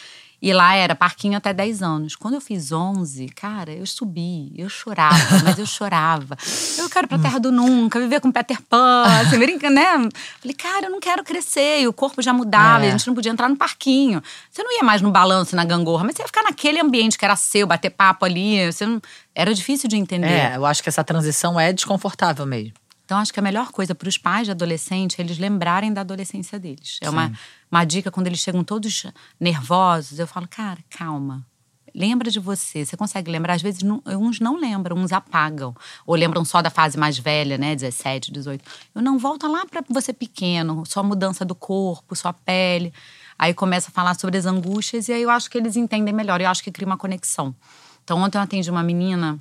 E 0.46 0.52
lá 0.52 0.74
era 0.74 0.94
parquinho 0.94 1.38
até 1.38 1.54
10 1.54 1.82
anos. 1.82 2.14
Quando 2.14 2.34
eu 2.34 2.40
fiz 2.40 2.70
11, 2.70 3.28
cara, 3.30 3.72
eu 3.72 3.86
subi, 3.86 4.52
eu 4.54 4.68
chorava, 4.68 5.16
mas 5.42 5.58
eu 5.58 5.64
chorava. 5.64 6.36
Eu 6.76 6.90
quero 6.90 7.06
ir 7.06 7.08
pra 7.08 7.18
terra 7.18 7.38
do 7.40 7.50
nunca, 7.50 7.98
viver 7.98 8.20
com 8.20 8.30
Peter 8.30 8.60
Pan, 8.68 9.04
assim, 9.24 9.38
brinca, 9.38 9.70
né? 9.70 10.06
Falei, 10.40 10.54
cara, 10.54 10.84
eu 10.86 10.90
não 10.90 11.00
quero 11.00 11.24
crescer. 11.24 11.80
E 11.80 11.88
o 11.88 11.94
corpo 11.94 12.20
já 12.20 12.34
mudava, 12.34 12.84
É. 12.84 12.88
a 12.88 12.90
gente 12.90 13.06
não 13.06 13.14
podia 13.14 13.32
entrar 13.32 13.48
no 13.48 13.56
parquinho. 13.56 14.22
Você 14.50 14.62
não 14.62 14.70
ia 14.76 14.82
mais 14.82 15.00
no 15.00 15.10
balanço, 15.10 15.56
na 15.56 15.64
gangorra, 15.64 16.04
mas 16.04 16.14
você 16.16 16.22
ia 16.22 16.26
ficar 16.26 16.42
naquele 16.42 16.78
ambiente 16.78 17.16
que 17.16 17.24
era 17.24 17.36
seu, 17.36 17.66
bater 17.66 17.88
papo 17.88 18.26
ali. 18.26 18.70
Você 18.70 18.84
não... 18.84 19.00
Era 19.34 19.54
difícil 19.54 19.88
de 19.88 19.96
entender. 19.96 20.26
é, 20.28 20.56
eu 20.56 20.66
acho 20.66 20.82
que 20.82 20.90
essa 20.90 21.02
transição 21.02 21.58
é 21.58 21.72
desconfortável 21.72 22.44
mesmo. 22.44 22.74
Então, 23.14 23.22
acho 23.22 23.32
que 23.32 23.38
a 23.38 23.42
melhor 23.42 23.70
coisa 23.70 23.94
para 23.94 24.08
os 24.08 24.18
pais 24.18 24.44
de 24.44 24.50
adolescente 24.50 25.20
é 25.20 25.22
eles 25.22 25.38
lembrarem 25.38 25.92
da 25.92 26.00
adolescência 26.00 26.58
deles. 26.58 26.98
É 27.00 27.08
uma, 27.08 27.32
uma 27.70 27.84
dica 27.84 28.10
quando 28.10 28.26
eles 28.26 28.40
chegam 28.40 28.64
todos 28.64 29.06
nervosos. 29.38 30.18
Eu 30.18 30.26
falo, 30.26 30.48
cara, 30.48 30.80
calma. 30.90 31.46
Lembra 31.94 32.28
de 32.28 32.40
você. 32.40 32.84
Você 32.84 32.96
consegue 32.96 33.30
lembrar? 33.30 33.54
Às 33.54 33.62
vezes, 33.62 33.84
não- 33.84 34.02
uns 34.04 34.40
não 34.40 34.56
lembram, 34.56 34.96
uns 34.96 35.12
apagam. 35.12 35.76
Ou 36.04 36.16
lembram 36.16 36.44
só 36.44 36.60
da 36.60 36.70
fase 36.70 36.98
mais 36.98 37.16
velha, 37.16 37.56
né? 37.56 37.76
17, 37.76 38.32
18. 38.32 38.64
Eu 38.96 39.00
não, 39.00 39.16
volta 39.16 39.46
lá 39.46 39.64
para 39.64 39.84
você 39.88 40.12
pequeno. 40.12 40.82
Só 40.84 41.00
mudança 41.00 41.44
do 41.44 41.54
corpo, 41.54 42.16
sua 42.16 42.32
pele. 42.32 42.92
Aí 43.38 43.54
começa 43.54 43.90
a 43.90 43.92
falar 43.92 44.18
sobre 44.18 44.38
as 44.38 44.44
angústias. 44.44 45.06
E 45.06 45.12
aí 45.12 45.22
eu 45.22 45.30
acho 45.30 45.48
que 45.48 45.56
eles 45.56 45.76
entendem 45.76 46.12
melhor. 46.12 46.40
Eu 46.40 46.48
acho 46.48 46.64
que 46.64 46.72
cria 46.72 46.86
uma 46.86 46.98
conexão. 46.98 47.54
Então, 48.02 48.18
ontem 48.18 48.38
eu 48.38 48.42
atendi 48.42 48.68
uma 48.68 48.82
menina 48.82 49.38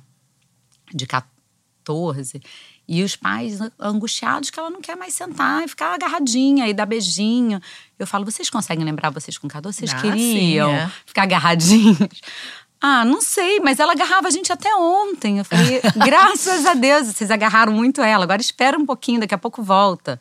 de 0.94 1.06
14 1.08 1.33
e 2.86 3.02
os 3.02 3.16
pais 3.16 3.58
angustiados 3.80 4.50
que 4.50 4.58
ela 4.58 4.70
não 4.70 4.80
quer 4.80 4.96
mais 4.96 5.14
sentar 5.14 5.62
e 5.64 5.68
ficar 5.68 5.94
agarradinha 5.94 6.68
e 6.68 6.74
dar 6.74 6.86
beijinho. 6.86 7.60
Eu 7.98 8.06
falo, 8.06 8.24
vocês 8.24 8.50
conseguem 8.50 8.84
lembrar 8.84 9.10
vocês 9.10 9.38
com 9.38 9.48
14? 9.48 9.78
Vocês 9.78 9.92
Ah, 9.94 10.00
queriam 10.00 10.68
sim, 10.70 10.76
é. 10.76 10.90
ficar 11.06 11.22
agarradinhos? 11.22 12.20
Ah, 12.80 13.02
não 13.04 13.22
sei, 13.22 13.60
mas 13.60 13.80
ela 13.80 13.92
agarrava 13.92 14.28
a 14.28 14.30
gente 14.30 14.52
até 14.52 14.74
ontem. 14.76 15.38
Eu 15.38 15.44
falei, 15.44 15.80
graças 16.04 16.66
a 16.66 16.74
Deus, 16.74 17.06
vocês 17.08 17.30
agarraram 17.30 17.72
muito 17.72 18.02
ela. 18.02 18.24
Agora 18.24 18.42
espera 18.42 18.78
um 18.78 18.84
pouquinho, 18.84 19.20
daqui 19.20 19.34
a 19.34 19.38
pouco 19.38 19.62
volta. 19.62 20.20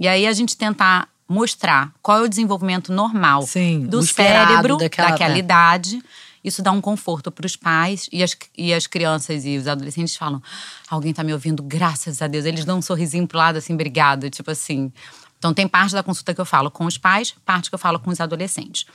E 0.00 0.08
aí 0.08 0.26
a 0.26 0.32
gente 0.32 0.56
tentar 0.56 1.08
mostrar 1.28 1.92
qual 2.00 2.20
é 2.20 2.22
o 2.22 2.28
desenvolvimento 2.28 2.90
normal 2.90 3.42
Sim, 3.42 3.80
do 3.86 3.98
o 3.98 4.02
cérebro 4.02 4.78
daquela- 4.78 5.10
daquela 5.10 5.34
é. 5.34 5.38
idade. 5.38 6.02
Isso 6.48 6.62
dá 6.62 6.72
um 6.72 6.80
conforto 6.80 7.30
para 7.30 7.46
os 7.46 7.56
pais 7.56 8.08
e 8.12 8.22
as, 8.22 8.36
e 8.56 8.72
as 8.74 8.86
crianças 8.86 9.44
e 9.44 9.56
os 9.56 9.68
adolescentes 9.68 10.16
falam: 10.16 10.42
alguém 10.88 11.12
tá 11.12 11.22
me 11.22 11.32
ouvindo, 11.32 11.62
graças 11.62 12.20
a 12.20 12.26
Deus. 12.26 12.44
Eles 12.44 12.64
dão 12.64 12.78
um 12.78 12.82
sorrisinho 12.82 13.26
pro 13.26 13.38
lado 13.38 13.56
assim, 13.56 13.74
obrigado, 13.74 14.28
tipo 14.30 14.50
assim. 14.50 14.92
Então 15.38 15.54
tem 15.54 15.68
parte 15.68 15.92
da 15.92 16.02
consulta 16.02 16.34
que 16.34 16.40
eu 16.40 16.46
falo 16.46 16.70
com 16.70 16.84
os 16.84 16.98
pais, 16.98 17.34
parte 17.44 17.68
que 17.68 17.74
eu 17.74 17.78
falo 17.78 18.00
com 18.00 18.10
os 18.10 18.20
adolescentes. 18.20 18.86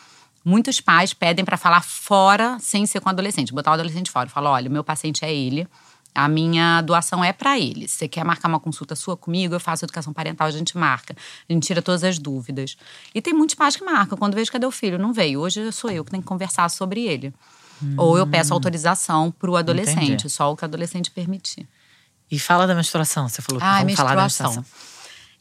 Muitos 0.43 0.81
pais 0.81 1.13
pedem 1.13 1.45
para 1.45 1.55
falar 1.55 1.81
fora 1.81 2.57
sem 2.59 2.85
ser 2.85 2.99
com 2.99 3.07
o 3.07 3.11
adolescente, 3.11 3.53
botar 3.53 3.71
o 3.71 3.73
adolescente 3.75 4.11
fora. 4.11 4.27
Eu 4.27 4.31
falo: 4.31 4.49
olha, 4.49 4.69
meu 4.69 4.83
paciente 4.83 5.23
é 5.23 5.33
ele, 5.33 5.67
a 6.15 6.27
minha 6.27 6.81
doação 6.81 7.23
é 7.23 7.33
para 7.33 7.59
ele. 7.59 7.87
Se 7.87 7.95
você 7.97 8.07
quer 8.07 8.23
marcar 8.23 8.47
uma 8.47 8.59
consulta 8.59 8.95
sua 8.95 9.15
comigo, 9.17 9.53
eu 9.55 9.59
faço 9.59 9.85
educação 9.85 10.13
parental, 10.13 10.47
a 10.47 10.51
gente 10.51 10.77
marca. 10.77 11.15
A 11.49 11.53
gente 11.53 11.65
tira 11.67 11.81
todas 11.81 12.03
as 12.03 12.17
dúvidas. 12.19 12.75
E 13.13 13.21
tem 13.21 13.33
muitos 13.33 13.55
pais 13.55 13.75
que 13.75 13.83
marcam. 13.83 14.17
Quando 14.17 14.35
vejo 14.35 14.51
cadê 14.51 14.65
o 14.65 14.71
filho? 14.71 14.97
Não 14.99 15.11
veio. 15.13 15.39
Hoje 15.39 15.71
sou 15.71 15.89
eu 15.91 16.03
que 16.05 16.11
tenho 16.11 16.21
que 16.23 16.27
conversar 16.29 16.69
sobre 16.69 17.05
ele. 17.05 17.33
Ou 17.97 18.17
eu 18.17 18.25
peço 18.25 18.53
autorização 18.53 19.29
para 19.31 19.49
o 19.51 19.57
adolescente, 19.57 19.99
Hum. 19.99 20.03
Entendi. 20.13 20.29
só 20.29 20.51
o 20.51 20.55
que 20.55 20.63
o 20.63 20.65
adolescente 20.65 21.11
permitir. 21.11 21.67
E 22.31 22.39
fala 22.39 22.65
da 22.65 22.73
menstruação, 22.73 23.27
você 23.27 23.41
falou 23.41 23.59
que 23.59 23.67
Ah, 23.67 23.79
vamos 23.79 23.93
falar 23.95 24.15
da 24.15 24.21
menstruação. 24.23 24.63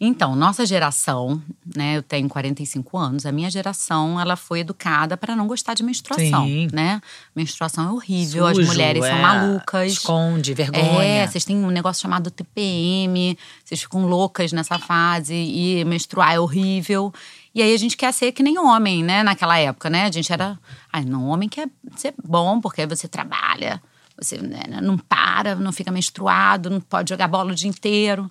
Então, 0.05 0.35
nossa 0.35 0.67
geração, 0.67 1.41
né? 1.77 1.97
Eu 1.97 2.03
tenho 2.03 2.29
45 2.29 2.99
anos. 2.99 3.25
A 3.25 3.31
minha 3.31 3.49
geração, 3.49 4.21
ela 4.21 4.35
foi 4.35 4.59
educada 4.59 5.17
para 5.17 5.37
não 5.37 5.47
gostar 5.47 5.75
de 5.75 5.85
menstruação, 5.85 6.45
Sim. 6.45 6.67
né? 6.73 7.01
Menstruação 7.37 7.87
é 7.87 7.93
horrível, 7.93 8.45
as 8.49 8.57
Sujo, 8.57 8.67
mulheres 8.67 9.05
são 9.05 9.17
é, 9.17 9.23
malucas. 9.23 9.93
Esconde, 9.93 10.55
vergonha. 10.55 11.05
É, 11.05 11.25
vocês 11.25 11.45
têm 11.45 11.57
um 11.57 11.71
negócio 11.71 12.03
chamado 12.03 12.33
TPM, 12.33 13.39
vocês 13.65 13.81
ficam 13.81 14.05
loucas 14.05 14.53
nessa 14.53 14.77
fase 14.77 15.37
e 15.37 15.85
menstruar 15.85 16.35
é 16.35 16.41
horrível. 16.41 17.15
E 17.55 17.63
aí 17.63 17.73
a 17.73 17.79
gente 17.79 17.97
quer 17.97 18.13
ser 18.13 18.33
que 18.33 18.43
nem 18.43 18.59
homem, 18.59 19.05
né? 19.05 19.23
Naquela 19.23 19.57
época, 19.57 19.89
né? 19.89 20.07
A 20.07 20.11
gente 20.11 20.33
era. 20.33 20.59
Ai, 20.93 21.05
não, 21.05 21.29
homem 21.29 21.49
quer 21.49 21.69
ser 21.95 22.13
bom, 22.25 22.61
porque 22.61 22.85
você 22.87 23.07
trabalha, 23.07 23.81
você 24.21 24.39
né, 24.39 24.81
não 24.83 24.99
para, 24.99 25.55
não 25.55 25.71
fica 25.71 25.93
menstruado, 25.93 26.69
não 26.69 26.81
pode 26.81 27.11
jogar 27.11 27.29
bola 27.29 27.53
o 27.53 27.55
dia 27.55 27.71
inteiro. 27.71 28.29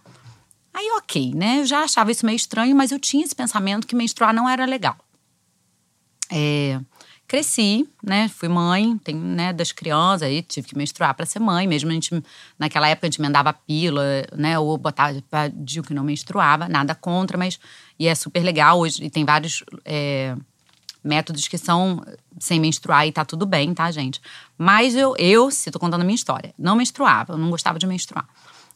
Aí, 0.73 0.89
ok, 0.97 1.33
né? 1.35 1.59
Eu 1.59 1.65
já 1.65 1.83
achava 1.83 2.11
isso 2.11 2.25
meio 2.25 2.35
estranho, 2.35 2.75
mas 2.75 2.91
eu 2.91 2.99
tinha 2.99 3.25
esse 3.25 3.35
pensamento 3.35 3.85
que 3.85 3.95
menstruar 3.95 4.33
não 4.33 4.47
era 4.47 4.65
legal. 4.65 4.95
É, 6.31 6.79
cresci, 7.27 7.87
né? 8.01 8.29
Fui 8.29 8.47
mãe, 8.47 8.97
tenho, 8.97 9.19
né, 9.19 9.51
das 9.51 9.71
crianças, 9.71 10.23
aí 10.23 10.41
tive 10.41 10.67
que 10.67 10.77
menstruar 10.77 11.13
para 11.13 11.25
ser 11.25 11.39
mãe. 11.39 11.67
Mesmo 11.67 11.89
a 11.89 11.93
gente, 11.93 12.23
naquela 12.57 12.87
época, 12.87 13.07
a 13.07 13.09
gente 13.09 13.19
emendava 13.19 13.53
pílula, 13.53 14.25
né? 14.35 14.57
Ou 14.57 14.77
botava 14.77 15.21
pra 15.29 15.49
dizer 15.49 15.83
que 15.83 15.93
não 15.93 16.03
menstruava, 16.03 16.69
nada 16.69 16.95
contra, 16.95 17.37
mas. 17.37 17.59
E 17.99 18.07
é 18.07 18.15
super 18.15 18.41
legal 18.41 18.79
hoje, 18.79 19.03
e 19.03 19.09
tem 19.09 19.25
vários. 19.25 19.63
é, 19.85 20.35
métodos 21.03 21.47
que 21.47 21.57
são 21.57 22.03
sem 22.39 22.59
menstruar 22.59 23.07
e 23.07 23.11
tá 23.11 23.25
tudo 23.25 23.45
bem, 23.45 23.73
tá, 23.73 23.89
gente? 23.91 24.21
Mas 24.57 24.95
eu, 24.95 25.15
eu, 25.17 25.49
se 25.51 25.71
tô 25.71 25.79
contando 25.79 26.01
a 26.01 26.03
minha 26.03 26.15
história, 26.15 26.53
não 26.57 26.75
menstruava, 26.75 27.33
eu 27.33 27.37
não 27.37 27.49
gostava 27.49 27.79
de 27.79 27.87
menstruar. 27.87 28.27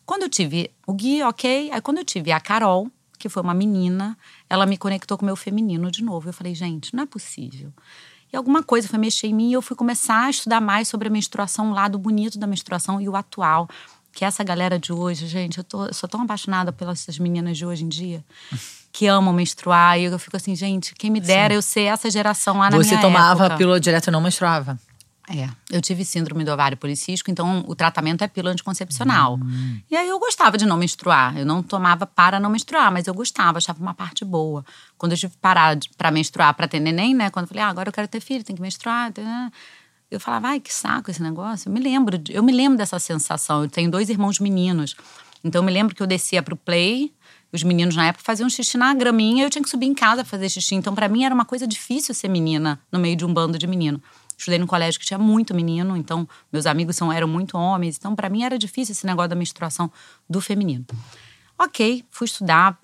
Quando 0.05 0.23
eu 0.23 0.29
tive 0.29 0.71
o 0.85 0.93
Gui, 0.93 1.23
ok. 1.23 1.71
Aí 1.71 1.81
quando 1.81 1.97
eu 1.97 2.05
tive 2.05 2.31
a 2.31 2.39
Carol, 2.39 2.89
que 3.17 3.27
foi 3.29 3.41
uma 3.41 3.53
menina, 3.53 4.17
ela 4.49 4.65
me 4.65 4.77
conectou 4.77 5.17
com 5.17 5.23
o 5.23 5.25
meu 5.25 5.35
feminino 5.35 5.89
de 5.89 6.03
novo. 6.03 6.29
Eu 6.29 6.33
falei, 6.33 6.53
gente, 6.53 6.95
não 6.95 7.03
é 7.03 7.05
possível. 7.05 7.71
E 8.31 8.37
alguma 8.37 8.61
coisa 8.61 8.87
foi 8.87 8.99
mexer 8.99 9.27
em 9.27 9.33
mim 9.33 9.49
e 9.49 9.53
eu 9.53 9.61
fui 9.61 9.75
começar 9.75 10.25
a 10.25 10.29
estudar 10.29 10.61
mais 10.61 10.87
sobre 10.87 11.07
a 11.07 11.11
menstruação, 11.11 11.71
o 11.71 11.73
lado 11.73 11.97
bonito 11.97 12.37
da 12.37 12.45
menstruação 12.45 12.99
e 13.01 13.07
o 13.07 13.15
atual. 13.15 13.67
Que 14.13 14.23
essa 14.23 14.43
galera 14.43 14.79
de 14.79 14.93
hoje, 14.93 15.27
gente, 15.27 15.57
eu, 15.57 15.63
tô, 15.63 15.85
eu 15.85 15.93
sou 15.93 16.07
tão 16.07 16.21
apaixonada 16.21 16.71
pelas 16.71 17.05
meninas 17.19 17.57
de 17.57 17.65
hoje 17.65 17.83
em 17.83 17.89
dia 17.89 18.23
que 18.91 19.07
amam 19.07 19.33
menstruar. 19.33 19.99
E 19.99 20.05
eu 20.05 20.19
fico 20.19 20.37
assim, 20.37 20.55
gente, 20.55 20.95
quem 20.95 21.09
me 21.09 21.19
dera 21.19 21.53
Sim. 21.53 21.55
eu 21.55 21.61
ser 21.61 21.81
essa 21.81 22.09
geração 22.09 22.59
lá 22.59 22.69
na 22.69 22.77
Você 22.77 22.91
minha 22.91 23.01
tomava 23.01 23.45
época. 23.45 23.57
pílula 23.57 23.79
direto 23.79 24.07
e 24.07 24.11
não 24.11 24.21
menstruava? 24.21 24.79
É, 25.27 25.49
eu 25.71 25.81
tive 25.81 26.05
síndrome 26.05 26.43
do 26.43 26.51
ovário 26.51 26.77
policístico, 26.77 27.31
então 27.31 27.63
o 27.67 27.75
tratamento 27.75 28.23
é 28.23 28.27
pílula 28.27 28.53
anticoncepcional. 28.53 29.39
Hum. 29.41 29.79
E 29.89 29.95
aí 29.95 30.07
eu 30.07 30.19
gostava 30.19 30.55
de 30.57 30.65
não 30.65 30.77
menstruar. 30.77 31.35
Eu 31.37 31.45
não 31.45 31.63
tomava 31.63 32.05
para 32.05 32.39
não 32.39 32.49
menstruar, 32.49 32.91
mas 32.91 33.07
eu 33.07 33.13
gostava, 33.13 33.57
achava 33.57 33.81
uma 33.81 33.93
parte 33.93 34.23
boa. 34.23 34.63
Quando 34.97 35.13
eu 35.13 35.17
tive 35.17 35.33
que 35.33 35.39
parar 35.39 35.77
para 35.97 36.11
menstruar, 36.11 36.53
para 36.53 36.67
ter 36.67 36.79
neném, 36.79 37.15
né? 37.15 37.31
Quando 37.31 37.45
eu 37.45 37.49
falei, 37.49 37.63
ah, 37.63 37.69
agora 37.69 37.89
eu 37.89 37.93
quero 37.93 38.07
ter 38.07 38.19
filho, 38.19 38.43
tem 38.43 38.55
que 38.55 38.61
menstruar. 38.61 39.11
Eu 40.11 40.19
falava, 40.19 40.49
ai, 40.49 40.59
que 40.59 40.71
saco 40.71 41.09
esse 41.09 41.21
negócio. 41.21 41.69
Eu 41.69 41.73
me 41.73 41.79
lembro, 41.79 42.21
eu 42.29 42.43
me 42.43 42.51
lembro 42.51 42.77
dessa 42.77 42.99
sensação. 42.99 43.63
Eu 43.63 43.69
tenho 43.69 43.89
dois 43.89 44.09
irmãos 44.09 44.39
meninos. 44.39 44.95
Então 45.43 45.61
eu 45.61 45.65
me 45.65 45.71
lembro 45.71 45.95
que 45.95 46.01
eu 46.01 46.07
descia 46.07 46.41
pro 46.41 46.55
play, 46.55 47.13
os 47.51 47.63
meninos 47.63 47.95
na 47.95 48.07
época 48.07 48.23
faziam 48.23 48.49
xixi 48.49 48.77
na 48.77 48.93
graminha, 48.93 49.45
eu 49.45 49.49
tinha 49.49 49.61
que 49.61 49.69
subir 49.69 49.85
em 49.85 49.93
casa 49.93 50.25
fazer 50.25 50.49
xixi. 50.49 50.75
Então 50.75 50.93
para 50.95 51.07
mim 51.07 51.23
era 51.23 51.33
uma 51.33 51.45
coisa 51.45 51.67
difícil 51.67 52.13
ser 52.15 52.27
menina 52.27 52.79
no 52.91 52.99
meio 52.99 53.15
de 53.15 53.23
um 53.23 53.33
bando 53.33 53.57
de 53.57 53.67
menino. 53.67 54.01
Estudei 54.37 54.59
num 54.59 54.67
colégio 54.67 54.99
que 54.99 55.05
tinha 55.05 55.17
muito 55.17 55.53
menino, 55.53 55.95
então 55.95 56.27
meus 56.51 56.65
amigos 56.65 56.95
são, 56.95 57.11
eram 57.11 57.27
muito 57.27 57.57
homens. 57.57 57.97
Então, 57.97 58.15
para 58.15 58.29
mim, 58.29 58.43
era 58.43 58.57
difícil 58.57 58.93
esse 58.93 59.05
negócio 59.05 59.29
da 59.29 59.35
menstruação 59.35 59.91
do 60.29 60.41
feminino. 60.41 60.85
Ok, 61.57 62.03
fui 62.11 62.25
estudar 62.25 62.77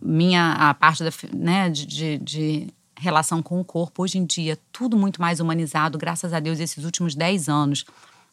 minha 0.00 0.52
a 0.52 0.74
parte 0.74 1.02
da, 1.02 1.10
né, 1.32 1.68
de, 1.68 1.86
de, 1.86 2.18
de 2.18 2.74
relação 2.96 3.42
com 3.42 3.60
o 3.60 3.64
corpo. 3.64 4.02
Hoje 4.02 4.18
em 4.18 4.24
dia, 4.24 4.56
tudo 4.70 4.96
muito 4.96 5.20
mais 5.20 5.40
humanizado, 5.40 5.98
graças 5.98 6.32
a 6.32 6.38
Deus, 6.38 6.60
esses 6.60 6.84
últimos 6.84 7.14
10 7.14 7.48
anos. 7.48 7.84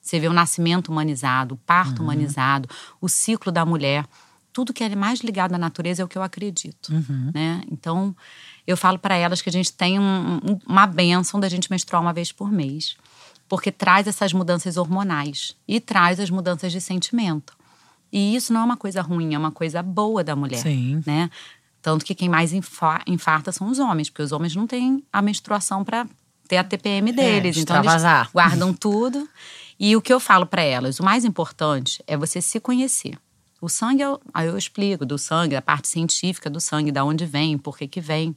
Você 0.02 0.20
vê 0.20 0.28
o 0.28 0.34
nascimento 0.34 0.90
humanizado, 0.90 1.56
o 1.56 1.58
parto 1.58 2.00
uhum. 2.00 2.06
humanizado, 2.06 2.70
o 3.02 3.10
ciclo 3.10 3.52
da 3.52 3.66
mulher. 3.66 4.06
Tudo 4.60 4.74
que 4.74 4.84
é 4.84 4.94
mais 4.94 5.22
ligado 5.22 5.54
à 5.54 5.58
natureza 5.58 6.02
é 6.02 6.06
o 6.06 6.08
que 6.10 6.18
eu 6.18 6.22
acredito. 6.22 6.92
Uhum. 6.92 7.32
Né? 7.34 7.62
Então, 7.72 8.14
eu 8.68 8.76
falo 8.76 9.00
para 9.00 9.16
elas 9.16 9.42
que 9.42 9.48
a 9.48 9.52
gente 9.54 9.72
tem 9.72 9.98
um, 9.98 10.36
um, 10.44 10.60
uma 10.68 10.86
benção 10.86 11.40
da 11.40 11.48
gente 11.48 11.72
menstruar 11.72 12.02
uma 12.02 12.12
vez 12.12 12.30
por 12.30 12.52
mês, 12.52 12.98
porque 13.48 13.72
traz 13.72 14.06
essas 14.06 14.34
mudanças 14.34 14.76
hormonais 14.76 15.56
e 15.66 15.80
traz 15.80 16.20
as 16.20 16.30
mudanças 16.30 16.74
de 16.74 16.82
sentimento. 16.82 17.58
E 18.12 18.36
isso 18.36 18.52
não 18.52 18.60
é 18.60 18.64
uma 18.66 18.76
coisa 18.76 19.02
ruim, 19.02 19.34
é 19.34 19.38
uma 19.38 19.50
coisa 19.50 19.82
boa 19.82 20.26
da 20.26 20.36
mulher, 20.36 20.62
Sim. 20.62 21.02
né? 21.08 21.30
Tanto 21.82 22.04
que 22.04 22.14
quem 22.14 22.28
mais 22.28 22.52
infarta 22.52 23.54
são 23.54 23.70
os 23.70 23.80
homens, 23.80 24.10
porque 24.10 24.24
os 24.24 24.34
homens 24.34 24.58
não 24.58 24.68
têm 24.68 25.02
a 25.14 25.22
menstruação 25.22 25.86
para 25.86 26.06
ter 26.50 26.58
a 26.58 26.66
TPM 26.66 27.12
é, 27.12 27.14
deles, 27.14 27.56
é, 27.56 27.62
então 27.62 27.78
eles 27.78 28.04
guardam 28.34 28.74
tudo. 28.74 29.26
E 29.80 29.96
o 29.96 30.02
que 30.02 30.12
eu 30.12 30.20
falo 30.20 30.46
para 30.46 30.62
elas, 30.62 31.00
o 31.00 31.06
mais 31.06 31.24
importante 31.24 32.04
é 32.06 32.18
você 32.18 32.42
se 32.42 32.60
conhecer. 32.60 33.18
O 33.62 33.68
sangue, 33.68 34.02
eu, 34.02 34.22
aí 34.34 34.48
eu 34.48 34.58
explico 34.58 35.06
do 35.06 35.18
sangue, 35.18 35.56
a 35.56 35.62
parte 35.62 35.88
científica 35.88 36.50
do 36.50 36.62
sangue, 36.62 36.92
da 36.92 37.04
onde 37.04 37.26
vem, 37.26 37.58
por 37.58 37.78
que 37.78 37.88
que 37.88 38.00
vem. 38.00 38.36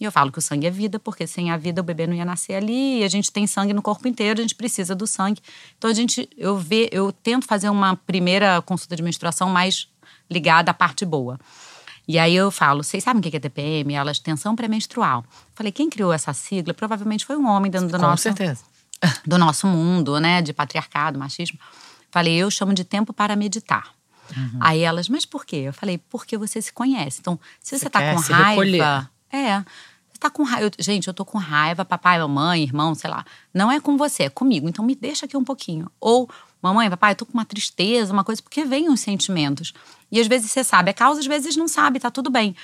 E 0.00 0.04
eu 0.04 0.10
falo 0.10 0.32
que 0.32 0.38
o 0.38 0.42
sangue 0.42 0.66
é 0.66 0.70
vida, 0.70 0.98
porque 0.98 1.26
sem 1.26 1.50
a 1.52 1.56
vida 1.56 1.80
o 1.80 1.84
bebê 1.84 2.06
não 2.06 2.14
ia 2.14 2.24
nascer 2.24 2.54
ali. 2.54 3.00
E 3.00 3.04
a 3.04 3.08
gente 3.08 3.30
tem 3.30 3.46
sangue 3.46 3.72
no 3.72 3.80
corpo 3.80 4.08
inteiro, 4.08 4.40
a 4.40 4.42
gente 4.42 4.54
precisa 4.54 4.94
do 4.94 5.06
sangue. 5.06 5.40
Então 5.78 5.88
a 5.88 5.94
gente, 5.94 6.28
eu 6.36 6.56
ve, 6.56 6.88
eu 6.92 7.12
tento 7.12 7.46
fazer 7.46 7.68
uma 7.68 7.94
primeira 7.96 8.60
consulta 8.62 8.96
de 8.96 9.02
menstruação 9.02 9.48
mais 9.48 9.88
ligada 10.28 10.72
à 10.72 10.74
parte 10.74 11.04
boa. 11.04 11.38
E 12.06 12.18
aí 12.18 12.34
eu 12.34 12.50
falo, 12.50 12.82
vocês 12.82 13.02
sabem 13.02 13.20
o 13.20 13.22
que 13.22 13.34
é 13.34 13.40
TPM? 13.40 13.94
Elas 13.94 14.18
tensão 14.18 14.54
pré-menstrual. 14.54 15.24
Falei, 15.54 15.72
quem 15.72 15.88
criou 15.88 16.12
essa 16.12 16.32
sigla? 16.32 16.74
Provavelmente 16.74 17.24
foi 17.24 17.36
um 17.36 17.46
homem 17.48 17.70
dentro 17.70 17.88
do 17.88 17.96
Com 17.96 18.02
nosso 18.02 18.24
certeza. 18.24 18.62
do 19.24 19.38
nosso 19.38 19.66
mundo, 19.66 20.18
né, 20.20 20.42
de 20.42 20.52
patriarcado, 20.52 21.18
machismo. 21.18 21.58
Falei, 22.10 22.34
eu 22.34 22.50
chamo 22.50 22.74
de 22.74 22.84
tempo 22.84 23.12
para 23.12 23.34
meditar. 23.36 23.94
Uhum. 24.36 24.58
Aí 24.60 24.80
elas, 24.80 25.08
mas 25.08 25.24
por 25.24 25.44
quê? 25.44 25.56
Eu 25.56 25.72
falei, 25.72 25.98
porque 25.98 26.36
você 26.36 26.60
se 26.60 26.72
conhece. 26.72 27.20
Então, 27.20 27.38
se 27.60 27.70
você, 27.70 27.84
você 27.84 27.90
tá 27.90 28.00
com 28.00 28.20
raiva, 28.20 28.50
recolher. 28.50 29.08
É. 29.30 29.60
Você 29.60 30.18
tá 30.20 30.30
com 30.30 30.42
raiva. 30.42 30.70
Gente, 30.78 31.08
eu 31.08 31.14
tô 31.14 31.24
com 31.24 31.38
raiva, 31.38 31.84
papai, 31.84 32.18
mamãe, 32.18 32.62
irmão, 32.62 32.94
sei 32.94 33.10
lá. 33.10 33.24
Não 33.52 33.70
é 33.70 33.80
com 33.80 33.96
você, 33.96 34.24
é 34.24 34.28
comigo. 34.30 34.68
Então 34.68 34.84
me 34.84 34.94
deixa 34.94 35.26
aqui 35.26 35.36
um 35.36 35.44
pouquinho. 35.44 35.90
Ou, 36.00 36.28
mamãe, 36.62 36.88
papai, 36.88 37.12
eu 37.12 37.16
tô 37.16 37.26
com 37.26 37.34
uma 37.34 37.44
tristeza, 37.44 38.12
uma 38.12 38.24
coisa, 38.24 38.42
porque 38.42 38.64
vem 38.64 38.88
os 38.88 39.00
sentimentos. 39.00 39.72
E 40.10 40.20
às 40.20 40.26
vezes 40.26 40.50
você 40.50 40.62
sabe 40.62 40.90
a 40.90 40.94
causa, 40.94 41.20
às 41.20 41.26
vezes 41.26 41.56
não 41.56 41.68
sabe, 41.68 42.00
tá 42.00 42.10
tudo 42.10 42.30
bem. 42.30 42.54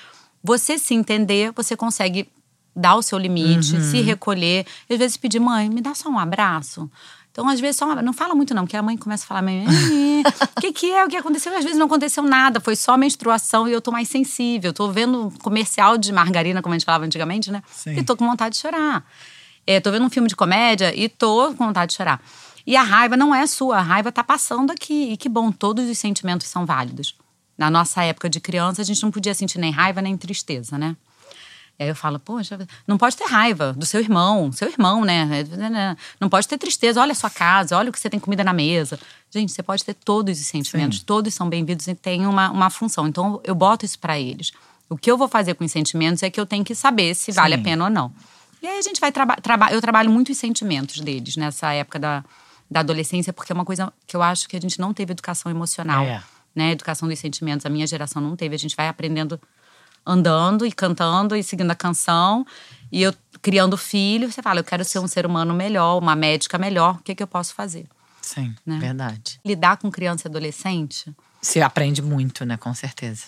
Você 0.43 0.79
se 0.79 0.95
entender, 0.95 1.53
você 1.53 1.77
consegue 1.77 2.31
dar 2.75 2.95
o 2.95 3.03
seu 3.03 3.19
limite, 3.19 3.75
uhum. 3.75 3.83
se 3.83 4.01
recolher. 4.01 4.67
E 4.89 4.95
às 4.95 4.99
vezes 4.99 5.17
pedir, 5.17 5.41
mãe, 5.41 5.69
me 5.69 5.81
dá 5.81 5.95
só 5.95 6.09
um 6.09 6.19
abraço. 6.19 6.91
Então, 7.31 7.49
às 7.49 7.61
vezes, 7.61 7.77
só 7.77 8.03
não 8.03 8.13
fala 8.13 8.35
muito, 8.35 8.53
não, 8.53 8.65
porque 8.65 8.77
a 8.77 8.83
mãe 8.83 8.97
começa 8.97 9.25
a 9.25 9.27
falar, 9.27 9.43
o 9.43 10.61
que, 10.61 10.73
que 10.73 10.91
é? 10.91 11.05
O 11.05 11.09
que 11.09 11.17
aconteceu? 11.17 11.57
Às 11.57 11.63
vezes 11.63 11.79
não 11.79 11.87
aconteceu 11.87 12.25
nada, 12.25 12.61
foi 12.61 12.75
só 12.75 12.97
menstruação 12.97 13.69
e 13.69 13.73
eu 13.73 13.81
tô 13.81 13.93
mais 13.93 14.09
sensível. 14.09 14.73
Tô 14.73 14.91
vendo 14.91 15.33
comercial 15.43 15.97
de 15.97 16.13
margarina, 16.13 16.61
como 16.61 16.75
a 16.75 16.79
gente 16.79 16.85
falava 16.85 17.05
antigamente, 17.05 17.51
né? 17.51 17.63
Sim. 17.71 17.97
E 17.97 18.03
tô 18.03 18.17
com 18.17 18.27
vontade 18.27 18.57
de 18.57 18.61
chorar. 18.61 19.05
É, 19.67 19.79
tô 19.79 19.93
vendo 19.93 20.05
um 20.05 20.11
filme 20.11 20.29
de 20.29 20.35
comédia 20.35 20.93
e 20.95 21.09
tô 21.09 21.55
com 21.55 21.67
vontade 21.67 21.91
de 21.91 21.97
chorar. 21.97 22.21
E 22.67 22.77
a 22.77 22.83
raiva 22.83 23.17
não 23.17 23.35
é 23.35 23.47
sua, 23.47 23.79
a 23.79 23.83
raiva 23.83 24.11
tá 24.11 24.25
passando 24.25 24.73
aqui. 24.73 25.13
E 25.13 25.17
que 25.17 25.29
bom, 25.29 25.53
todos 25.53 25.89
os 25.89 25.99
sentimentos 25.99 26.49
são 26.49 26.67
válidos. 26.67 27.17
Na 27.57 27.71
nossa 27.71 28.03
época 28.03 28.29
de 28.29 28.41
criança, 28.41 28.83
a 28.83 28.85
gente 28.85 29.03
não 29.03 29.11
podia 29.11 29.35
sentir 29.35 29.59
nem 29.59 29.71
raiva 29.71 30.03
nem 30.03 30.17
tristeza, 30.17 30.77
né? 30.77 30.97
E 31.81 31.83
aí 31.83 31.89
eu 31.89 31.97
falo, 31.97 32.19
poxa, 32.19 32.59
não 32.87 32.99
pode 32.99 33.17
ter 33.17 33.25
raiva 33.25 33.73
do 33.73 33.87
seu 33.87 34.03
irmão, 34.03 34.53
seu 34.53 34.69
irmão, 34.69 35.03
né? 35.03 35.27
Não 36.21 36.29
pode 36.29 36.47
ter 36.47 36.59
tristeza, 36.59 37.01
olha 37.01 37.13
a 37.13 37.15
sua 37.15 37.31
casa, 37.31 37.75
olha 37.75 37.89
o 37.89 37.93
que 37.93 37.99
você 37.99 38.11
tem 38.11 38.21
comida 38.21 38.45
na 38.45 38.53
mesa. 38.53 39.01
Gente, 39.31 39.51
você 39.51 39.63
pode 39.63 39.83
ter 39.83 39.95
todos 39.95 40.39
os 40.39 40.47
sentimentos, 40.47 40.99
Sim. 40.99 41.05
todos 41.07 41.33
são 41.33 41.49
bem-vindos 41.49 41.89
e 41.89 41.95
têm 41.95 42.27
uma, 42.27 42.51
uma 42.51 42.69
função. 42.69 43.09
Então 43.09 43.41
eu 43.45 43.55
boto 43.55 43.87
isso 43.87 43.99
para 43.99 44.21
eles. 44.21 44.53
O 44.91 44.97
que 44.97 45.11
eu 45.11 45.17
vou 45.17 45.27
fazer 45.27 45.55
com 45.55 45.65
os 45.65 45.73
sentimentos 45.73 46.23
é 46.23 46.29
que 46.29 46.39
eu 46.39 46.45
tenho 46.45 46.63
que 46.63 46.75
saber 46.75 47.15
se 47.15 47.33
vale 47.33 47.55
Sim. 47.55 47.61
a 47.63 47.65
pena 47.65 47.85
ou 47.85 47.91
não. 47.91 48.13
E 48.61 48.67
aí 48.67 48.79
a 48.79 48.83
gente 48.83 49.01
vai 49.01 49.11
trabalhar. 49.11 49.41
Traba 49.41 49.73
eu 49.73 49.81
trabalho 49.81 50.11
muito 50.11 50.31
os 50.33 50.37
sentimentos 50.37 51.01
deles 51.01 51.37
nessa 51.37 51.73
época 51.73 51.99
da, 51.99 52.23
da 52.71 52.81
adolescência, 52.81 53.33
porque 53.33 53.53
é 53.53 53.55
uma 53.55 53.65
coisa 53.65 53.91
que 54.07 54.15
eu 54.15 54.21
acho 54.21 54.47
que 54.51 54.55
a 54.55 54.61
gente 54.61 54.79
não 54.79 54.93
teve 54.93 55.13
educação 55.13 55.51
emocional. 55.51 56.05
É. 56.05 56.23
Né? 56.55 56.73
Educação 56.73 57.09
dos 57.09 57.19
sentimentos. 57.19 57.65
A 57.65 57.71
minha 57.71 57.87
geração 57.87 58.21
não 58.21 58.37
teve. 58.37 58.55
A 58.55 58.59
gente 58.59 58.77
vai 58.77 58.87
aprendendo 58.87 59.41
andando 60.11 60.67
e 60.67 60.73
cantando 60.73 61.37
e 61.37 61.43
seguindo 61.43 61.71
a 61.71 61.75
canção. 61.75 62.45
E 62.91 63.03
eu 63.03 63.15
criando 63.41 63.77
filho, 63.77 64.31
você 64.31 64.43
fala, 64.43 64.61
eu 64.61 64.65
quero 64.65 64.85
ser 64.85 64.99
um 64.99 65.07
ser 65.07 65.25
humano 65.25 65.55
melhor, 65.55 65.99
uma 65.99 66.15
médica 66.15 66.59
melhor, 66.59 66.97
o 66.97 67.03
que, 67.03 67.15
que 67.15 67.23
eu 67.23 67.27
posso 67.27 67.55
fazer? 67.55 67.87
Sim, 68.21 68.55
né? 68.67 68.79
verdade. 68.79 69.41
Lidar 69.45 69.79
com 69.79 69.91
criança 69.91 70.27
e 70.27 70.29
adolescente. 70.29 71.15
Você 71.41 71.61
aprende 71.61 72.03
muito, 72.03 72.45
né? 72.45 72.57
Com 72.57 72.75
certeza. 72.75 73.25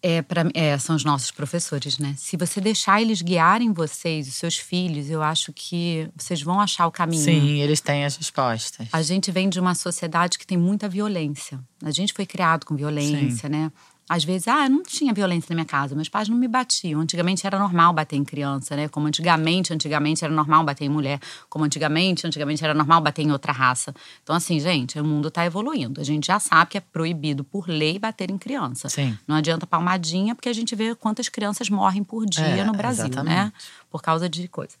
É, 0.00 0.22
pra, 0.22 0.44
é, 0.54 0.78
são 0.78 0.94
os 0.94 1.02
nossos 1.02 1.32
professores, 1.32 1.98
né? 1.98 2.14
Se 2.16 2.36
você 2.36 2.60
deixar 2.60 3.02
eles 3.02 3.20
guiarem 3.20 3.72
vocês, 3.72 4.28
os 4.28 4.34
seus 4.36 4.56
filhos, 4.56 5.10
eu 5.10 5.20
acho 5.20 5.52
que 5.52 6.08
vocês 6.16 6.40
vão 6.40 6.60
achar 6.60 6.86
o 6.86 6.92
caminho. 6.92 7.24
Sim, 7.24 7.60
eles 7.60 7.80
têm 7.80 8.04
as 8.04 8.16
respostas. 8.16 8.86
A 8.92 9.02
gente 9.02 9.32
vem 9.32 9.48
de 9.48 9.58
uma 9.58 9.74
sociedade 9.74 10.38
que 10.38 10.46
tem 10.46 10.56
muita 10.56 10.88
violência. 10.88 11.58
A 11.82 11.90
gente 11.90 12.12
foi 12.12 12.24
criado 12.24 12.64
com 12.64 12.76
violência, 12.76 13.48
Sim. 13.48 13.56
né? 13.56 13.72
Às 14.08 14.24
vezes, 14.24 14.48
ah, 14.48 14.68
não 14.68 14.82
tinha 14.82 15.12
violência 15.12 15.48
na 15.50 15.56
minha 15.56 15.66
casa, 15.66 15.94
meus 15.94 16.08
pais 16.08 16.28
não 16.28 16.36
me 16.36 16.48
batiam. 16.48 17.00
Antigamente 17.00 17.46
era 17.46 17.58
normal 17.58 17.92
bater 17.92 18.16
em 18.16 18.24
criança, 18.24 18.74
né? 18.74 18.88
Como 18.88 19.06
antigamente, 19.06 19.74
antigamente 19.74 20.24
era 20.24 20.32
normal 20.32 20.64
bater 20.64 20.84
em 20.84 20.88
mulher. 20.88 21.20
Como 21.48 21.64
antigamente, 21.64 22.26
antigamente 22.26 22.64
era 22.64 22.72
normal 22.72 23.00
bater 23.02 23.22
em 23.22 23.30
outra 23.30 23.52
raça. 23.52 23.94
Então, 24.22 24.34
assim, 24.34 24.58
gente, 24.58 24.98
o 24.98 25.04
mundo 25.04 25.28
está 25.28 25.44
evoluindo. 25.44 26.00
A 26.00 26.04
gente 26.04 26.28
já 26.28 26.40
sabe 26.40 26.70
que 26.70 26.78
é 26.78 26.80
proibido 26.80 27.44
por 27.44 27.68
lei 27.68 27.98
bater 27.98 28.30
em 28.30 28.38
criança. 28.38 28.88
Sim. 28.88 29.16
Não 29.26 29.36
adianta 29.36 29.66
palmadinha, 29.66 30.34
porque 30.34 30.48
a 30.48 30.54
gente 30.54 30.74
vê 30.74 30.94
quantas 30.94 31.28
crianças 31.28 31.68
morrem 31.68 32.02
por 32.02 32.24
dia 32.24 32.44
é, 32.44 32.64
no 32.64 32.72
Brasil, 32.72 33.04
né? 33.04 33.10
exatamente. 33.10 33.34
né? 33.34 33.52
Por 33.90 34.00
causa 34.00 34.28
de 34.28 34.48
coisa. 34.48 34.76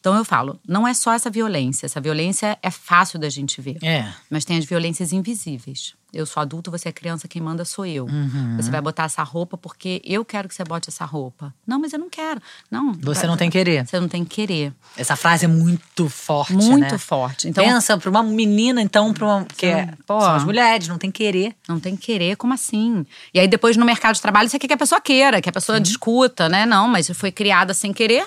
Então 0.00 0.14
eu 0.14 0.24
falo, 0.24 0.60
não 0.68 0.86
é 0.86 0.92
só 0.92 1.12
essa 1.12 1.30
violência. 1.30 1.86
Essa 1.86 2.00
violência 2.00 2.58
é 2.62 2.70
fácil 2.70 3.18
da 3.18 3.28
gente 3.30 3.60
ver. 3.60 3.78
É. 3.82 4.06
Mas 4.28 4.44
tem 4.44 4.58
as 4.58 4.64
violências 4.64 5.12
invisíveis. 5.12 5.94
Eu 6.14 6.24
sou 6.26 6.40
adulto, 6.40 6.70
você 6.70 6.88
é 6.88 6.92
criança, 6.92 7.26
quem 7.26 7.42
manda 7.42 7.64
sou 7.64 7.84
eu. 7.84 8.06
Uhum. 8.06 8.56
Você 8.56 8.70
vai 8.70 8.80
botar 8.80 9.04
essa 9.04 9.22
roupa 9.22 9.56
porque 9.58 10.00
eu 10.04 10.24
quero 10.24 10.48
que 10.48 10.54
você 10.54 10.64
bote 10.64 10.88
essa 10.88 11.04
roupa. 11.04 11.52
Não, 11.66 11.78
mas 11.78 11.92
eu 11.92 11.98
não 11.98 12.08
quero. 12.08 12.40
Não. 12.70 12.92
Você 12.94 13.26
não 13.26 13.36
tem 13.36 13.50
querer. 13.50 13.86
Você 13.86 13.98
não 13.98 14.08
tem 14.08 14.24
querer. 14.24 14.72
Essa 14.96 15.16
frase 15.16 15.44
é 15.44 15.48
muito 15.48 16.08
forte, 16.08 16.52
Muito 16.52 16.92
né? 16.92 16.98
forte. 16.98 17.48
Então, 17.48 17.64
Pensa 17.64 17.98
para 17.98 18.08
uma 18.08 18.22
menina, 18.22 18.80
então, 18.80 19.12
para 19.12 19.24
uma 19.26 19.44
que 19.44 19.66
é, 19.66 19.92
pô, 20.06 20.20
são 20.20 20.34
as 20.34 20.44
mulheres, 20.44 20.88
não 20.88 20.98
tem 20.98 21.10
querer. 21.10 21.54
Não 21.68 21.80
tem 21.80 21.96
querer, 21.96 22.36
como 22.36 22.54
assim? 22.54 23.04
E 23.32 23.40
aí 23.40 23.48
depois 23.48 23.76
no 23.76 23.84
mercado 23.84 24.14
de 24.14 24.22
trabalho 24.22 24.48
você 24.48 24.58
quer 24.58 24.68
que 24.68 24.74
a 24.74 24.78
pessoa 24.78 25.00
queira, 25.00 25.40
que 25.40 25.48
a 25.48 25.52
pessoa 25.52 25.78
Sim. 25.78 25.82
discuta, 25.82 26.48
né? 26.48 26.64
Não, 26.64 26.88
mas 26.88 27.10
foi 27.10 27.32
criada 27.32 27.74
sem 27.74 27.92
querer 27.92 28.24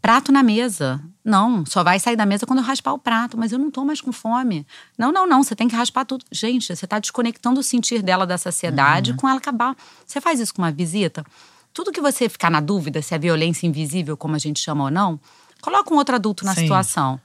prato 0.00 0.30
na 0.32 0.42
mesa. 0.42 1.00
Não, 1.24 1.64
só 1.64 1.82
vai 1.82 1.98
sair 1.98 2.16
da 2.16 2.26
mesa 2.26 2.44
quando 2.46 2.58
eu 2.58 2.64
raspar 2.64 2.92
o 2.92 2.98
prato, 2.98 3.38
mas 3.38 3.50
eu 3.52 3.58
não 3.58 3.70
tô 3.70 3.84
mais 3.84 4.00
com 4.00 4.12
fome. 4.12 4.66
Não, 4.98 5.10
não, 5.10 5.26
não, 5.26 5.42
você 5.42 5.56
tem 5.56 5.66
que 5.68 5.74
raspar 5.74 6.04
tudo. 6.04 6.24
Gente, 6.30 6.74
você 6.74 6.86
tá 6.86 6.98
desconectando 6.98 7.60
o 7.60 7.62
sentir 7.62 8.02
dela 8.02 8.26
da 8.26 8.36
saciedade 8.36 9.12
Uhum. 9.12 9.16
com 9.16 9.28
ela 9.28 9.38
acabar. 9.38 9.74
Você 10.06 10.20
faz 10.20 10.38
isso 10.38 10.52
com 10.54 10.60
uma 10.60 10.70
visita? 10.70 11.24
Tudo 11.72 11.90
que 11.90 12.00
você 12.00 12.28
ficar 12.28 12.50
na 12.50 12.60
dúvida 12.60 13.00
se 13.00 13.14
é 13.14 13.18
violência 13.18 13.66
invisível, 13.66 14.16
como 14.16 14.34
a 14.36 14.38
gente 14.38 14.60
chama 14.60 14.84
ou 14.84 14.90
não, 14.90 15.18
coloca 15.62 15.92
um 15.92 15.96
outro 15.96 16.14
adulto 16.14 16.44
na 16.44 16.54
Sim. 16.54 16.60
situação. 16.62 17.18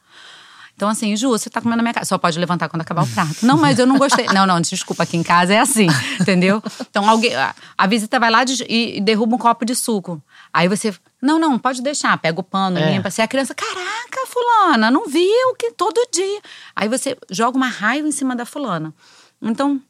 Então, 0.80 0.88
assim, 0.88 1.14
Ju, 1.18 1.28
você 1.28 1.50
tá 1.50 1.60
comendo 1.60 1.76
na 1.76 1.84
minha 1.84 1.94
casa. 1.94 2.06
Só 2.08 2.18
pode 2.18 2.40
levantar 2.40 2.70
quando 2.70 2.84
acabar 2.84 3.04
o 3.04 3.08
prato. 3.08 3.46
Não, 3.46 3.58
mas 3.58 3.78
eu 3.78 3.86
não 3.86 3.98
gostei. 3.98 4.28
Não, 4.28 4.48
não, 4.48 4.62
desculpa, 4.62 5.04
aqui 5.04 5.18
em 5.18 5.24
casa 5.24 5.54
é 5.54 5.60
assim, 5.60 5.88
entendeu? 6.22 6.64
Então, 6.90 7.10
alguém. 7.10 7.34
A, 7.78 7.86
visita 7.86 8.18
vai 8.18 8.32
lá 8.32 8.46
de- 8.46 8.64
e, 8.64 9.02
derruba 9.02 9.36
um 9.36 9.38
copo 9.38 9.66
de 9.66 9.76
suco. 9.76 10.24
Aí 10.54 10.70
você. 10.70 10.96
Não, 11.22 11.38
não, 11.38 11.60
pode 11.60 11.82
deixar. 11.82 12.18
Pega 12.18 12.40
o 12.40 12.44
pano, 12.44 12.78
É. 12.80 12.94
limpa. 12.94 13.12
Se 13.12 13.22
a 13.22 13.28
criança, 13.28 13.54
caraca, 13.54 14.26
fulana, 14.28 14.90
não 14.90 15.06
viu 15.06 15.54
que 15.60 15.72
todo 15.72 16.00
dia. 16.14 16.42
Aí 16.74 16.88
você 16.88 17.18
joga 17.30 17.58
uma 17.58 17.68
raiva 17.68 18.08
em 18.08 18.12
cima 18.14 18.34
da 18.34 18.46
fulana. 18.46 18.94
Então, 19.42 19.82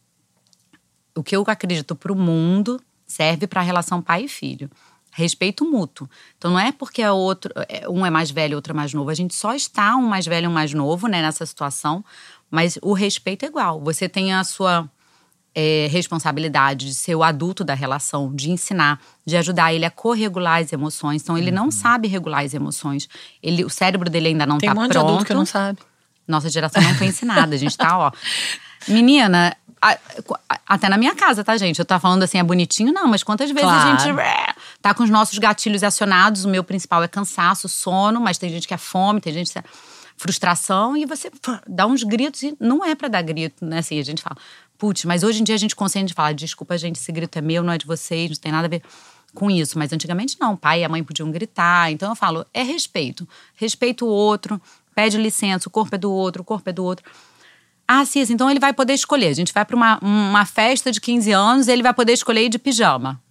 o 1.15 1.21
que 1.21 1.35
eu 1.35 1.43
acredito 1.45 1.95
para 1.95 2.11
o 2.11 2.15
mundo 2.15 2.81
serve 3.05 3.45
para 3.45 3.61
a 3.61 3.63
relação 3.63 4.01
pai 4.01 4.23
e 4.23 4.27
filho. 4.27 4.71
Respeito 5.11 5.65
mútuo. 5.69 6.07
Então 6.37 6.51
não 6.51 6.59
é 6.59 6.71
porque 6.71 7.01
é 7.01 7.11
outro, 7.11 7.51
um 7.89 8.05
é 8.05 8.09
mais 8.09 8.29
velho, 8.31 8.55
outro 8.55 8.73
é 8.73 8.75
mais 8.75 8.93
novo. 8.93 9.09
A 9.09 9.13
gente 9.15 9.33
só 9.35 9.53
está 9.53 9.95
um 9.95 10.03
mais 10.07 10.25
velho 10.25 10.45
e 10.45 10.47
um 10.47 10.51
mais 10.53 10.73
novo, 10.73 11.07
né, 11.07 11.21
nessa 11.21 11.45
situação. 11.45 12.03
Mas 12.49 12.77
o 12.81 12.93
respeito 12.93 13.43
é 13.43 13.47
igual. 13.47 13.79
Você 13.81 14.07
tem 14.07 14.33
a 14.33 14.43
sua 14.43 14.89
é, 15.53 15.87
responsabilidade 15.91 16.85
de 16.87 16.93
ser 16.95 17.15
o 17.15 17.23
adulto 17.23 17.63
da 17.63 17.73
relação, 17.73 18.33
de 18.33 18.51
ensinar, 18.51 18.99
de 19.25 19.35
ajudar 19.35 19.73
ele 19.73 19.83
a 19.85 19.91
corregular 19.91 20.61
as 20.61 20.71
emoções. 20.71 21.21
Então 21.23 21.37
ele 21.37 21.51
não 21.51 21.69
sabe 21.71 22.07
regular 22.07 22.43
as 22.45 22.53
emoções. 22.53 23.09
Ele, 23.41 23.65
o 23.65 23.69
cérebro 23.69 24.09
dele 24.09 24.29
ainda 24.29 24.45
não 24.45 24.57
Tem 24.57 24.69
está 24.69 24.79
um 24.79 24.83
monte 24.83 24.91
pronto. 24.91 25.05
de 25.05 25.09
adulto 25.11 25.25
que 25.25 25.33
não 25.33 25.45
sabe. 25.45 25.79
Nossa 26.27 26.49
geração 26.49 26.81
não 26.81 26.93
foi 26.95 27.07
ensinada. 27.07 27.55
A 27.55 27.57
gente 27.57 27.75
tá, 27.75 27.97
ó. 27.97 28.11
Menina, 28.87 29.55
a- 29.81 29.97
a- 30.49 30.59
até 30.67 30.87
na 30.89 30.97
minha 30.97 31.15
casa, 31.15 31.43
tá, 31.43 31.57
gente? 31.57 31.79
Eu 31.79 31.85
tô 31.85 31.99
falando 31.99 32.23
assim, 32.23 32.37
é 32.37 32.43
bonitinho, 32.43 32.93
não, 32.93 33.07
mas 33.07 33.23
quantas 33.23 33.49
vezes 33.51 33.67
a 33.69 33.81
Claro. 33.81 33.99
gente 33.99 34.19
é, 34.19 34.53
tá 34.81 34.93
com 34.93 35.03
os 35.03 35.09
nossos 35.09 35.37
gatilhos 35.37 35.83
acionados? 35.83 36.45
O 36.45 36.49
meu 36.49 36.63
principal 36.63 37.03
é 37.03 37.07
cansaço, 37.07 37.67
sono, 37.67 38.19
mas 38.19 38.37
tem 38.37 38.49
gente 38.49 38.67
que 38.67 38.73
é 38.73 38.77
fome, 38.77 39.21
tem 39.21 39.33
gente 39.33 39.51
que 39.51 39.59
é 39.59 39.63
frustração, 40.17 40.97
e 40.97 41.05
você 41.05 41.31
dá 41.65 41.87
uns 41.87 42.03
gritos 42.03 42.43
e 42.43 42.55
não 42.59 42.83
é 42.83 42.93
pra 42.93 43.07
dar 43.07 43.21
grito, 43.21 43.63
né? 43.65 43.79
Assim, 43.79 43.97
a 43.97 44.03
gente 44.03 44.21
fala, 44.21 44.35
putz, 44.77 45.05
mas 45.05 45.23
hoje 45.23 45.39
em 45.39 45.43
dia 45.45 45.55
a 45.55 45.57
gente 45.57 45.75
consciente 45.75 46.07
de 46.07 46.13
falar, 46.13 46.33
desculpa, 46.33 46.77
gente, 46.77 46.97
esse 46.97 47.11
grito 47.11 47.37
é 47.39 47.41
meu, 47.41 47.63
não 47.63 47.71
é 47.71 47.77
de 47.77 47.85
vocês, 47.85 48.29
não 48.29 48.37
tem 48.37 48.51
nada 48.51 48.67
a 48.67 48.69
ver 48.69 48.81
com 49.33 49.49
isso. 49.49 49.77
Mas 49.79 49.93
antigamente 49.93 50.35
não, 50.39 50.57
pai 50.57 50.81
e 50.81 50.83
a 50.83 50.89
mãe 50.89 51.03
podiam 51.03 51.31
gritar. 51.31 51.91
Então 51.91 52.09
eu 52.09 52.15
falo, 52.15 52.45
é 52.53 52.63
respeito. 52.63 53.27
Respeita 53.55 54.03
o 54.03 54.07
outro, 54.07 54.61
pede 54.93 55.17
licença, 55.17 55.69
o 55.69 55.71
corpo 55.71 55.95
é 55.95 55.97
do 55.97 56.11
outro, 56.11 56.41
o 56.41 56.45
corpo 56.45 56.69
é 56.69 56.73
do 56.73 56.83
outro. 56.83 57.09
Ah, 57.87 58.05
sim, 58.05 58.21
então 58.29 58.49
ele 58.49 58.59
vai 58.59 58.73
poder 58.73 58.93
escolher. 58.93 59.27
A 59.27 59.33
gente 59.33 59.53
vai 59.53 59.65
para 59.65 59.75
uma, 59.75 59.99
uma 59.99 60.45
festa 60.45 60.91
de 60.91 61.01
15 61.01 61.31
anos, 61.31 61.67
ele 61.67 61.81
vai 61.81 61.93
poder 61.93 62.13
escolher 62.13 62.45
ir 62.45 62.49
de 62.49 62.59
pijama. 62.59 63.21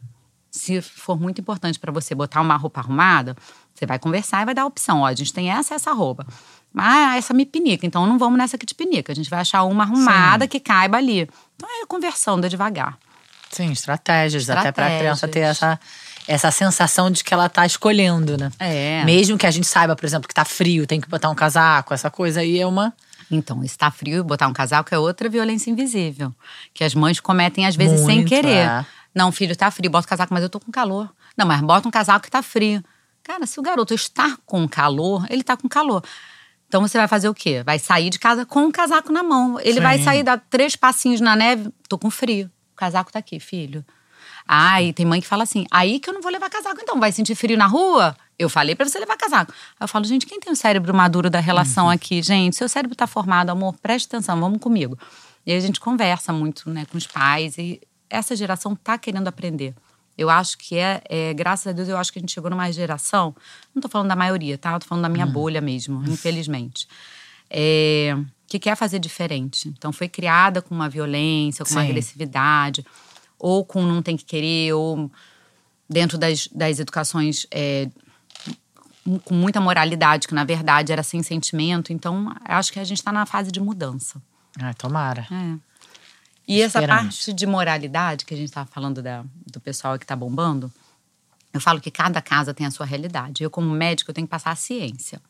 Se 0.51 0.81
for 0.81 1.21
muito 1.21 1.41
importante 1.41 1.79
para 1.79 1.93
você 1.93 2.15
botar 2.15 2.41
uma 2.41 2.57
roupa 2.57 2.81
arrumada, 2.81 3.37
você 3.75 3.87
vai 3.87 3.99
conversar 3.99 4.43
e 4.43 4.45
vai 4.47 4.55
dar 4.55 4.63
a 4.63 4.67
opção. 4.67 5.01
Ó, 5.01 5.07
a 5.07 5.15
gente 5.15 5.33
tem 5.33 5.51
essa 5.51 5.75
e 5.75 5.77
essa 5.77 5.93
roupa. 5.93 6.27
Ah, 6.77 7.17
essa 7.17 7.33
me 7.35 7.47
pinica, 7.47 7.87
então 7.87 8.07
não 8.07 8.19
vamos 8.19 8.39
nessa 8.39 8.57
aqui 8.57 8.67
de 8.67 8.75
pinica. 8.75 9.13
A 9.13 9.15
gente 9.15 9.31
vai 9.31 9.41
achar 9.41 9.63
uma 9.65 9.85
arrumada 9.85 10.47
que 10.47 10.61
caiba 10.61 10.97
ali. 10.97 11.29
Então 11.57 11.69
é 11.83 11.87
conversando 11.87 12.49
devagar. 12.49 12.99
Sim, 13.51 13.71
estratégias, 13.73 14.51
até 14.51 14.71
para 14.71 14.87
a 14.87 14.99
criança 14.99 15.27
ter 15.27 15.41
Estratégias. 15.41 15.81
essa, 16.27 16.49
essa 16.49 16.51
sensação 16.51 17.11
de 17.11 17.25
que 17.25 17.33
ela 17.33 17.49
tá 17.49 17.65
escolhendo, 17.65 18.37
né? 18.37 18.51
É. 18.59 19.03
Mesmo 19.05 19.39
que 19.39 19.47
a 19.47 19.51
gente 19.51 19.67
saiba, 19.67 19.97
por 19.97 20.05
exemplo, 20.05 20.29
que 20.29 20.35
tá 20.35 20.45
frio, 20.45 20.87
tem 20.87 21.01
que 21.01 21.09
botar 21.09 21.31
um 21.31 21.35
casaco, 21.35 21.95
essa 21.95 22.11
coisa 22.11 22.41
aí 22.41 22.59
é 22.61 22.67
uma. 22.67 22.93
Então, 23.31 23.63
estar 23.65 23.91
frio 23.91 24.21
e 24.21 24.23
botar 24.23 24.49
um 24.49 24.53
casaco 24.53 24.95
é 24.95 24.99
outra 24.99 25.29
violência 25.29 25.71
invisível. 25.71 26.35
Que 26.75 26.85
as 26.85 26.95
mães 26.95 27.21
cometem, 27.21 27.67
às 27.67 27.77
vezes, 27.77 28.01
sem 28.01 28.17
Muito, 28.17 28.29
querer. 28.29 28.67
é. 28.67 28.87
Não, 29.15 29.33
filho, 29.33 29.57
tá 29.57 29.71
frio, 29.71 29.91
bota 29.91 30.07
o 30.07 30.09
casaco, 30.09 30.33
mas 30.33 30.43
eu 30.43 30.49
tô 30.49 30.61
com 30.61 30.71
calor. 30.71 31.09
Não, 31.37 31.47
mas 31.47 31.61
bota 31.61 31.89
um 31.89 31.91
casaco 31.91 32.25
que 32.25 32.31
tá 32.31 32.43
frio. 32.43 32.83
Cara, 33.23 33.47
se 33.47 33.59
o 33.59 33.63
garoto 33.63 33.93
está 33.95 34.37
com 34.47 34.67
calor, 34.69 35.27
ele 35.29 35.43
tá 35.43 35.57
com 35.57 35.69
calor. 35.69 36.03
Então 36.67 36.81
você 36.83 36.99
vai 36.99 37.09
fazer 37.09 37.29
o 37.29 37.35
quê? 37.35 37.63
Vai 37.65 37.79
sair 37.79 38.11
de 38.11 38.19
casa 38.19 38.45
com 38.45 38.67
o 38.67 38.73
casaco 38.73 39.11
na 39.13 39.23
mão. 39.23 39.59
Ele 39.61 39.75
Sim. 39.75 39.81
vai 39.81 39.99
sair, 39.99 40.23
dar 40.23 40.39
três 40.51 40.77
passinhos 40.77 41.21
na 41.21 41.35
neve, 41.35 41.71
tô 41.89 41.99
com 41.99 42.11
frio. 42.11 42.51
O 42.73 42.77
casaco 42.77 43.11
tá 43.13 43.19
aqui, 43.19 43.41
filho. 43.41 43.85
Ai, 44.47 44.93
tem 44.93 45.05
mãe 45.05 45.21
que 45.21 45.27
fala 45.27 45.43
assim: 45.43 45.67
aí 45.71 45.99
que 46.01 46.09
eu 46.09 46.15
não 46.15 46.23
vou 46.23 46.31
levar 46.33 46.49
casaco, 46.49 46.79
então. 46.81 46.99
Vai 47.01 47.13
sentir 47.13 47.35
frio 47.35 47.57
na 47.57 47.67
rua? 47.67 48.17
Eu 48.39 48.49
falei 48.49 48.75
pra 48.75 48.87
você 48.89 48.99
levar 48.99 49.17
casaco. 49.17 49.53
Aí 49.79 49.85
eu 49.85 49.89
falo, 49.89 50.05
gente, 50.05 50.25
quem 50.27 50.39
tem 50.41 50.53
o 50.53 50.57
cérebro 50.57 50.95
maduro 50.95 51.29
da 51.29 51.41
relação 51.41 51.87
Uhum. 51.87 51.91
aqui? 51.91 52.23
Gente, 52.23 52.57
seu 52.57 52.69
cérebro 52.69 52.95
tá 52.97 53.07
formado, 53.07 53.51
amor, 53.51 53.75
preste 53.83 54.07
atenção, 54.07 54.39
vamos 54.39 54.61
comigo. 54.61 54.97
E 55.45 55.53
a 55.53 55.61
gente 55.61 55.81
conversa 55.81 56.33
muito, 56.33 56.71
né, 56.71 56.87
com 56.91 56.97
os 56.97 57.07
pais. 57.07 57.59
E 57.59 57.81
essa 58.11 58.35
geração 58.35 58.75
tá 58.75 58.97
querendo 58.99 59.29
aprender. 59.29 59.75
Eu 60.17 60.29
acho 60.29 60.59
que 60.59 60.77
é, 60.77 61.01
é, 61.09 61.33
graças 61.33 61.69
a 61.69 61.73
Deus, 61.73 61.89
eu 61.89 61.97
acho 61.97 62.13
que 62.13 62.19
a 62.19 62.21
gente 62.21 62.33
chegou 62.33 62.51
numa 62.51 62.71
geração. 62.73 63.35
Não 63.73 63.81
tô 63.81 63.89
falando 63.89 64.09
da 64.09 64.17
maioria, 64.17 64.59
tá? 64.59 64.73
Eu 64.73 64.81
tô 64.81 64.87
falando 64.87 65.03
da 65.03 65.09
minha 65.09 65.25
bolha 65.25 65.61
mesmo, 65.61 66.03
infelizmente. 66.09 66.89
É, 67.49 68.17
que 68.49 68.59
quer 68.59 68.77
fazer 68.77 68.99
diferente. 68.99 69.69
Então 69.69 69.93
foi 69.93 70.09
criada 70.09 70.61
com 70.61 70.75
uma 70.75 70.89
violência, 70.89 71.65
com 71.65 71.71
uma 71.71 71.83
Sim. 71.83 71.89
agressividade, 71.89 72.85
ou 73.39 73.65
com 73.65 73.83
não 73.83 74.03
tem 74.03 74.17
que 74.17 74.25
querer, 74.25 74.73
ou 74.73 75.09
dentro 75.89 76.19
das, 76.19 76.49
das 76.49 76.81
educações 76.81 77.47
é, 77.53 77.89
com 79.25 79.35
muita 79.35 79.61
moralidade, 79.61 80.27
que 80.27 80.35
na 80.35 80.45
verdade 80.45 80.93
era 80.93 81.05
sem 81.05 81.23
sentimento. 81.23 81.93
Então, 81.93 82.35
acho 82.45 82.73
que 82.73 82.81
a 82.81 82.85
gente 82.85 82.99
está 82.99 83.13
na 83.13 83.25
fase 83.25 83.53
de 83.53 83.61
mudança. 83.61 84.21
Ai, 84.61 84.75
tomara. 84.75 85.27
É. 85.31 85.68
E 86.49 86.63
essa 86.63 86.81
parte 86.87 87.33
de 87.33 87.47
moralidade 87.47 88.25
que 88.25 88.33
a 88.33 88.37
gente 88.37 88.49
estava 88.49 88.67
falando 88.67 89.03
da, 89.03 89.23
do 89.47 89.61
pessoal 89.61 89.99
que 89.99 90.05
está 90.05 90.17
bombando, 90.17 90.73
eu 91.53 91.61
falo 91.61 91.81
que 91.81 91.91
cada 91.91 92.23
casa 92.23 92.55
tem 92.55 92.67
a 92.67 92.71
sua 92.71 92.87
realidade. 92.87 93.45
Eu, 93.45 93.51
como 93.51 93.71
médico, 93.71 94.11
eu 94.11 94.15
tenho 94.15 94.27
que 94.27 94.31
passar 94.31 94.51
a 94.51 94.57
ciência. 94.57 95.21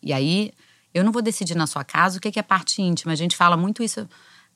E 0.00 0.12
aí, 0.12 0.52
eu 0.94 1.02
não 1.04 1.10
vou 1.10 1.22
decidir 1.22 1.56
na 1.56 1.66
sua 1.66 1.82
casa 1.82 2.18
o 2.18 2.20
que 2.20 2.30
que 2.30 2.38
é 2.38 2.42
parte 2.42 2.80
íntima. 2.80 3.12
A 3.12 3.16
gente 3.16 3.36
fala 3.36 3.56
muito 3.56 3.82
isso 3.82 4.08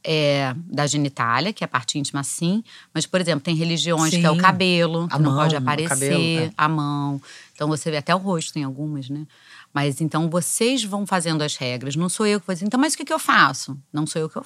é, 0.04 0.54
da 0.66 0.86
genitália, 0.86 1.52
que 1.52 1.64
é 1.64 1.66
parte 1.66 1.98
íntima, 1.98 2.22
sim. 2.22 2.62
Mas, 2.92 3.06
por 3.06 3.20
exemplo, 3.20 3.40
tem 3.40 3.56
religiões 3.56 4.10
que 4.10 4.24
é 4.24 4.30
o 4.30 4.34
Sim. 4.34 4.40
cabelo, 4.40 5.08
que 5.08 5.16
A 5.16 5.18
não 5.18 5.32
mão, 5.32 5.40
pode 5.40 5.56
aparecer, 5.56 5.88
cabelo, 5.88 6.46
é. 6.46 6.52
a 6.56 6.68
mão. 6.68 7.22
Então, 7.54 7.66
você 7.66 7.90
vê 7.90 7.96
até 7.96 8.14
o 8.14 8.18
rosto, 8.18 8.52
tem 8.52 8.64
algumas, 8.64 9.08
né? 9.08 9.26
Mas 9.72 10.00
então, 10.00 10.28
vocês 10.28 10.84
vão 10.84 11.06
fazendo 11.06 11.42
as 11.42 11.56
regras. 11.56 11.96
Não 11.96 12.08
sou 12.08 12.26
eu 12.26 12.38
que 12.40 12.46
vou 12.46 12.54
dizer, 12.54 12.66
então, 12.66 12.78
mas 12.78 12.92
o 12.94 12.96
que, 12.98 13.04
que 13.04 13.12
eu 13.12 13.18
faço? 13.18 13.76
Não 13.92 14.06
sou 14.06 14.20
eu 14.20 14.28
que 14.28 14.36
eu. 14.36 14.44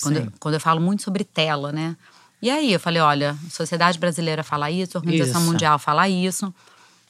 Quando, 0.00 0.16
eu, 0.16 0.32
quando 0.38 0.54
eu 0.54 0.60
falo 0.60 0.80
muito 0.80 1.02
sobre 1.02 1.24
tela, 1.24 1.72
né? 1.72 1.96
E 2.40 2.50
aí 2.50 2.72
eu 2.72 2.80
falei, 2.80 3.00
olha, 3.00 3.36
a 3.46 3.50
Sociedade 3.50 3.98
Brasileira 3.98 4.42
fala 4.42 4.70
isso, 4.70 4.96
a 4.96 5.00
Organização 5.00 5.40
Isso. 5.40 5.50
Mundial 5.52 5.78
fala 5.78 6.08
isso. 6.08 6.52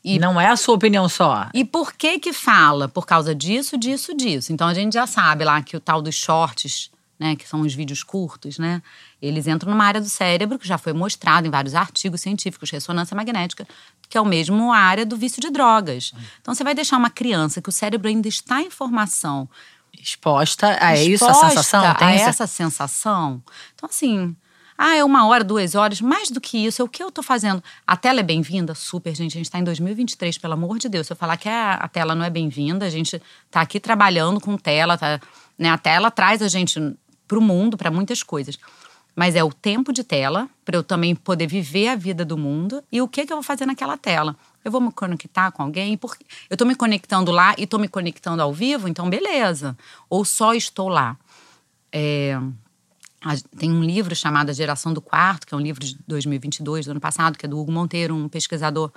E 0.04 0.18
não 0.18 0.40
é 0.40 0.48
a 0.48 0.56
sua 0.56 0.74
opinião 0.74 1.08
só. 1.08 1.48
E 1.54 1.64
por 1.64 1.92
que 1.92 2.18
que 2.18 2.32
fala? 2.32 2.88
Por 2.88 3.06
causa 3.06 3.34
disso, 3.34 3.78
disso, 3.78 4.14
disso. 4.14 4.52
Então 4.52 4.66
a 4.66 4.74
gente 4.74 4.94
já 4.94 5.06
sabe 5.06 5.44
lá 5.44 5.62
que 5.62 5.76
o 5.76 5.80
tal 5.80 6.02
dos 6.02 6.16
shorts, 6.16 6.90
né, 7.18 7.36
que 7.36 7.48
são 7.48 7.60
os 7.60 7.72
vídeos 7.72 8.02
curtos, 8.02 8.58
né, 8.58 8.82
eles 9.22 9.46
entram 9.46 9.70
numa 9.70 9.84
área 9.84 10.00
do 10.00 10.08
cérebro 10.08 10.58
que 10.58 10.66
já 10.66 10.76
foi 10.76 10.92
mostrado 10.92 11.46
em 11.46 11.50
vários 11.50 11.74
artigos 11.74 12.20
científicos, 12.20 12.68
ressonância 12.68 13.14
magnética, 13.16 13.66
que 14.10 14.18
é 14.18 14.20
o 14.20 14.24
mesmo 14.24 14.72
área 14.72 15.06
do 15.06 15.16
vício 15.16 15.40
de 15.40 15.50
drogas. 15.50 16.12
Então 16.40 16.52
você 16.52 16.64
vai 16.64 16.74
deixar 16.74 16.96
uma 16.96 17.08
criança 17.08 17.62
que 17.62 17.68
o 17.68 17.72
cérebro 17.72 18.08
ainda 18.08 18.26
está 18.26 18.60
em 18.60 18.70
formação, 18.70 19.48
Exposta 20.02 20.76
a 20.80 20.96
é 20.96 21.04
isso, 21.04 21.24
a 21.24 21.28
exposta 21.28 21.48
sensação? 21.48 21.94
Tem 21.94 22.08
a 22.08 22.12
essa- 22.12 22.30
essa 22.30 22.46
sensação. 22.46 23.42
Então, 23.74 23.88
assim, 23.88 24.34
ah, 24.76 24.96
é 24.96 25.04
uma 25.04 25.26
hora, 25.26 25.44
duas 25.44 25.74
horas. 25.74 26.00
Mais 26.00 26.30
do 26.30 26.40
que 26.40 26.58
isso, 26.66 26.82
é 26.82 26.84
o 26.84 26.88
que 26.88 27.02
eu 27.02 27.10
tô 27.10 27.22
fazendo. 27.22 27.62
A 27.86 27.96
tela 27.96 28.20
é 28.20 28.22
bem-vinda? 28.22 28.74
Super, 28.74 29.14
gente. 29.14 29.36
A 29.36 29.38
gente 29.38 29.50
tá 29.50 29.58
em 29.58 29.64
2023, 29.64 30.38
pelo 30.38 30.54
amor 30.54 30.78
de 30.78 30.88
Deus. 30.88 31.06
Se 31.06 31.12
eu 31.12 31.16
falar 31.16 31.36
que 31.36 31.48
a, 31.48 31.74
a 31.74 31.88
tela 31.88 32.14
não 32.14 32.24
é 32.24 32.30
bem-vinda, 32.30 32.84
a 32.84 32.90
gente 32.90 33.22
tá 33.50 33.60
aqui 33.60 33.78
trabalhando 33.78 34.40
com 34.40 34.56
tela, 34.56 34.98
tá, 34.98 35.20
né? 35.58 35.70
A 35.70 35.78
tela 35.78 36.10
traz 36.10 36.42
a 36.42 36.48
gente 36.48 36.80
pro 37.28 37.40
mundo, 37.40 37.76
para 37.76 37.90
muitas 37.90 38.22
coisas. 38.22 38.58
Mas 39.14 39.36
é 39.36 39.44
o 39.44 39.52
tempo 39.52 39.92
de 39.92 40.02
tela, 40.02 40.48
para 40.64 40.76
eu 40.76 40.82
também 40.82 41.14
poder 41.14 41.46
viver 41.46 41.88
a 41.88 41.94
vida 41.96 42.24
do 42.24 42.36
mundo. 42.38 42.82
E 42.90 43.00
o 43.02 43.06
que, 43.06 43.26
que 43.26 43.32
eu 43.32 43.36
vou 43.36 43.42
fazer 43.42 43.66
naquela 43.66 43.96
tela? 43.96 44.34
Eu 44.64 44.70
vou 44.70 44.80
me 44.80 44.92
conectar 44.92 45.50
com 45.50 45.62
alguém? 45.62 45.96
Porque 45.96 46.24
eu 46.48 46.56
tô 46.56 46.64
me 46.64 46.74
conectando 46.74 47.30
lá 47.30 47.54
e 47.58 47.66
tô 47.66 47.78
me 47.78 47.88
conectando 47.88 48.42
ao 48.42 48.52
vivo, 48.52 48.88
então 48.88 49.08
beleza. 49.10 49.76
Ou 50.08 50.24
só 50.24 50.54
estou 50.54 50.88
lá. 50.88 51.16
É, 51.90 52.38
tem 53.56 53.70
um 53.70 53.82
livro 53.82 54.14
chamado 54.14 54.50
A 54.50 54.52
Geração 54.52 54.92
do 54.92 55.00
Quarto, 55.00 55.46
que 55.46 55.54
é 55.54 55.56
um 55.56 55.60
livro 55.60 55.84
de 55.84 55.96
2022, 56.06 56.86
do 56.86 56.92
ano 56.92 57.00
passado, 57.00 57.38
que 57.38 57.46
é 57.46 57.48
do 57.48 57.58
Hugo 57.58 57.70
Monteiro, 57.70 58.14
um 58.14 58.28
pesquisador 58.28 58.92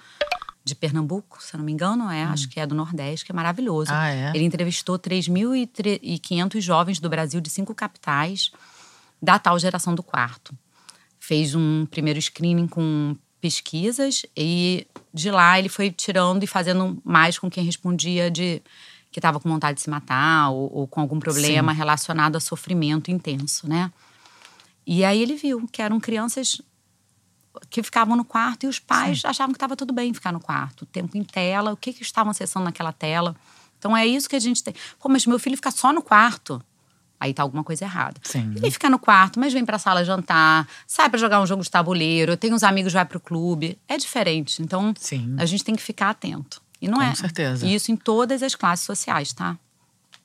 de 0.64 0.74
Pernambuco, 0.74 1.42
se 1.44 1.54
eu 1.54 1.60
não 1.60 1.66
me 1.66 1.72
engano, 1.72 2.10
é, 2.10 2.24
acho 2.24 2.50
que 2.50 2.60
é 2.60 2.66
do 2.66 2.74
Nordeste, 2.74 3.24
que 3.24 3.32
é 3.32 3.36
maravilhoso. 3.36 3.92
Ah, 3.94 4.10
é? 4.10 4.32
Ele 4.34 4.46
entrevistou 4.46 4.98
3.500 4.98 6.60
jovens 6.60 7.00
do 7.00 7.08
Brasil, 7.08 7.40
de 7.40 7.52
cinco 7.52 7.76
capitais, 7.76 8.52
da 9.22 9.38
tal 9.38 9.60
geração 9.60 9.94
do 9.94 10.02
quarto. 10.02 10.58
Fez 11.20 11.54
um 11.54 11.86
primeiro 11.86 12.20
screening 12.20 12.68
com 12.68 13.16
pesquisas 13.46 14.24
e 14.36 14.88
de 15.14 15.30
lá 15.30 15.60
ele 15.60 15.70
foi 15.70 15.92
tirando 15.92 16.42
e 16.42 16.48
fazendo 16.48 17.00
mais 17.06 17.38
com 17.38 17.48
quem 17.48 17.64
respondia 17.64 18.32
de 18.32 18.60
que 19.12 19.20
estava 19.20 19.40
com 19.40 19.48
vontade 19.48 19.76
de 19.76 19.84
se 19.84 19.90
matar 19.90 20.50
ou, 20.50 20.74
ou 20.74 20.88
com 20.88 21.00
algum 21.00 21.20
problema 21.20 21.72
Sim. 21.72 21.78
relacionado 21.78 22.38
a 22.38 22.40
sofrimento 22.40 23.12
intenso, 23.12 23.70
né? 23.70 23.92
E 24.84 25.06
aí 25.06 25.22
ele 25.22 25.36
viu 25.36 25.68
que 25.72 25.80
eram 25.80 26.00
crianças 26.00 26.60
que 27.70 27.84
ficavam 27.84 28.16
no 28.16 28.26
quarto 28.26 28.64
e 28.64 28.68
os 28.68 28.80
pais 28.80 29.24
achavam 29.24 29.54
que 29.54 29.58
estava 29.58 29.76
tudo 29.76 29.94
bem 29.94 30.12
ficar 30.12 30.32
no 30.32 30.40
quarto, 30.40 30.82
o 30.82 30.86
tempo 30.88 31.16
em 31.16 31.24
tela, 31.24 31.72
o 31.72 31.78
que 31.78 31.94
que 31.94 32.02
estavam 32.02 32.32
acessando 32.32 32.66
naquela 32.66 32.92
tela. 32.92 33.36
Então 33.78 33.96
é 33.96 34.08
isso 34.08 34.28
que 34.28 34.36
a 34.36 34.40
gente 34.40 34.64
tem. 34.64 34.74
Pô, 35.00 35.08
mas 35.08 35.28
meu 35.28 35.38
filho 35.38 35.56
fica 35.56 35.70
só 35.70 35.94
no 35.94 36.02
quarto. 36.02 36.60
Aí 37.20 37.34
tá 37.34 37.42
alguma 37.44 37.64
coisa 37.64 37.86
errada. 37.86 38.20
Sim. 38.24 38.54
Ele 38.56 38.70
fica 38.70 38.90
no 38.90 39.00
quarto, 39.00 39.40
mas 39.40 39.54
vem 39.54 39.66
pra 39.66 39.80
sala 39.80 40.04
jantar, 40.04 40.68
sai 40.86 41.10
pra 41.10 41.18
jogar 41.20 41.42
um 41.42 41.46
jogo 41.48 41.64
de 41.64 41.72
tabuleiro, 41.72 42.36
tem 42.36 42.54
uns 42.54 42.64
amigos, 42.64 42.92
vai 42.94 43.06
pro 43.06 43.20
clube. 43.20 43.78
É 43.88 43.98
diferente. 43.98 44.62
Então, 44.62 44.94
Sim. 45.00 45.36
a 45.40 45.46
gente 45.46 45.64
tem 45.64 45.76
que 45.76 45.82
ficar 45.82 46.10
atento. 46.10 46.62
E 46.82 46.88
não 46.88 46.98
Com 47.00 47.04
é. 47.04 47.16
certeza. 47.16 47.66
E 47.66 47.74
isso 47.74 47.92
em 47.92 47.96
todas 47.96 48.44
as 48.44 48.54
classes 48.54 48.86
sociais, 48.86 49.32
tá? 49.34 49.58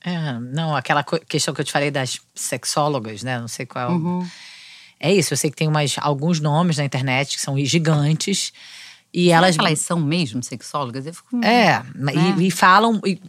É, 0.03 0.33
não, 0.39 0.75
aquela 0.75 1.03
questão 1.03 1.53
que 1.53 1.61
eu 1.61 1.65
te 1.65 1.71
falei 1.71 1.89
das 1.91 2.19
sexólogas, 2.35 3.23
né? 3.23 3.39
Não 3.39 3.47
sei 3.47 3.65
qual. 3.65 3.91
Uhum. 3.91 4.27
É 4.99 5.11
isso, 5.13 5.33
eu 5.33 5.37
sei 5.37 5.49
que 5.49 5.55
tem 5.55 5.67
umas, 5.67 5.95
alguns 5.99 6.39
nomes 6.39 6.77
na 6.77 6.83
internet 6.83 7.35
que 7.35 7.41
são 7.41 7.57
gigantes. 7.65 8.51
E 9.13 9.31
elas. 9.31 9.55
Será 9.55 9.67
elas 9.67 9.79
são 9.79 9.99
mesmo 9.99 10.43
sexólogas? 10.43 11.05
Eu 11.05 11.13
fico... 11.13 11.43
É, 11.43 11.83
Né? 11.95 12.13
e, 12.37 12.47
e 12.47 12.51
falam 12.51 12.99
e 13.05 13.19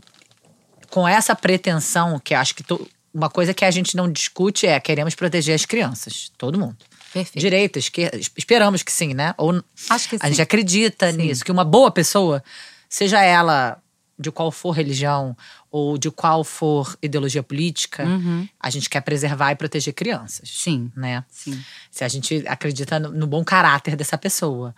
com 0.90 1.06
essa 1.08 1.34
pretensão, 1.34 2.18
que 2.18 2.34
acho 2.34 2.54
que 2.54 2.62
to- 2.62 2.86
uma 3.14 3.28
coisa 3.30 3.52
que 3.52 3.64
a 3.64 3.70
gente 3.70 3.96
não 3.96 4.10
discute 4.10 4.66
é 4.66 4.78
queremos 4.80 5.14
proteger 5.14 5.54
as 5.54 5.64
crianças, 5.66 6.30
todo 6.38 6.58
mundo. 6.58 6.76
Perfeito. 7.12 7.38
Direita, 7.40 7.78
esquerda, 7.78 8.18
esperamos 8.36 8.82
que 8.82 8.90
sim, 8.90 9.12
né? 9.12 9.34
Ou 9.36 9.62
Acho 9.90 10.08
que 10.08 10.16
a 10.16 10.18
sim. 10.20 10.28
gente 10.28 10.40
acredita 10.42 11.10
Sim. 11.10 11.18
nisso, 11.18 11.44
que 11.44 11.52
uma 11.52 11.64
boa 11.64 11.90
pessoa, 11.90 12.42
seja 12.88 13.22
ela 13.22 13.78
de 14.18 14.30
qual 14.30 14.50
for 14.50 14.70
religião 14.70 15.36
ou 15.70 15.98
de 15.98 16.10
qual 16.10 16.42
for 16.44 16.96
ideologia 17.02 17.42
política, 17.42 18.04
Uhum. 18.04 18.48
a 18.60 18.70
gente 18.70 18.88
quer 18.88 19.00
preservar 19.02 19.52
e 19.52 19.56
proteger 19.56 19.92
crianças. 19.92 20.48
Sim. 20.48 20.90
Né? 20.96 21.24
Sim. 21.30 21.62
Se 21.90 22.04
a 22.04 22.08
gente 22.08 22.44
acredita 22.46 22.98
no, 22.98 23.10
no 23.10 23.26
bom 23.26 23.44
caráter 23.44 23.94
dessa 23.96 24.16
pessoa. 24.16 24.74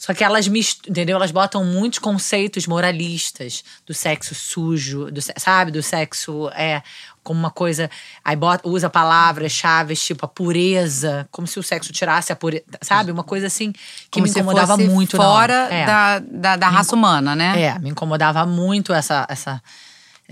Só 0.00 0.14
que 0.14 0.24
elas 0.24 0.48
mist- 0.48 0.88
entendeu? 0.88 1.16
Elas 1.16 1.30
botam 1.30 1.62
muitos 1.62 1.98
conceitos 1.98 2.66
moralistas 2.66 3.62
do 3.86 3.92
sexo 3.92 4.34
sujo, 4.34 5.10
do, 5.10 5.20
sabe? 5.36 5.70
Do 5.70 5.82
sexo 5.82 6.48
é 6.54 6.82
como 7.22 7.38
uma 7.38 7.50
coisa. 7.50 7.90
Aí 8.24 8.34
bota, 8.34 8.66
usa 8.66 8.88
palavras-chave 8.88 9.94
tipo 9.94 10.24
a 10.24 10.28
pureza, 10.28 11.28
como 11.30 11.46
se 11.46 11.58
o 11.58 11.62
sexo 11.62 11.92
tirasse 11.92 12.32
a 12.32 12.36
pureza, 12.36 12.64
sabe? 12.80 13.12
Uma 13.12 13.22
coisa 13.22 13.46
assim 13.46 13.72
que 13.72 13.78
Como 14.12 14.24
me 14.24 14.30
incomodava 14.30 14.74
muito. 14.78 15.18
fora. 15.18 15.68
É. 15.70 15.84
da, 15.84 16.18
da, 16.18 16.56
da 16.56 16.68
raça 16.70 16.94
humana, 16.96 17.36
né? 17.36 17.60
É, 17.60 17.78
me 17.78 17.90
incomodava 17.90 18.46
muito 18.46 18.94
essa. 18.94 19.26
essa 19.28 19.60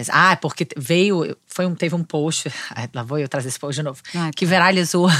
ah, 0.08 0.34
porque 0.36 0.66
veio. 0.78 1.36
Foi 1.46 1.66
um, 1.66 1.74
teve 1.74 1.94
um 1.94 2.02
post. 2.02 2.50
Lá 2.94 3.02
vou 3.02 3.18
eu 3.18 3.28
trazer 3.28 3.48
esse 3.48 3.58
post 3.58 3.78
de 3.78 3.82
novo. 3.82 4.00
Ai, 4.14 4.30
que 4.34 4.46
viralizou. 4.46 5.10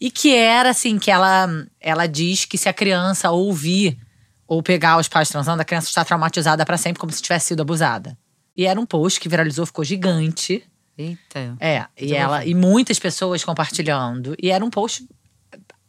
E 0.00 0.10
que 0.10 0.34
era 0.34 0.70
assim: 0.70 0.98
que 0.98 1.10
ela, 1.10 1.48
ela 1.80 2.06
diz 2.06 2.44
que 2.44 2.56
se 2.56 2.68
a 2.68 2.72
criança 2.72 3.30
ouvir 3.30 3.98
ou 4.46 4.62
pegar 4.62 4.98
os 4.98 5.08
pais 5.08 5.28
transando, 5.28 5.62
a 5.62 5.64
criança 5.64 5.88
está 5.88 6.04
traumatizada 6.04 6.64
para 6.64 6.76
sempre, 6.76 6.98
como 6.98 7.12
se 7.12 7.22
tivesse 7.22 7.46
sido 7.48 7.60
abusada. 7.62 8.16
E 8.56 8.66
era 8.66 8.80
um 8.80 8.86
post 8.86 9.20
que 9.20 9.28
viralizou, 9.28 9.64
ficou 9.66 9.84
gigante. 9.84 10.64
Eita. 10.98 11.56
É, 11.60 11.86
e 11.98 12.10
eu 12.12 12.16
ela 12.16 12.44
e 12.44 12.54
muitas 12.54 12.98
pessoas 12.98 13.44
compartilhando. 13.44 14.34
E 14.42 14.50
era 14.50 14.64
um 14.64 14.70
post 14.70 15.06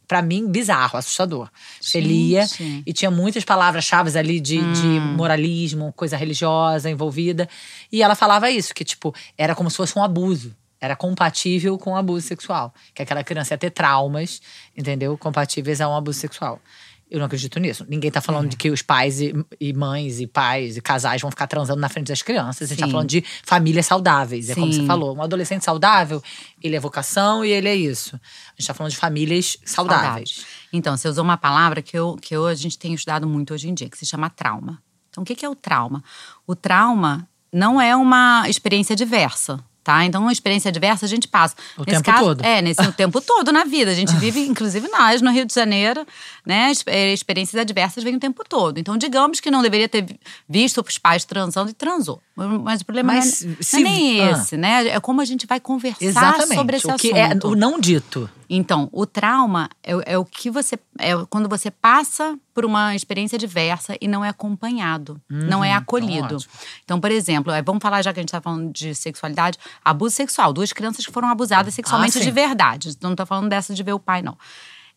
pra 0.06 0.22
mim 0.22 0.46
bizarro, 0.46 0.98
assustador. 0.98 1.48
Você 1.80 2.00
Gente. 2.00 2.08
lia 2.08 2.46
e 2.86 2.92
tinha 2.92 3.10
muitas 3.10 3.44
palavras-chave 3.44 4.16
ali 4.18 4.40
de, 4.40 4.58
de 4.72 4.86
Hum. 4.86 5.14
moralismo, 5.16 5.92
coisa 5.94 6.16
religiosa 6.16 6.90
envolvida. 6.90 7.48
E 7.90 8.02
ela 8.02 8.14
falava 8.14 8.50
isso, 8.50 8.74
que 8.74 8.84
tipo, 8.84 9.14
era 9.38 9.54
como 9.54 9.70
se 9.70 9.76
fosse 9.76 9.98
um 9.98 10.02
abuso. 10.04 10.54
Era 10.82 10.96
compatível 10.96 11.78
com 11.78 11.92
o 11.92 11.96
abuso 11.96 12.26
sexual. 12.26 12.74
Que 12.92 13.02
aquela 13.02 13.22
criança 13.22 13.54
ia 13.54 13.58
ter 13.58 13.70
traumas, 13.70 14.42
entendeu? 14.76 15.16
Compatíveis 15.16 15.80
a 15.80 15.88
um 15.88 15.94
abuso 15.94 16.18
sexual. 16.18 16.60
Eu 17.08 17.20
não 17.20 17.26
acredito 17.26 17.60
nisso. 17.60 17.86
Ninguém 17.88 18.10
tá 18.10 18.18
É. 18.18 18.22
falando 18.22 18.48
de 18.48 18.56
que 18.56 18.68
os 18.68 18.82
pais 18.82 19.20
e, 19.20 19.32
e 19.60 19.72
mães 19.72 20.18
e 20.18 20.26
pais 20.26 20.76
e 20.76 20.80
casais 20.80 21.22
vão 21.22 21.30
ficar 21.30 21.46
transando 21.46 21.78
na 21.80 21.88
frente 21.88 22.08
das 22.08 22.20
crianças. 22.20 22.68
A 22.68 22.74
gente 22.74 22.80
tá 22.80 22.86
Sim. 22.86 22.90
falando 22.92 23.08
de 23.08 23.22
famílias 23.44 23.86
saudáveis. 23.86 24.50
É 24.50 24.54
como 24.56 24.72
você 24.72 24.80
Sim. 24.80 24.86
falou. 24.88 25.14
Um 25.16 25.22
adolescente 25.22 25.64
saudável, 25.64 26.20
ele 26.60 26.74
é 26.74 26.80
vocação 26.80 27.44
e 27.44 27.50
ele 27.50 27.68
é 27.68 27.76
isso. 27.76 28.16
A 28.16 28.54
gente 28.58 28.66
tá 28.66 28.74
falando 28.74 28.90
de 28.90 28.96
famílias 28.98 29.56
saudáveis. 29.64 30.44
Então, 30.72 30.96
você 30.96 31.06
usou 31.06 31.22
uma 31.22 31.36
palavra 31.36 31.80
que, 31.80 31.96
eu, 31.96 32.16
que 32.20 32.34
eu, 32.34 32.46
a 32.46 32.54
gente 32.54 32.76
tem 32.76 32.92
estudado 32.92 33.28
muito 33.28 33.54
hoje 33.54 33.68
em 33.68 33.74
dia, 33.74 33.88
que 33.88 33.98
se 33.98 34.06
chama 34.06 34.28
trauma. 34.28 34.82
Então, 35.10 35.22
o 35.22 35.24
que 35.24 35.44
é 35.44 35.48
o 35.48 35.54
trauma? 35.54 36.02
O 36.44 36.56
trauma 36.56 37.28
não 37.52 37.78
é 37.80 37.94
uma 37.94 38.48
experiência 38.48 38.96
diversa. 38.96 39.62
Tá? 39.84 40.04
Então, 40.04 40.22
uma 40.22 40.32
experiência 40.32 40.70
diversa 40.70 41.06
a 41.06 41.08
gente 41.08 41.26
passa. 41.26 41.56
O 41.76 41.80
nesse 41.80 41.90
tempo 42.02 42.04
caso, 42.04 42.24
todo. 42.28 42.44
É, 42.44 42.62
nesse 42.62 42.80
o 42.80 42.92
tempo 42.94 43.20
todo 43.20 43.50
na 43.50 43.64
vida. 43.64 43.90
A 43.90 43.94
gente 43.94 44.14
vive, 44.14 44.40
inclusive 44.46 44.86
nós, 44.88 45.20
no 45.20 45.30
Rio 45.32 45.44
de 45.44 45.52
Janeiro, 45.52 46.06
né? 46.46 46.70
Eh, 46.86 47.12
Experiências 47.12 47.60
adversas 47.60 48.04
vêm 48.04 48.14
o 48.14 48.20
tempo 48.20 48.44
todo. 48.48 48.78
Então, 48.78 48.96
digamos 48.96 49.40
que 49.40 49.50
não 49.50 49.60
deveria 49.60 49.88
ter 49.88 50.02
vi- 50.04 50.20
visto 50.48 50.84
os 50.86 50.98
pais 50.98 51.24
transando 51.24 51.70
e 51.70 51.74
transou. 51.74 52.22
Mas 52.36 52.80
o 52.80 52.84
problema 52.84 53.12
Mas 53.14 53.42
não, 53.42 53.50
é, 53.50 53.54
não 53.54 53.62
se- 53.62 53.76
é 53.76 53.80
nem 53.80 54.20
ah. 54.22 54.30
esse, 54.30 54.56
né? 54.56 54.86
É 54.88 55.00
como 55.00 55.20
a 55.20 55.24
gente 55.24 55.46
vai 55.48 55.58
conversar 55.58 56.46
sobre 56.46 56.76
esse 56.76 56.86
o 56.86 56.94
que 56.96 57.12
assunto. 57.12 57.46
é 57.46 57.50
o 57.50 57.54
não 57.56 57.78
dito. 57.80 58.30
Então, 58.54 58.88
o 58.92 59.06
trauma 59.06 59.70
é, 59.82 59.96
o- 59.96 60.02
é 60.04 60.18
o 60.18 60.24
que 60.26 60.50
você. 60.50 60.78
É 60.98 61.12
quando 61.30 61.48
você 61.48 61.70
passa 61.70 62.38
por 62.52 62.66
uma 62.66 62.94
experiência 62.94 63.38
diversa 63.38 63.96
e 63.98 64.06
não 64.06 64.22
é 64.22 64.28
acompanhado, 64.28 65.18
não 65.30 65.64
é 65.64 65.72
acolhido. 65.72 66.34
ótimo. 66.36 66.52
Então, 66.84 67.00
por 67.00 67.10
exemplo, 67.10 67.50
é, 67.50 67.62
vamos 67.62 67.80
falar, 67.80 68.02
já 68.02 68.12
que 68.12 68.20
a 68.20 68.22
gente 68.22 68.28
está 68.28 68.42
falando 68.42 68.70
de 68.70 68.94
sexualidade, 68.94 69.56
abuso 69.82 70.14
sexual. 70.14 70.52
Duas 70.52 70.70
crianças 70.70 71.06
que 71.06 71.10
foram 71.12 71.28
abusadas 71.28 71.72
sexualmente 71.72 72.18
sim. 72.18 72.20
de 72.24 72.30
verdade. 72.30 72.94
Não 73.00 73.16
tô 73.16 73.24
falando 73.24 73.48
dessa 73.48 73.72
de 73.74 73.82
ver 73.82 73.94
o 73.94 73.98
pai, 73.98 74.20
não. 74.20 74.36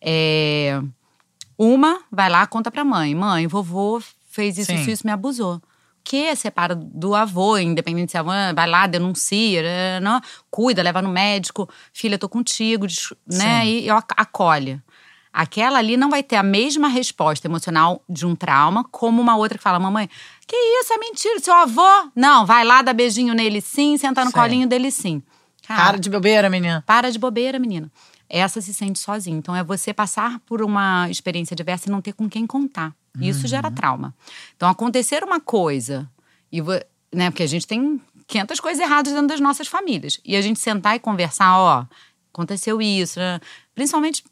É, 0.02 0.82
uma 1.58 2.02
vai 2.12 2.30
lá, 2.30 2.46
conta 2.46 2.70
pra 2.70 2.84
mãe: 2.84 3.16
mãe, 3.16 3.48
vovô 3.48 4.02
fez 4.30 4.58
isso, 4.58 4.70
Sim. 4.72 4.82
isso, 4.82 4.90
isso, 4.90 5.08
me 5.08 5.14
abusou. 5.14 5.62
Que 6.08 6.36
separa 6.36 6.76
do 6.76 7.16
avô, 7.16 7.58
independente 7.58 8.12
se 8.12 8.18
a 8.18 8.24
mãe 8.24 8.54
vai 8.54 8.68
lá, 8.70 8.86
denuncia, 8.86 9.64
né, 9.64 10.00
não, 10.00 10.22
cuida, 10.52 10.84
leva 10.84 11.02
no 11.02 11.10
médico, 11.10 11.68
filha, 11.92 12.18
tô 12.20 12.30
contigo, 12.30 12.86
né? 12.86 13.64
Sim. 13.64 13.68
E, 13.86 13.90
ac- 13.90 14.14
acolhe. 14.16 14.80
Aquela 15.34 15.80
ali 15.80 15.98
não 15.98 16.10
vai 16.10 16.22
ter 16.24 16.36
a 16.38 16.44
mesma 16.44 16.88
resposta 16.88 17.46
emocional 17.48 18.02
de 18.08 18.26
um 18.26 18.36
trauma, 18.36 18.86
como 18.90 19.20
uma 19.22 19.36
outra 19.36 19.58
que 19.58 19.64
fala: 19.64 19.80
mamãe, 19.80 20.08
que 20.48 20.56
isso, 20.56 20.94
é 20.94 20.98
mentira, 20.98 21.40
seu 21.40 21.54
avô? 21.54 22.10
Não, 22.16 22.46
vai 22.46 22.64
lá, 22.64 22.82
dá 22.84 22.94
beijinho 22.94 23.34
nele 23.34 23.60
sim, 23.60 23.98
senta 23.98 24.24
no 24.24 24.32
colinho 24.32 24.68
dele 24.68 24.92
sim. 24.92 25.22
Cara, 25.68 25.84
Cara 25.84 26.00
de 26.00 26.10
bobeira, 26.10 26.50
menina. 26.50 26.84
para 26.86 27.12
de 27.12 27.18
bobeira, 27.18 27.58
menina. 27.60 27.92
Essa 28.30 28.62
se 28.62 28.74
sente 28.74 29.00
sozinha. 29.00 29.38
Então 29.38 29.56
é 29.56 29.64
você 29.64 29.94
passar 29.94 30.40
por 30.42 30.62
uma 30.62 31.10
experiência 31.10 31.56
diversa 31.56 31.88
e 31.88 31.92
não 31.92 32.02
ter 32.02 32.14
com 32.14 32.30
quem 32.30 32.46
contar. 32.46 32.96
Isso 33.20 33.48
gera 33.48 33.72
trauma. 33.72 34.14
Então 34.56 34.68
acontecer 34.68 35.24
uma 35.24 35.40
coisa 35.40 36.10
e 36.52 36.62
né, 37.14 37.30
porque 37.30 37.44
a 37.44 37.48
gente 37.48 37.66
tem 37.66 38.02
500 38.28 38.60
coisas 38.60 38.84
erradas 38.84 39.14
dentro 39.14 39.28
das 39.28 39.40
nossas 39.40 39.68
famílias. 39.68 40.20
E 40.26 40.36
a 40.36 40.42
gente 40.42 40.60
sentar 40.60 40.96
e 40.96 41.00
conversar, 41.00 41.58
ó, 41.58 41.86
aconteceu 42.34 42.82
isso, 42.82 43.20
né? 43.20 43.40
Principalmente 43.74 44.24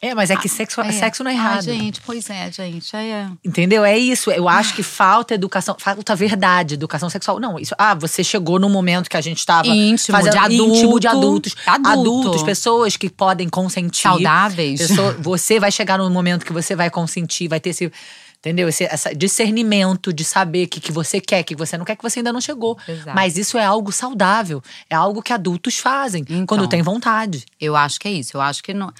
É, 0.00 0.14
mas 0.14 0.30
é 0.30 0.36
que 0.36 0.48
sexo, 0.48 0.80
é. 0.80 0.92
sexo 0.92 1.24
não 1.24 1.30
é 1.30 1.34
Ai, 1.34 1.40
errado. 1.40 1.62
gente, 1.64 2.00
pois 2.02 2.30
é, 2.30 2.50
gente. 2.52 2.94
É. 2.94 3.28
Entendeu? 3.44 3.84
É 3.84 3.98
isso. 3.98 4.30
Eu 4.30 4.48
acho 4.48 4.74
que 4.74 4.82
falta 4.82 5.34
educação, 5.34 5.74
falta 5.78 6.14
verdade, 6.14 6.74
educação 6.74 7.10
sexual. 7.10 7.40
Não, 7.40 7.58
isso. 7.58 7.74
Ah, 7.76 7.94
você 7.94 8.22
chegou 8.22 8.60
no 8.60 8.68
momento 8.68 9.10
que 9.10 9.16
a 9.16 9.20
gente 9.20 9.38
estava 9.38 9.66
Íntimo, 9.66 10.18
de 10.22 10.54
íntimo 10.54 11.00
de 11.00 11.06
adulto. 11.08 11.48
adultos, 11.48 11.56
Adulto. 11.66 11.88
adultos, 11.90 12.42
pessoas 12.44 12.96
que 12.96 13.10
podem 13.10 13.48
consentir, 13.48 14.02
Saudáveis. 14.02 14.86
Pessoa- 14.86 15.16
você 15.18 15.58
vai 15.58 15.72
chegar 15.72 15.98
num 15.98 16.08
momento 16.10 16.44
que 16.46 16.52
você 16.52 16.76
vai 16.76 16.90
consentir, 16.90 17.48
vai 17.48 17.58
ter 17.58 17.70
esse 17.70 17.90
Entendeu? 18.40 18.68
Esse 18.68 18.86
discernimento 19.16 20.12
de 20.12 20.22
saber 20.24 20.66
o 20.66 20.68
que, 20.68 20.78
que 20.80 20.92
você 20.92 21.20
quer, 21.20 21.40
o 21.40 21.44
que 21.44 21.56
você 21.56 21.76
não 21.76 21.84
quer, 21.84 21.96
que 21.96 22.02
você 22.04 22.20
ainda 22.20 22.32
não 22.32 22.40
chegou. 22.40 22.78
Exato. 22.88 23.10
Mas 23.12 23.36
isso 23.36 23.58
é 23.58 23.64
algo 23.64 23.90
saudável. 23.90 24.62
É 24.88 24.94
algo 24.94 25.20
que 25.20 25.32
adultos 25.32 25.78
fazem 25.78 26.22
Então. 26.22 26.46
quando 26.46 26.68
tem 26.68 26.80
vontade. 26.80 27.44
Eu 27.60 27.74
acho 27.74 27.98
que 27.98 28.06
é 28.06 28.12
isso. 28.12 28.36
Eu 28.36 28.40
acho 28.40 28.62
que 28.62 28.72
não, 28.72 28.92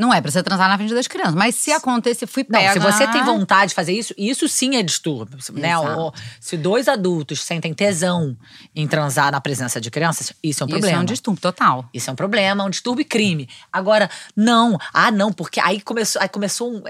não 0.00 0.12
é 0.12 0.20
pra 0.20 0.30
você 0.30 0.42
transar 0.42 0.68
na 0.68 0.76
frente 0.78 0.94
das 0.94 1.06
crianças. 1.06 1.34
Mas 1.34 1.54
se 1.54 1.70
acontecer, 1.70 2.26
fui 2.26 2.44
Não, 2.48 2.58
pega. 2.58 2.72
se 2.72 2.78
você 2.78 3.06
tem 3.08 3.22
vontade 3.22 3.68
de 3.68 3.74
fazer 3.74 3.92
isso, 3.92 4.14
isso 4.16 4.48
sim 4.48 4.76
é 4.76 4.82
distúrbio. 4.82 5.38
Né? 5.52 5.76
Ou- 5.78 6.12
se 6.40 6.56
dois 6.56 6.88
adultos 6.88 7.40
sentem 7.42 7.74
tesão 7.74 8.36
em 8.74 8.88
transar 8.88 9.30
na 9.30 9.40
presença 9.40 9.80
de 9.80 9.90
crianças, 9.90 10.32
isso 10.42 10.62
é 10.62 10.64
um 10.64 10.68
Isso 10.68 10.74
problema. 10.78 10.98
é 10.98 11.02
um 11.02 11.04
distúrbio 11.04 11.42
total. 11.42 11.88
Isso 11.92 12.08
é 12.08 12.12
um 12.12 12.16
problema, 12.16 12.64
um 12.64 12.70
distúrbio 12.70 13.02
e 13.02 13.04
crime. 13.04 13.48
Agora, 13.72 14.10
não, 14.34 14.78
ah, 14.92 15.10
não, 15.10 15.32
porque 15.32 15.60
aí 15.60 15.80
começou, 15.80 16.20
aí 16.22 16.28
começou 16.28 16.72
um. 16.72 16.82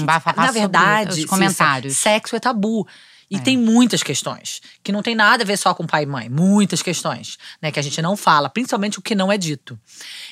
Um 0.00 0.04
na 0.36 0.52
verdade, 0.52 1.20
os 1.20 1.24
comentários. 1.24 1.96
sexo 1.96 2.36
é 2.36 2.38
tabu. 2.40 2.86
E 3.30 3.36
É. 3.36 3.40
tem 3.40 3.56
muitas 3.58 4.02
questões, 4.02 4.60
que 4.82 4.90
não 4.90 5.02
tem 5.02 5.14
nada 5.14 5.42
a 5.42 5.46
ver 5.46 5.56
só 5.58 5.74
com 5.74 5.86
pai 5.86 6.04
e 6.04 6.06
mãe. 6.06 6.28
Muitas 6.30 6.80
questões, 6.82 7.36
né? 7.60 7.70
Que 7.70 7.78
a 7.78 7.82
gente 7.82 8.00
não 8.00 8.16
fala, 8.16 8.48
principalmente 8.48 8.98
o 8.98 9.02
que 9.02 9.14
não 9.14 9.30
é 9.30 9.36
dito. 9.36 9.78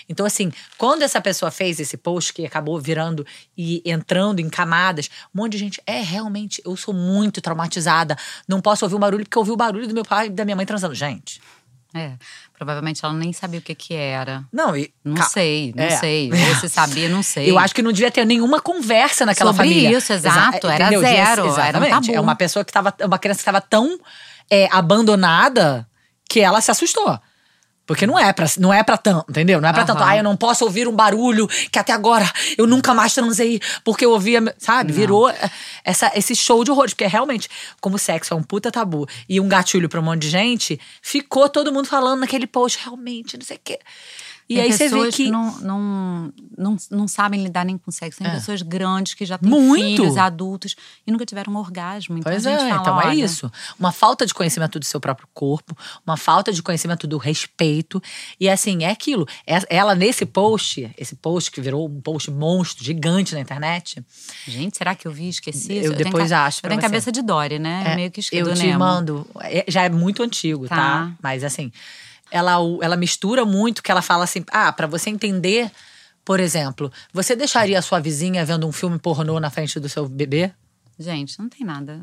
Então, 0.09 0.24
assim, 0.24 0.51
quando 0.78 1.03
essa 1.03 1.20
pessoa 1.20 1.51
fez 1.51 1.78
esse 1.78 1.97
post 1.97 2.32
que 2.32 2.47
acabou 2.47 2.80
virando 2.80 3.26
e 3.57 3.82
entrando 3.84 4.40
em 4.40 4.49
camadas, 4.49 5.11
um 5.34 5.42
monte 5.42 5.53
de 5.53 5.59
gente, 5.59 5.80
é, 5.86 6.01
realmente, 6.01 6.62
eu 6.64 6.74
sou 6.76 6.94
muito 6.94 7.40
traumatizada. 7.40 8.16
Não 8.49 8.61
posso 8.62 8.84
ouvir 8.84 8.94
um 8.94 9.01
barulho 9.01 9.24
porque 9.24 9.36
eu 9.36 9.42
ouvi 9.42 9.51
o 9.53 9.57
barulho 9.57 9.86
do 9.86 9.94
meu 9.94 10.05
pai 10.05 10.26
e 10.28 10.30
da 10.30 10.44
minha 10.44 10.57
mãe 10.57 10.64
transando. 10.66 10.94
Gente, 10.94 11.40
É. 11.94 12.12
Provavelmente 12.57 13.04
ela 13.04 13.12
nem 13.12 13.32
sabia 13.32 13.59
o 13.61 13.62
que 13.62 13.74
que 13.74 13.94
era. 13.94 14.42
não, 14.52 14.74
e. 14.76 14.90
Não 15.04 15.22
sei, 15.28 15.74
não 15.76 15.84
É. 15.84 15.90
sei. 15.90 16.30
Se 16.61 16.68
sabia, 16.68 17.09
não 17.09 17.22
sei. 17.24 17.50
Eu 17.50 17.59
acho 17.59 17.74
que 17.74 17.82
não 17.82 17.92
devia 17.92 18.11
ter 18.11 18.24
nenhuma 18.24 18.61
conversa 18.61 19.26
naquela 19.26 19.52
Sobre 19.52 19.68
família. 19.68 19.96
isso, 19.98 20.12
exato, 20.12 20.66
era 20.66 20.84
entendeu? 20.86 21.00
Zero, 21.00 21.16
era 21.18 21.42
um 21.44 21.46
Exatamente. 21.48 21.90
tabu. 21.90 22.12
É 22.14 22.20
uma 22.20 22.34
pessoa 22.34 22.64
que 22.64 22.72
tava. 22.72 22.94
Uma 23.04 23.18
criança 23.18 23.38
que 23.38 23.42
estava 23.42 23.61
tão 23.61 23.98
é, 24.50 24.68
abandonada 24.72 25.86
que 26.28 26.40
ela 26.40 26.61
se 26.61 26.70
assustou. 26.70 27.18
Porque 27.87 28.07
não 28.07 28.18
é 28.18 28.32
pra, 28.32 28.47
não 28.59 28.74
é 28.74 28.82
pra 28.82 28.97
tanto, 28.97 29.30
entendeu? 29.30 29.61
Não 29.61 29.68
é 29.68 29.72
pra 29.72 29.84
tanto. 29.84 30.03
Ah, 30.03 30.16
eu 30.16 30.22
não 30.22 30.37
posso 30.37 30.64
ouvir 30.64 30.89
um 30.89 30.93
barulho 30.93 31.47
que 31.70 31.78
até 31.78 31.93
agora 31.93 32.30
eu 32.59 32.66
nunca 32.66 32.93
mais 32.93 33.14
transei 33.14 33.61
porque 33.84 34.05
eu 34.05 34.11
ouvia. 34.11 34.43
Sabe? 34.59 34.93
Virou 34.93 35.30
é, 35.30 35.51
essa, 35.84 36.11
esse 36.14 36.34
show 36.34 36.64
de 36.64 36.70
horrores. 36.70 36.93
Porque 36.93 37.07
realmente, 37.07 37.49
como 37.80 37.99
sexo 37.99 38.34
é 38.34 38.37
um 38.37 38.43
puta 38.43 38.70
tabu 38.72 39.07
e 39.28 39.41
um 39.41 39.49
gatilho 39.49 39.89
pra 39.89 40.01
um 40.01 40.03
monte 40.03 40.22
de 40.22 40.30
gente, 40.30 40.80
ficou 41.01 41.49
todo 41.49 41.72
mundo 41.72 41.87
falando 41.87 42.20
naquele 42.20 42.47
post, 42.47 42.78
realmente, 42.82 43.37
não 43.37 43.45
sei 43.45 43.57
o 43.57 43.61
quê. 43.62 43.78
E 44.49 44.55
Tem 44.55 44.64
aí 44.64 44.72
você 44.72 44.84
vê 44.88 44.94
pessoas 44.94 45.14
que. 45.16 45.28
não, 45.30 45.59
não, 45.61 46.32
não, 46.57 46.76
não 46.90 47.09
sabem 47.09 47.42
lidar 47.42 47.64
nem 47.64 47.76
com 47.76 47.90
sexo. 47.90 48.18
Tem 48.20 48.28
É. 48.28 48.34
pessoas 48.34 48.62
grandes 48.62 49.12
que 49.14 49.24
já 49.26 49.36
têm 49.36 49.51
Muito. 49.51 49.82
filhos, 50.03 50.16
adultos, 50.16 50.76
e 51.05 51.11
nunca 51.11 51.26
tiveram 51.26 51.53
um 51.53 51.57
orgasmo. 51.57 52.16
Então 52.16 52.30
Pois 52.30 52.47
é, 52.47 52.57
fala, 52.57 52.80
então 52.80 53.01
é 53.03 53.14
isso. 53.16 53.51
Uma 53.78 53.90
falta 53.90 54.24
de 54.24 54.32
conhecimento 54.32 54.78
do 54.78 54.84
seu 54.84 55.01
próprio 55.01 55.26
corpo, 55.34 55.76
uma 56.07 56.16
falta 56.16 56.53
de 56.53 56.62
conhecimento 56.62 57.09
do 57.09 57.18
respeito. 57.18 58.01
E 58.38 58.49
assim, 58.49 58.84
é 58.84 58.90
aquilo. 58.90 59.26
É- 59.47 59.57
Ela, 59.68 59.94
nesse 59.97 60.24
post, 60.24 60.90
esse 60.97 61.16
post 61.16 61.51
que 61.51 61.61
virou 61.61 61.88
um 61.88 62.01
post 62.01 62.30
monstro, 62.30 62.84
gigante 62.84 63.34
na 63.34 63.40
internet. 63.40 64.01
Gente, 64.47 64.76
será 64.78 64.94
que 64.94 65.09
eu 65.09 65.12
vi? 65.12 65.28
Esqueci? 65.28 65.72
Eu 65.74 65.92
tenho 65.94 66.05
depois 66.05 66.30
ca- 66.30 66.47
acho 66.47 66.61
Eu 66.62 66.68
tenho 66.68 66.80
você. 66.80 66.86
cabeça 66.86 67.11
de 67.11 67.20
Dory, 67.22 67.59
né? 67.59 67.82
é, 67.84 67.97
Meio 67.97 68.11
que 68.12 68.20
esqueci 68.20 68.40
eu 68.49 68.55
te 68.55 68.62
Nemo. 68.64 68.78
mando. 68.78 69.26
É- 69.40 69.64
Já 69.66 69.82
é 69.82 69.88
muito 69.88 70.22
antigo, 70.22 70.68
tá? 70.68 70.76
Tá. 70.76 71.12
Mas 71.20 71.42
assim, 71.42 71.72
ela, 72.31 72.55
ela 72.83 72.97
mistura 72.97 73.45
muito 73.45 73.83
que 73.83 73.91
ela 73.91 74.03
fala 74.03 74.24
assim: 74.24 74.45
ah, 74.51 74.72
pra 74.72 74.87
você 74.87 75.11
entender. 75.11 75.70
Por 76.24 76.41
exemplo, 76.41 76.91
você 77.12 77.37
deixaria 77.37 77.79
a 77.79 77.83
sua 77.83 78.01
vizinha 78.01 78.45
vendo 78.45 78.66
um 78.66 78.72
filme 78.72 78.99
pornô 78.99 79.39
na 79.39 79.49
frente 79.49 79.79
do 79.79 79.89
seu 79.89 80.09
bebê? 80.09 80.53
Gente, 80.99 81.39
não 81.39 81.49
tem 81.49 81.64
nada. 81.64 82.01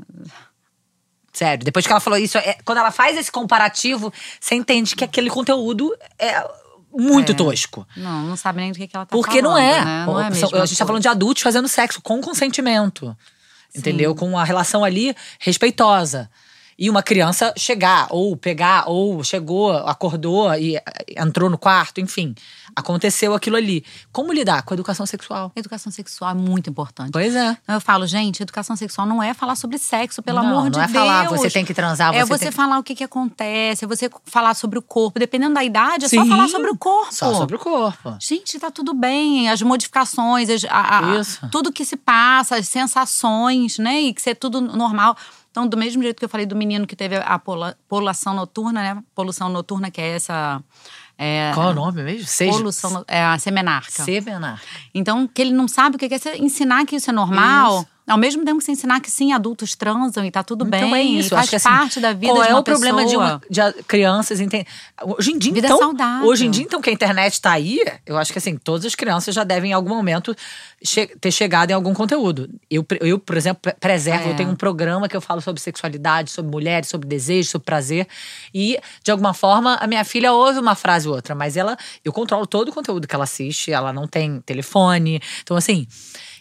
Sério, 1.34 1.65
depois 1.65 1.86
que 1.86 1.91
ela 1.91 1.99
falou 1.99 2.17
isso, 2.17 2.38
é- 2.38 2.57
quando 2.63 2.78
ela 2.78 2.91
faz 2.91 3.17
esse 3.17 3.32
comparativo, 3.32 4.13
você 4.39 4.55
entende 4.55 4.95
que 4.95 5.03
aquele 5.03 5.30
conteúdo 5.30 5.93
é 6.19 6.41
muito 6.95 7.32
É. 7.32 7.36
tosco. 7.36 7.88
Não, 7.97 8.24
não 8.28 8.38
sabe 8.38 8.61
nem 8.61 8.71
do 8.71 8.78
que, 8.78 8.88
que 8.88 8.95
ela 8.95 9.05
tá 9.05 9.11
Porque 9.11 9.41
falando, 9.41 9.51
não 9.51 9.57
é. 9.57 9.84
Né? 9.84 10.05
Não 10.05 10.19
é 10.21 10.28
a 10.28 10.65
gente 10.65 10.78
tá 10.78 10.86
falando 10.86 11.01
de 11.01 11.07
adultos 11.07 11.41
fazendo 11.41 11.67
sexo 11.67 12.01
com 12.01 12.21
consentimento. 12.21 13.17
Entendeu? 13.76 14.11
Sim. 14.11 14.17
Com 14.17 14.30
uma 14.30 14.43
relação 14.45 14.84
ali 14.86 15.15
respeitosa. 15.39 16.30
E 16.78 16.89
uma 16.89 17.03
criança 17.03 17.53
chegar, 17.57 18.07
ou 18.09 18.36
pegar, 18.36 18.86
ou 18.88 19.24
chegou, 19.24 19.71
acordou 19.71 20.53
e 20.55 20.76
eh, 20.76 20.84
entrou 21.17 21.49
no 21.49 21.57
quarto, 21.57 22.01
enfim. 22.01 22.34
Aconteceu 22.76 23.36
aquilo 23.36 23.55
ali. 23.55 23.86
Como 24.11 24.34
lidar 24.34 24.63
com 24.63 24.74
a 24.74 24.76
educação 24.76 25.05
sexual? 25.05 25.51
Educação 25.55 25.91
sexual 25.91 26.32
é 26.32 26.34
muito 26.34 26.69
importante. 26.69 27.11
Pois 27.11 27.36
é. 27.36 27.55
Eu 27.67 27.80
falo, 27.80 28.07
gente, 28.07 28.41
educação 28.41 28.76
sexual 28.76 29.05
não 29.05 29.21
é 29.21 29.34
falar 29.34 29.55
sobre 29.55 29.78
sexo, 29.78 30.24
pelo 30.24 30.39
Não, 30.41 30.47
amor 30.47 30.63
não 30.63 30.69
de 30.71 30.80
é 30.80 30.88
Deus. 30.88 30.91
falar, 30.93 31.28
você 31.30 31.49
tem 31.51 31.63
que 31.63 31.74
transar, 31.74 32.13
É 32.15 32.21
você 32.26 32.34
você 32.34 32.43
tem- 32.45 32.51
falar 32.51 32.80
o 32.80 32.84
que, 32.84 32.95
que 32.95 33.03
acontece, 33.03 33.86
é 33.86 33.88
você 33.88 34.09
falar 34.26 34.55
sobre 34.55 34.80
o 34.80 34.82
corpo. 34.82 35.19
Dependendo 35.19 35.53
da 35.53 35.63
idade, 35.63 36.05
é 36.05 36.09
só 36.09 36.24
Sim, 36.24 36.30
falar 36.30 36.47
sobre 36.47 36.71
o 36.71 36.78
corpo. 36.78 37.13
Só 37.13 37.34
sobre 37.36 37.55
o 37.55 37.59
corpo. 37.59 38.17
Gente, 38.19 38.57
tá 38.59 38.71
tudo 38.71 38.93
bem. 38.95 39.49
As 39.49 39.61
modificações, 39.61 40.49
as- 40.49 40.65
a- 40.65 40.99
a- 41.43 41.47
tudo 41.51 41.71
que 41.71 41.86
se 41.86 41.95
passa, 41.95 42.55
as 42.55 42.67
sensações, 42.67 43.78
né? 43.78 44.01
E 44.01 44.13
que 44.13 44.21
ser 44.21 44.36
tudo 44.36 44.59
normal. 44.61 45.15
Então, 45.53 45.67
do 45.67 45.77
mesmo 45.77 46.01
jeito 46.01 46.17
que 46.17 46.25
eu 46.25 46.29
falei 46.29 46.47
do 46.47 46.55
menino 46.55 46.87
que 46.87 46.95
teve 46.95 47.15
a 47.15 47.37
pola- 47.37 47.77
poluição 47.87 48.33
noturna, 48.33 48.81
né? 48.81 49.03
Poluição 49.13 49.49
noturna, 49.49 49.91
que 49.91 50.01
é 50.01 50.15
essa. 50.15 50.59
É, 51.15 51.51
Qual 51.53 51.67
é 51.69 51.71
o 51.71 51.75
nome 51.75 52.01
mesmo? 52.01 52.25
Seja. 52.25 52.53
Poluição, 52.57 53.05
é 53.07 53.23
a 53.23 53.37
semenarca. 53.37 54.03
Semenar. 54.03 54.59
Então, 54.95 55.27
que 55.27 55.39
ele 55.43 55.51
não 55.53 55.67
sabe 55.67 55.95
o 55.95 55.99
que 55.99 56.05
é 56.11 56.37
ensinar 56.39 56.87
que 56.87 56.95
isso 56.95 57.11
é 57.11 57.13
normal. 57.13 57.81
Isso. 57.81 57.87
Ao 58.05 58.17
mesmo 58.17 58.43
tempo 58.43 58.57
que 58.59 58.65
você 58.65 58.71
ensinar 58.73 58.99
que 58.99 59.09
sim, 59.09 59.31
adultos 59.31 59.75
transam 59.75 60.25
e 60.25 60.29
tá 60.31 60.43
tudo 60.43 60.65
Então 60.67 60.91
bem. 60.91 60.93
é 60.93 61.19
isso, 61.19 61.29
faz 61.29 61.41
acho 61.43 61.49
que 61.51 61.55
assim, 61.55 61.69
parte 61.69 61.99
da 62.01 62.11
vida 62.11 62.33
de 62.33 62.39
é 62.41 62.49
uma 62.51 62.59
o 62.59 62.63
problema 62.63 63.05
de, 63.05 63.15
uma- 63.15 63.41
de 63.49 63.61
crianças 63.87 64.41
entender. 64.41 64.67
Hoje 65.17 65.31
em 65.31 65.37
dia, 65.37 65.53
Vida 65.53 65.67
então, 65.67 65.79
saudável. 65.79 66.27
hoje 66.27 66.45
em 66.45 66.51
dia, 66.51 66.63
então, 66.63 66.81
que 66.81 66.89
a 66.89 66.93
internet 66.93 67.39
tá 67.39 67.51
aí, 67.53 67.79
eu 68.05 68.17
acho 68.17 68.31
que 68.33 68.39
assim, 68.39 68.57
todas 68.57 68.85
as 68.85 68.93
crianças 68.93 69.33
já 69.33 69.43
devem 69.45 69.71
em 69.71 69.73
algum 69.73 69.89
momento 69.95 70.35
che- 70.83 71.07
ter 71.21 71.31
chegado 71.31 71.71
em 71.71 71.73
algum 71.73 71.93
conteúdo. 71.93 72.49
Eu, 72.69 72.85
eu 72.99 73.17
por 73.17 73.37
exemplo, 73.37 73.61
pre- 73.61 73.73
preservo, 73.79 74.27
É. 74.27 74.31
eu 74.31 74.35
tenho 74.35 74.49
um 74.49 74.55
programa 74.55 75.07
que 75.07 75.15
eu 75.15 75.21
falo 75.21 75.39
sobre 75.39 75.61
sexualidade, 75.61 76.29
sobre 76.29 76.51
mulheres, 76.51 76.89
sobre 76.89 77.07
desejo, 77.07 77.49
sobre 77.51 77.65
prazer. 77.65 78.05
E, 78.53 78.77
de 79.01 79.11
alguma 79.11 79.33
forma, 79.33 79.75
a 79.75 79.87
minha 79.87 80.03
filha 80.03 80.33
ouve 80.33 80.59
uma 80.59 80.75
frase 80.75 81.07
ou 81.07 81.15
outra, 81.15 81.33
mas 81.33 81.55
ela, 81.55 81.77
eu 82.03 82.11
controlo 82.11 82.45
todo 82.45 82.67
o 82.67 82.73
conteúdo 82.73 83.07
que 83.07 83.15
ela 83.15 83.23
assiste, 83.23 83.71
ela 83.71 83.93
não 83.93 84.07
tem 84.07 84.41
telefone. 84.41 85.21
Então, 85.41 85.55
assim, 85.55 85.87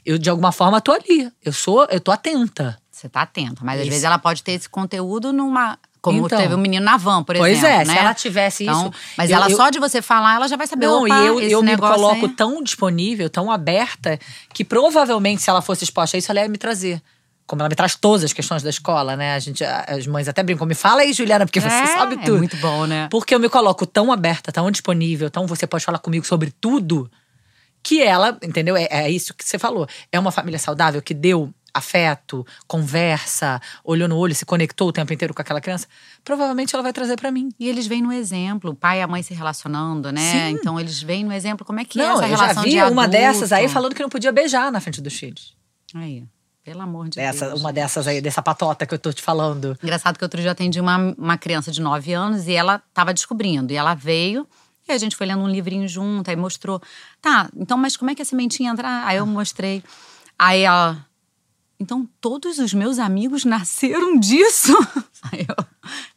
eu 0.04 0.18
de 0.18 0.28
alguma 0.30 0.52
forma 0.52 0.80
tô 0.80 0.92
ali. 0.92 1.30
Eu 1.44 1.52
sou, 1.52 1.84
eu 1.90 2.00
tô 2.00 2.10
atenta. 2.10 2.78
Você 2.90 3.08
tá 3.08 3.22
atenta, 3.22 3.62
mas 3.64 3.76
às 3.76 3.82
Isso. 3.82 3.90
vezes 3.90 4.04
ela 4.04 4.18
pode 4.18 4.42
ter 4.42 4.52
esse 4.52 4.68
conteúdo 4.68 5.32
numa. 5.32 5.78
Como 6.00 6.26
Então. 6.26 6.36
teve 6.36 6.52
o 6.52 6.58
menino 6.58 6.84
na 6.84 6.96
van, 6.96 7.22
por 7.22 7.36
Pois 7.36 7.58
exemplo. 7.58 7.76
é, 7.82 7.84
se 7.84 7.92
né? 7.92 7.98
ela 8.00 8.12
tivesse 8.12 8.64
Então, 8.64 8.88
isso, 8.88 8.92
Mas 9.16 9.30
eu- 9.30 9.36
ela 9.36 9.48
eu- 9.48 9.56
só 9.56 9.70
de 9.70 9.78
você 9.78 10.02
falar, 10.02 10.34
ela 10.34 10.48
já 10.48 10.56
vai 10.56 10.66
saber. 10.66 10.84
Não, 10.86 11.06
e 11.06 11.10
eu, 11.26 11.38
eu 11.40 11.62
me 11.62 11.76
coloco 11.76 12.26
aí- 12.26 12.32
tão 12.32 12.60
disponível, 12.60 13.30
tão 13.30 13.52
aberta, 13.52 14.18
que 14.52 14.64
provavelmente 14.64 15.40
se 15.42 15.48
ela 15.48 15.62
fosse 15.62 15.84
exposta 15.84 16.16
a 16.16 16.18
isso, 16.18 16.28
ela 16.32 16.40
ia 16.40 16.48
me 16.48 16.58
trazer. 16.58 17.00
Como 17.46 17.62
ela 17.62 17.68
me 17.68 17.74
traz 17.76 17.94
todas 17.94 18.24
as 18.24 18.32
questões 18.32 18.64
da 18.64 18.70
escola, 18.70 19.14
né? 19.16 19.34
A 19.34 19.38
gente, 19.38 19.62
as 19.64 20.04
mães 20.08 20.26
até 20.26 20.42
brincam, 20.42 20.66
me 20.66 20.74
fala 20.74 21.02
aí, 21.02 21.12
Juliana, 21.12 21.46
porque 21.46 21.60
você 21.60 21.68
É, 21.68 21.86
sabe 21.86 22.14
é 22.16 22.18
tudo. 22.18 22.38
muito 22.38 22.56
bom, 22.56 22.84
né? 22.86 23.06
Porque 23.08 23.32
eu 23.34 23.38
me 23.38 23.48
coloco 23.48 23.86
tão 23.86 24.10
aberta, 24.12 24.50
tão 24.50 24.70
disponível, 24.72 25.30
tão 25.30 25.46
você 25.46 25.66
pode 25.68 25.84
falar 25.84 25.98
comigo 25.98 26.26
sobre 26.26 26.50
tudo, 26.60 27.08
que 27.82 28.02
ela, 28.02 28.38
entendeu? 28.42 28.76
É, 28.76 28.86
é 28.90 29.10
isso 29.10 29.34
que 29.34 29.44
você 29.44 29.58
falou. 29.58 29.86
É 30.10 30.18
uma 30.18 30.30
família 30.30 30.58
saudável 30.58 31.02
que 31.02 31.14
deu 31.14 31.52
afeto, 31.74 32.46
conversa, 32.66 33.60
olhou 33.82 34.06
no 34.08 34.16
olho, 34.16 34.34
se 34.34 34.44
conectou 34.44 34.88
o 34.88 34.92
tempo 34.92 35.12
inteiro 35.12 35.32
com 35.32 35.40
aquela 35.40 35.60
criança. 35.60 35.86
Provavelmente 36.22 36.74
ela 36.74 36.82
vai 36.82 36.92
trazer 36.92 37.16
pra 37.16 37.30
mim. 37.30 37.48
E 37.58 37.68
eles 37.68 37.86
vêm 37.86 38.02
no 38.02 38.12
exemplo, 38.12 38.72
o 38.72 38.74
pai 38.74 38.98
e 38.98 39.02
a 39.02 39.06
mãe 39.06 39.22
se 39.22 39.32
relacionando, 39.32 40.12
né? 40.12 40.20
Sim. 40.20 40.50
Então 40.50 40.78
eles 40.78 41.02
vêm 41.02 41.24
no 41.24 41.32
exemplo 41.32 41.64
como 41.64 41.80
é 41.80 41.84
que 41.84 42.00
é 42.00 42.04
não, 42.04 42.14
essa 42.16 42.24
eu 42.24 42.30
já 42.30 42.36
relação 42.36 42.62
vi 42.62 42.70
de 42.70 42.82
uma 42.82 43.08
dessas 43.08 43.52
aí 43.52 43.68
falando 43.68 43.94
que 43.94 44.02
não 44.02 44.10
podia 44.10 44.32
beijar 44.32 44.70
na 44.70 44.80
frente 44.80 45.00
dos 45.00 45.14
filhos. 45.14 45.56
Aí, 45.94 46.24
pelo 46.64 46.80
amor 46.80 47.08
de 47.08 47.18
Essa, 47.18 47.48
Deus. 47.48 47.60
uma 47.60 47.72
dessas 47.72 48.06
aí, 48.06 48.20
dessa 48.20 48.42
patota 48.42 48.86
que 48.86 48.94
eu 48.94 48.98
tô 48.98 49.12
te 49.12 49.22
falando. 49.22 49.76
Engraçado 49.82 50.18
que 50.18 50.24
outro 50.24 50.40
dia 50.40 50.48
eu 50.48 50.52
atendi 50.52 50.80
uma, 50.80 51.14
uma 51.18 51.38
criança 51.38 51.72
de 51.72 51.80
9 51.80 52.12
anos 52.12 52.46
e 52.46 52.52
ela 52.52 52.82
tava 52.94 53.12
descobrindo. 53.12 53.72
E 53.72 53.76
ela 53.76 53.94
veio 53.94 54.46
e 54.88 54.92
a 54.92 54.98
gente 54.98 55.16
foi 55.16 55.26
lendo 55.26 55.42
um 55.42 55.48
livrinho 55.48 55.86
junto, 55.88 56.28
aí 56.30 56.36
mostrou. 56.36 56.80
Tá, 57.20 57.48
então, 57.56 57.76
mas 57.78 57.96
como 57.96 58.10
é 58.10 58.14
que 58.14 58.22
a 58.22 58.24
sementinha 58.24 58.70
entra? 58.72 59.04
Aí 59.06 59.16
eu 59.16 59.26
mostrei. 59.26 59.82
Aí 60.38 60.62
ela. 60.62 61.04
Então, 61.80 62.08
todos 62.20 62.58
os 62.58 62.72
meus 62.72 62.98
amigos 63.00 63.44
nasceram 63.44 64.16
disso? 64.18 64.72
Aí 65.32 65.44
eu. 65.48 65.64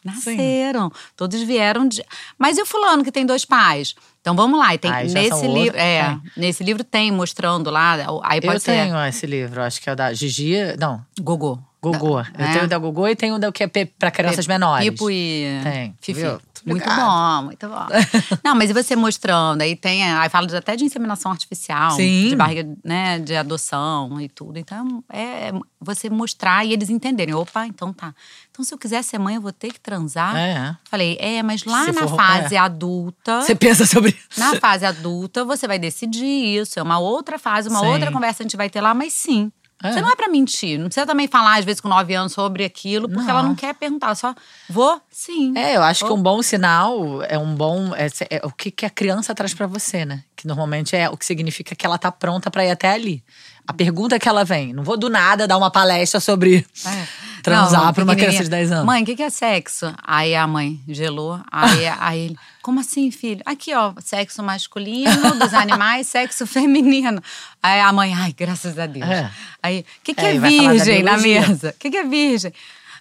Nasceram. 0.03 0.91
Todos 1.15 1.41
vieram 1.41 1.87
de. 1.87 2.03
Mas 2.37 2.57
e 2.57 2.61
o 2.61 2.65
fulano 2.65 3.03
que 3.03 3.11
tem 3.11 3.25
dois 3.25 3.45
pais? 3.45 3.95
Então 4.21 4.35
vamos 4.35 4.59
lá. 4.59 4.73
E 4.75 4.77
tem, 4.77 4.91
Aí 4.91 5.09
já 5.09 5.19
nesse 5.21 5.47
livro. 5.47 5.77
É, 5.77 5.95
É. 5.97 6.19
nesse 6.37 6.63
livro 6.63 6.83
tem 6.83 7.11
mostrando 7.11 7.69
lá. 7.71 7.93
Aí 8.23 8.41
pode 8.41 8.55
eu 8.55 8.59
ser. 8.59 8.71
tenho 8.83 9.05
esse 9.05 9.25
livro, 9.25 9.61
acho 9.61 9.81
que 9.81 9.89
é 9.89 9.93
o 9.93 9.95
da 9.95 10.13
Gigi. 10.13 10.55
Não, 10.79 11.03
Gogô. 11.19 11.57
Gogô. 11.81 12.21
Da- 12.21 12.29
eu 12.39 12.45
é. 12.45 12.51
tenho 12.53 12.65
o 12.65 12.67
da 12.67 12.77
Gogô 12.77 13.07
e 13.07 13.15
tenho 13.15 13.35
o 13.35 13.39
da 13.39 13.51
que 13.51 13.63
é 13.63 13.67
pra 13.67 14.11
crianças 14.11 14.45
menores. 14.47 14.87
Pipo 14.89 15.09
e 15.09 15.59
Tem, 15.63 15.95
Fifi. 16.01 16.21
viu? 16.21 16.39
Muito 16.65 16.89
bom, 16.89 17.41
muito 17.43 17.67
bom. 17.69 17.85
Não, 18.43 18.55
mas 18.55 18.69
e 18.69 18.73
você 18.73 18.95
mostrando, 18.95 19.61
aí 19.61 19.75
tem, 19.75 20.03
aí 20.03 20.29
fala 20.29 20.47
até 20.57 20.75
de 20.75 20.83
inseminação 20.83 21.31
artificial, 21.31 21.91
Sim. 21.91 22.29
de 22.29 22.35
barriga, 22.35 22.67
né, 22.83 23.19
de 23.19 23.35
adoção 23.35 24.19
e 24.19 24.27
tudo. 24.27 24.57
Então, 24.57 25.03
é 25.11 25.51
você 25.79 26.09
mostrar 26.09 26.65
e 26.65 26.73
eles 26.73 26.89
entenderem, 26.89 27.35
opa, 27.35 27.67
então 27.67 27.93
tá. 27.93 28.13
Então, 28.49 28.65
se 28.65 28.73
eu 28.73 28.77
quiser 28.77 29.03
ser 29.03 29.19
mãe, 29.19 29.35
eu 29.35 29.41
vou 29.41 29.51
ter 29.53 29.71
que 29.71 29.79
transar. 29.79 30.35
É. 30.35 30.75
Falei, 30.89 31.17
é, 31.19 31.43
mas 31.43 31.63
lá 31.65 31.85
Se 31.85 31.91
na 31.91 32.07
for- 32.07 32.15
fase 32.15 32.55
é. 32.55 32.57
adulta, 32.57 33.41
Você 33.41 33.53
pensa 33.53 33.85
sobre 33.85 34.11
isso. 34.11 34.39
na 34.39 34.55
fase 34.59 34.85
adulta, 34.85 35.45
você 35.45 35.67
vai 35.67 35.77
decidir 35.77 36.25
isso. 36.25 36.79
É 36.79 36.81
uma 36.83 36.97
outra 36.97 37.37
fase, 37.37 37.69
uma 37.69 37.79
Sim. 37.81 37.87
outra 37.87 38.11
conversa 38.11 38.41
a 38.41 38.45
gente 38.45 38.57
vai 38.57 38.69
ter 38.69 38.81
lá, 38.81 38.93
mas 38.93 39.13
sim. 39.13 39.51
É. 39.85 39.93
Você 39.93 40.01
não 40.01 40.09
é 40.09 40.15
pra 40.15 40.27
mentir. 40.27 40.77
Não 40.79 40.85
precisa 40.87 41.05
também 41.05 41.27
falar, 41.27 41.59
às 41.59 41.65
vezes, 41.65 41.79
com 41.81 41.87
nove 41.87 42.13
anos 42.13 42.33
sobre 42.33 42.65
aquilo, 42.65 43.09
porque 43.09 43.29
ela 43.29 43.41
Não. 43.41 43.49
não 43.49 43.55
quer 43.55 43.73
perguntar. 43.75 44.15
Só, 44.15 44.33
vou? 44.69 45.01
Sim. 45.09 45.57
É, 45.57 45.75
eu 45.75 45.83
acho 45.83 46.05
que 46.05 46.11
um 46.11 46.21
bom 46.21 46.41
sinal 46.41 47.21
é 47.23 47.37
um 47.37 47.53
bom. 47.55 47.93
É, 47.95 48.07
é 48.29 48.41
o 48.45 48.51
que, 48.51 48.71
que 48.71 48.85
a 48.85 48.89
criança 48.89 49.33
traz 49.35 49.53
pra 49.53 49.67
você, 49.67 50.05
né? 50.05 50.23
Que 50.35 50.47
normalmente 50.47 50.95
é 50.95 51.09
o 51.09 51.17
que 51.17 51.25
significa 51.25 51.75
que 51.75 51.85
ela 51.85 51.97
tá 51.97 52.11
pronta 52.11 52.49
pra 52.51 52.65
ir 52.65 52.71
até 52.71 52.89
ali. 52.91 53.23
A 53.67 53.73
pergunta 53.73 54.19
que 54.19 54.29
ela 54.29 54.43
vem, 54.43 54.73
não 54.73 54.83
vou 54.83 54.95
do 54.95 55.09
nada 55.09 55.47
dar 55.47 55.57
uma 55.57 55.71
palestra 55.71 56.19
sobre. 56.19 56.65
É. 56.85 57.07
transar 57.45 57.93
pra 57.93 58.03
uma 58.03 58.15
criança 58.15 58.43
de 58.43 58.49
10 58.49 58.71
anos. 58.71 58.85
Mãe, 58.85 59.03
o 59.03 59.05
que, 59.05 59.15
que 59.15 59.23
é 59.23 59.29
sexo? 59.29 59.93
Aí 60.03 60.35
a 60.35 60.47
mãe 60.47 60.79
gelou. 60.87 61.39
Aí, 61.51 61.87
aí 61.99 62.19
ele, 62.21 62.37
como 62.61 62.79
assim, 62.79 63.11
filho? 63.11 63.41
Aqui, 63.45 63.73
ó, 63.73 63.93
sexo 63.99 64.41
masculino 64.41 65.35
dos 65.39 65.53
animais, 65.53 66.07
sexo 66.07 66.45
feminino. 66.47 67.21
Aí 67.61 67.79
a 67.79 67.93
mãe, 67.93 68.13
ai, 68.13 68.33
graças 68.37 68.77
a 68.79 68.85
Deus. 68.85 69.07
É. 69.07 69.31
Aí, 69.61 69.79
o 69.81 69.85
que, 70.03 70.13
que 70.13 70.25
É, 70.25 70.35
é, 70.35 70.39
virgem 70.39 71.03
na 71.03 71.17
mesa? 71.17 71.69
O 71.69 71.79
que, 71.79 71.91
que 71.91 71.97
é 71.97 72.03
virgem? 72.03 72.51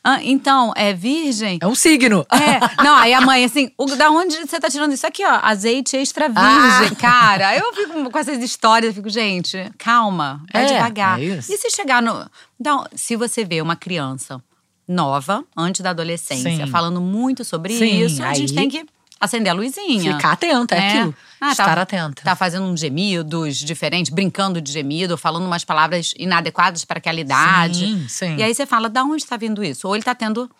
Ah, 0.06 0.22
então, 0.22 0.70
é 0.76 0.92
virgem? 0.92 1.58
É 1.62 1.66
um 1.66 1.74
signo. 1.74 2.26
É, 2.30 2.82
não, 2.82 2.94
aí 2.94 3.14
a 3.14 3.22
mãe 3.22 3.42
assim, 3.44 3.70
o, 3.78 3.86
da 3.86 4.10
onde 4.10 4.36
você 4.36 4.60
tá 4.60 4.68
tirando 4.68 4.92
isso 4.92 5.06
aqui, 5.06 5.24
ó? 5.24 5.38
Azeite 5.42 5.96
extra 5.96 6.28
virgem, 6.28 6.92
Ah. 6.92 7.00
cara. 7.00 7.56
Eu 7.56 7.72
fico 7.72 8.10
com 8.10 8.18
essas 8.18 8.42
histórias, 8.42 8.90
eu 8.90 8.94
fico, 8.94 9.08
gente, 9.08 9.56
calma, 9.78 10.42
vai 10.52 10.64
É, 10.64 10.66
devagar. 10.66 11.18
é 11.18 11.24
isso. 11.24 11.50
E 11.52 11.56
se 11.56 11.70
chegar 11.70 12.02
no. 12.02 12.28
Então, 12.60 12.84
se 12.94 13.16
você 13.16 13.44
vê 13.46 13.62
uma 13.62 13.76
criança 13.76 14.42
nova, 14.86 15.42
antes 15.56 15.80
da 15.80 15.90
adolescência, 15.90 16.66
Sim. 16.66 16.70
falando 16.70 17.00
muito 17.00 17.42
sobre 17.44 17.72
Sim, 17.78 18.02
isso, 18.04 18.22
a 18.22 18.34
gente 18.34 18.50
aí- 18.50 18.56
tem 18.56 18.68
que 18.68 18.84
acender 19.24 19.50
a 19.52 19.54
luzinha. 19.54 20.16
Ficar 20.16 20.32
atenta, 20.32 20.74
é 20.74 20.78
né? 20.78 20.98
aquilo. 20.98 21.14
Ah, 21.40 21.50
Estar 21.52 21.74
tá, 21.74 21.82
atenta. 21.82 22.22
Tá 22.22 22.36
fazendo 22.36 22.64
uns 22.64 22.80
gemidos 22.80 23.58
diferentes, 23.58 24.12
brincando 24.12 24.60
de 24.60 24.72
gemido, 24.72 25.18
falando 25.18 25.44
umas 25.46 25.64
palavras 25.64 26.14
inadequadas 26.16 26.84
para 26.84 26.98
aquela 26.98 27.20
idade. 27.20 27.86
Sim, 27.86 28.06
sim. 28.08 28.36
E 28.36 28.42
aí 28.42 28.54
você 28.54 28.64
fala, 28.64 28.88
da 28.88 29.02
onde 29.04 29.22
está 29.22 29.36
vindo 29.36 29.62
isso? 29.62 29.86
Ou 29.86 29.94
ele 29.94 30.02
está 30.02 30.14
tendo. 30.14 30.50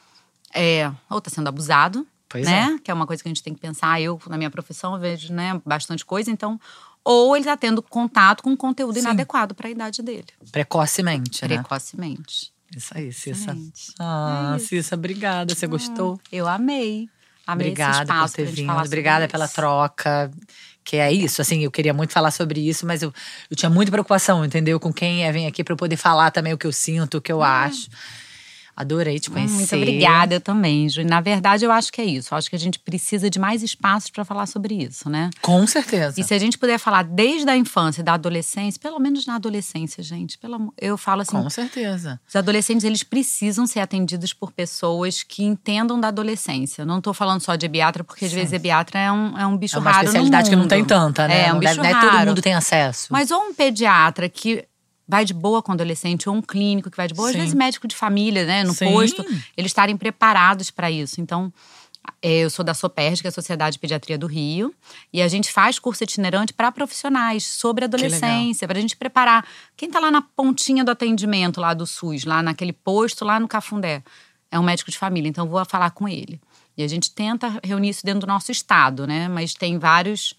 É, 0.53 0.91
ou 1.11 1.19
está 1.19 1.31
sendo 1.31 1.49
abusado, 1.49 2.07
Pois 2.29 2.45
né? 2.45 2.79
Que 2.83 2.91
é 2.91 2.95
uma 2.95 3.07
coisa 3.07 3.23
que 3.23 3.29
a 3.29 3.31
gente 3.31 3.43
tem 3.43 3.55
que 3.55 3.61
pensar. 3.61 4.01
Eu, 4.01 4.21
na 4.27 4.37
minha 4.37 4.51
profissão, 4.51 4.99
vejo 4.99 5.33
né, 5.33 5.61
bastante 5.65 6.05
coisa, 6.05 6.31
então. 6.31 6.61
Ou 7.05 7.37
ele 7.37 7.45
está 7.45 7.57
tendo 7.57 7.83
contato 7.83 8.43
com 8.43 8.57
conteúdo 8.57 8.95
Sim. 8.95 9.01
inadequado 9.01 9.55
para 9.55 9.69
a 9.69 9.71
idade 9.71 10.03
dele, 10.03 10.27
Precocemente, 10.51 11.43
né? 11.47 11.57
precocemente. 11.59 12.53
Isso 12.75 12.93
aí, 12.97 13.13
Cissa. 13.13 13.53
Excelente. 13.53 13.93
Ah, 14.01 14.53
É 14.55 14.57
isso. 14.57 14.67
Cissa, 14.69 14.95
obrigada. 14.97 15.55
Você 15.55 15.67
gostou? 15.67 16.19
Eu 16.33 16.49
amei. 16.49 17.09
Amei 17.47 17.69
Obrigada 17.69 18.13
por 18.13 18.31
ter 18.31 18.47
vindo. 18.47 18.73
Obrigada 18.73 19.25
isso. 19.25 19.33
pela 19.33 19.49
troca. 19.49 20.31
Que 20.83 20.99
é 20.99 21.11
isso, 21.11 21.41
assim, 21.41 21.65
eu 21.65 21.71
queria 21.71 21.95
muito 21.95 22.13
falar 22.13 22.31
sobre 22.31 22.61
isso, 22.61 22.87
mas 22.87 23.03
eu, 23.03 23.13
eu 23.51 23.57
tinha 23.57 23.71
muita 23.71 23.91
preocupação, 23.91 24.45
entendeu? 24.45 24.79
Com 24.79 24.93
quem 24.93 25.25
é, 25.25 25.33
vem 25.33 25.47
aqui 25.47 25.65
pra 25.65 25.73
eu 25.73 25.79
poder 25.79 25.97
falar 25.97 26.31
também 26.31 26.53
o 26.53 26.59
que 26.59 26.67
eu 26.67 26.73
sinto, 26.73 27.17
o 27.17 27.21
que 27.23 27.33
eu 27.33 27.43
acho. 27.43 27.89
Adorei 28.77 29.19
te 29.21 29.31
Hum, 29.31 29.35
conhecer. 29.35 29.55
Muito 29.55 29.77
obrigada, 29.77 30.35
eu 30.35 30.41
também, 30.41 30.89
Ju. 30.89 31.05
Na 31.05 31.21
verdade, 31.21 31.65
eu 31.65 31.71
acho 31.73 31.93
que 31.93 32.01
é 32.01 32.05
isso. 32.05 32.35
Eu 32.35 32.39
acho 32.39 32.51
que 32.51 32.57
a 32.57 32.59
gente 32.59 32.79
precisa 32.79 33.31
de 33.31 33.39
mais 33.39 33.63
espaços 33.63 34.11
para 34.11 34.25
falar 34.25 34.47
sobre 34.47 34.75
isso, 34.75 35.09
né? 35.09 35.31
Com 35.41 35.67
certeza. 35.67 36.21
E 36.21 36.25
se 36.25 36.35
a 36.35 36.39
gente 36.39 36.59
puder 36.59 36.79
falar 36.79 37.03
desde 37.05 37.49
a 37.49 37.57
infância, 37.57 38.03
da 38.03 38.15
adolescência, 38.15 38.81
pelo 38.81 38.99
menos 38.99 39.27
na 39.27 39.37
adolescência, 39.37 40.03
gente, 40.03 40.37
pelo 40.39 40.73
eu 40.81 40.97
falo 40.97 41.23
assim, 41.23 41.37
Com 41.41 41.49
certeza. 41.51 42.21
os 42.29 42.35
adolescentes 42.37 42.85
eles 42.85 43.03
precisam 43.03 43.67
ser 43.67 43.81
atendidos 43.81 44.33
por 44.33 44.51
pessoas 44.53 45.23
que 45.23 45.45
entendam 45.45 45.99
da 46.01 46.09
adolescência. 46.09 46.85
Não 46.85 46.99
estou 46.99 47.15
falando 47.15 47.41
só 47.41 47.55
de 47.57 47.67
ebiatra, 47.67 48.03
porque 48.03 48.25
às 48.25 48.33
vezes 48.33 48.53
ebiatra 48.53 48.99
é 48.99 49.13
um, 49.13 49.39
é 49.39 49.47
um 49.47 49.57
bicho 49.57 49.77
É 49.77 49.79
uma 49.79 49.91
raro 49.91 50.05
especialidade 50.07 50.51
que 50.51 50.57
não 50.57 50.67
tem 50.69 50.85
tanta, 50.85 51.29
né? 51.29 51.47
É, 51.47 51.51
um 51.51 51.55
não 51.55 51.61
bicho 51.61 51.75
deve, 51.77 51.83
não 51.83 51.89
é 51.89 51.93
raro. 51.93 52.19
todo 52.19 52.27
mundo 52.29 52.43
tem 52.43 52.55
acesso. 52.55 53.09
Mas 53.11 53.31
ou 53.31 53.41
um 53.41 53.55
pediatra 53.55 54.29
que 54.29 54.65
vai 55.07 55.25
de 55.25 55.35
boa 55.35 55.63
com 55.63 55.73
o 55.73 55.75
adolescente, 55.75 56.29
ou 56.29 56.35
um 56.35 56.43
clínico 56.43 56.91
que 56.91 56.97
vai 56.97 57.07
de 57.07 57.15
boa, 57.15 57.29
às 57.29 57.35
Sim. 57.35 57.41
vezes 57.41 57.55
médico 57.55 57.87
de 57.87 57.95
família, 57.95 58.45
né, 58.45 58.65
no 58.65 58.73
Sim. 58.73 58.87
posto, 58.87 59.25
eles 59.57 59.71
estarem 59.71 59.97
preparados 59.97 60.71
para 60.71 60.91
isso. 60.91 61.21
Então, 61.21 61.53
é, 62.23 62.39
eu 62.39 62.51
sou 62.51 62.65
da 62.65 62.75
SOPERJ, 62.75 63.23
que 63.23 63.27
é 63.27 63.31
a 63.31 63.33
Sociedade 63.33 63.75
de 63.75 63.79
Pediatria 63.79 64.19
do 64.19 64.27
Rio, 64.27 64.75
e 65.13 65.23
a 65.23 65.29
gente 65.29 65.53
faz 65.53 65.79
curso 65.79 66.05
itinerante 66.05 66.53
para 66.53 66.71
profissionais 66.73 67.45
sobre 67.45 67.85
adolescência, 67.85 68.67
para 68.67 68.79
a 68.79 68.81
gente 68.81 68.97
preparar 68.97 69.47
quem 69.77 69.89
está 69.89 70.01
lá 70.01 70.11
na 70.11 70.23
pontinha 70.23 70.85
do 70.85 70.91
atendimento 70.91 71.61
lá 71.61 71.75
do 71.75 71.87
SUS, 71.87 72.25
lá 72.25 72.43
naquele 72.43 72.73
posto 72.73 73.25
lá 73.25 73.39
no 73.39 73.49
Cafundé, 73.49 74.03
é 74.51 74.59
um 74.59 74.63
médico 74.63 74.91
de 74.91 74.99
família, 74.99 75.29
então 75.29 75.49
vou 75.49 75.65
falar 75.65 75.91
com 75.91 76.09
ele. 76.09 76.41
E 76.77 76.83
a 76.83 76.89
gente 76.89 77.13
tenta 77.13 77.61
reunir 77.63 77.91
isso 77.91 78.05
dentro 78.05 78.21
do 78.21 78.27
nosso 78.27 78.51
estado, 78.51 79.07
né? 79.07 79.29
Mas 79.29 79.55
tem 79.55 79.79
vários 79.79 80.35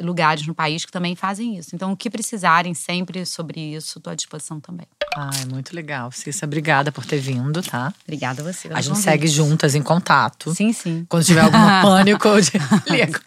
lugares 0.00 0.46
no 0.46 0.54
país 0.54 0.84
que 0.84 0.92
também 0.92 1.14
fazem 1.14 1.56
isso. 1.56 1.74
Então, 1.74 1.92
o 1.92 1.96
que 1.96 2.08
precisarem 2.10 2.74
sempre 2.74 3.24
sobre 3.26 3.60
isso, 3.60 3.98
estou 3.98 4.12
à 4.12 4.14
disposição 4.16 4.60
também. 4.60 4.86
Ai, 5.16 5.44
muito 5.50 5.74
legal. 5.76 6.10
Cissa, 6.12 6.46
obrigada 6.46 6.90
por 6.90 7.04
ter 7.04 7.18
vindo, 7.18 7.62
tá? 7.62 7.92
Obrigada 8.04 8.40
a 8.42 8.52
você. 8.52 8.68
A 8.72 8.80
gente 8.80 8.98
segue 8.98 9.26
juntas 9.26 9.74
em 9.74 9.82
contato. 9.82 10.54
Sim, 10.54 10.72
sim. 10.72 11.04
Quando 11.08 11.24
tiver 11.24 11.40
algum 11.42 11.58
pânico, 11.82 12.28
eu 12.28 12.42
te 12.42 12.52
ligo. 12.88 13.20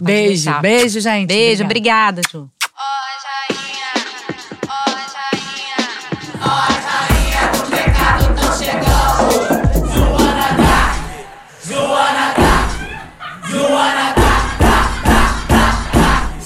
Beijo, 0.00 0.60
beijo, 0.60 1.00
gente. 1.00 1.28
Beijo, 1.28 1.64
Obrigada. 1.64 2.20
obrigada, 2.20 2.22
Ju. 2.30 2.50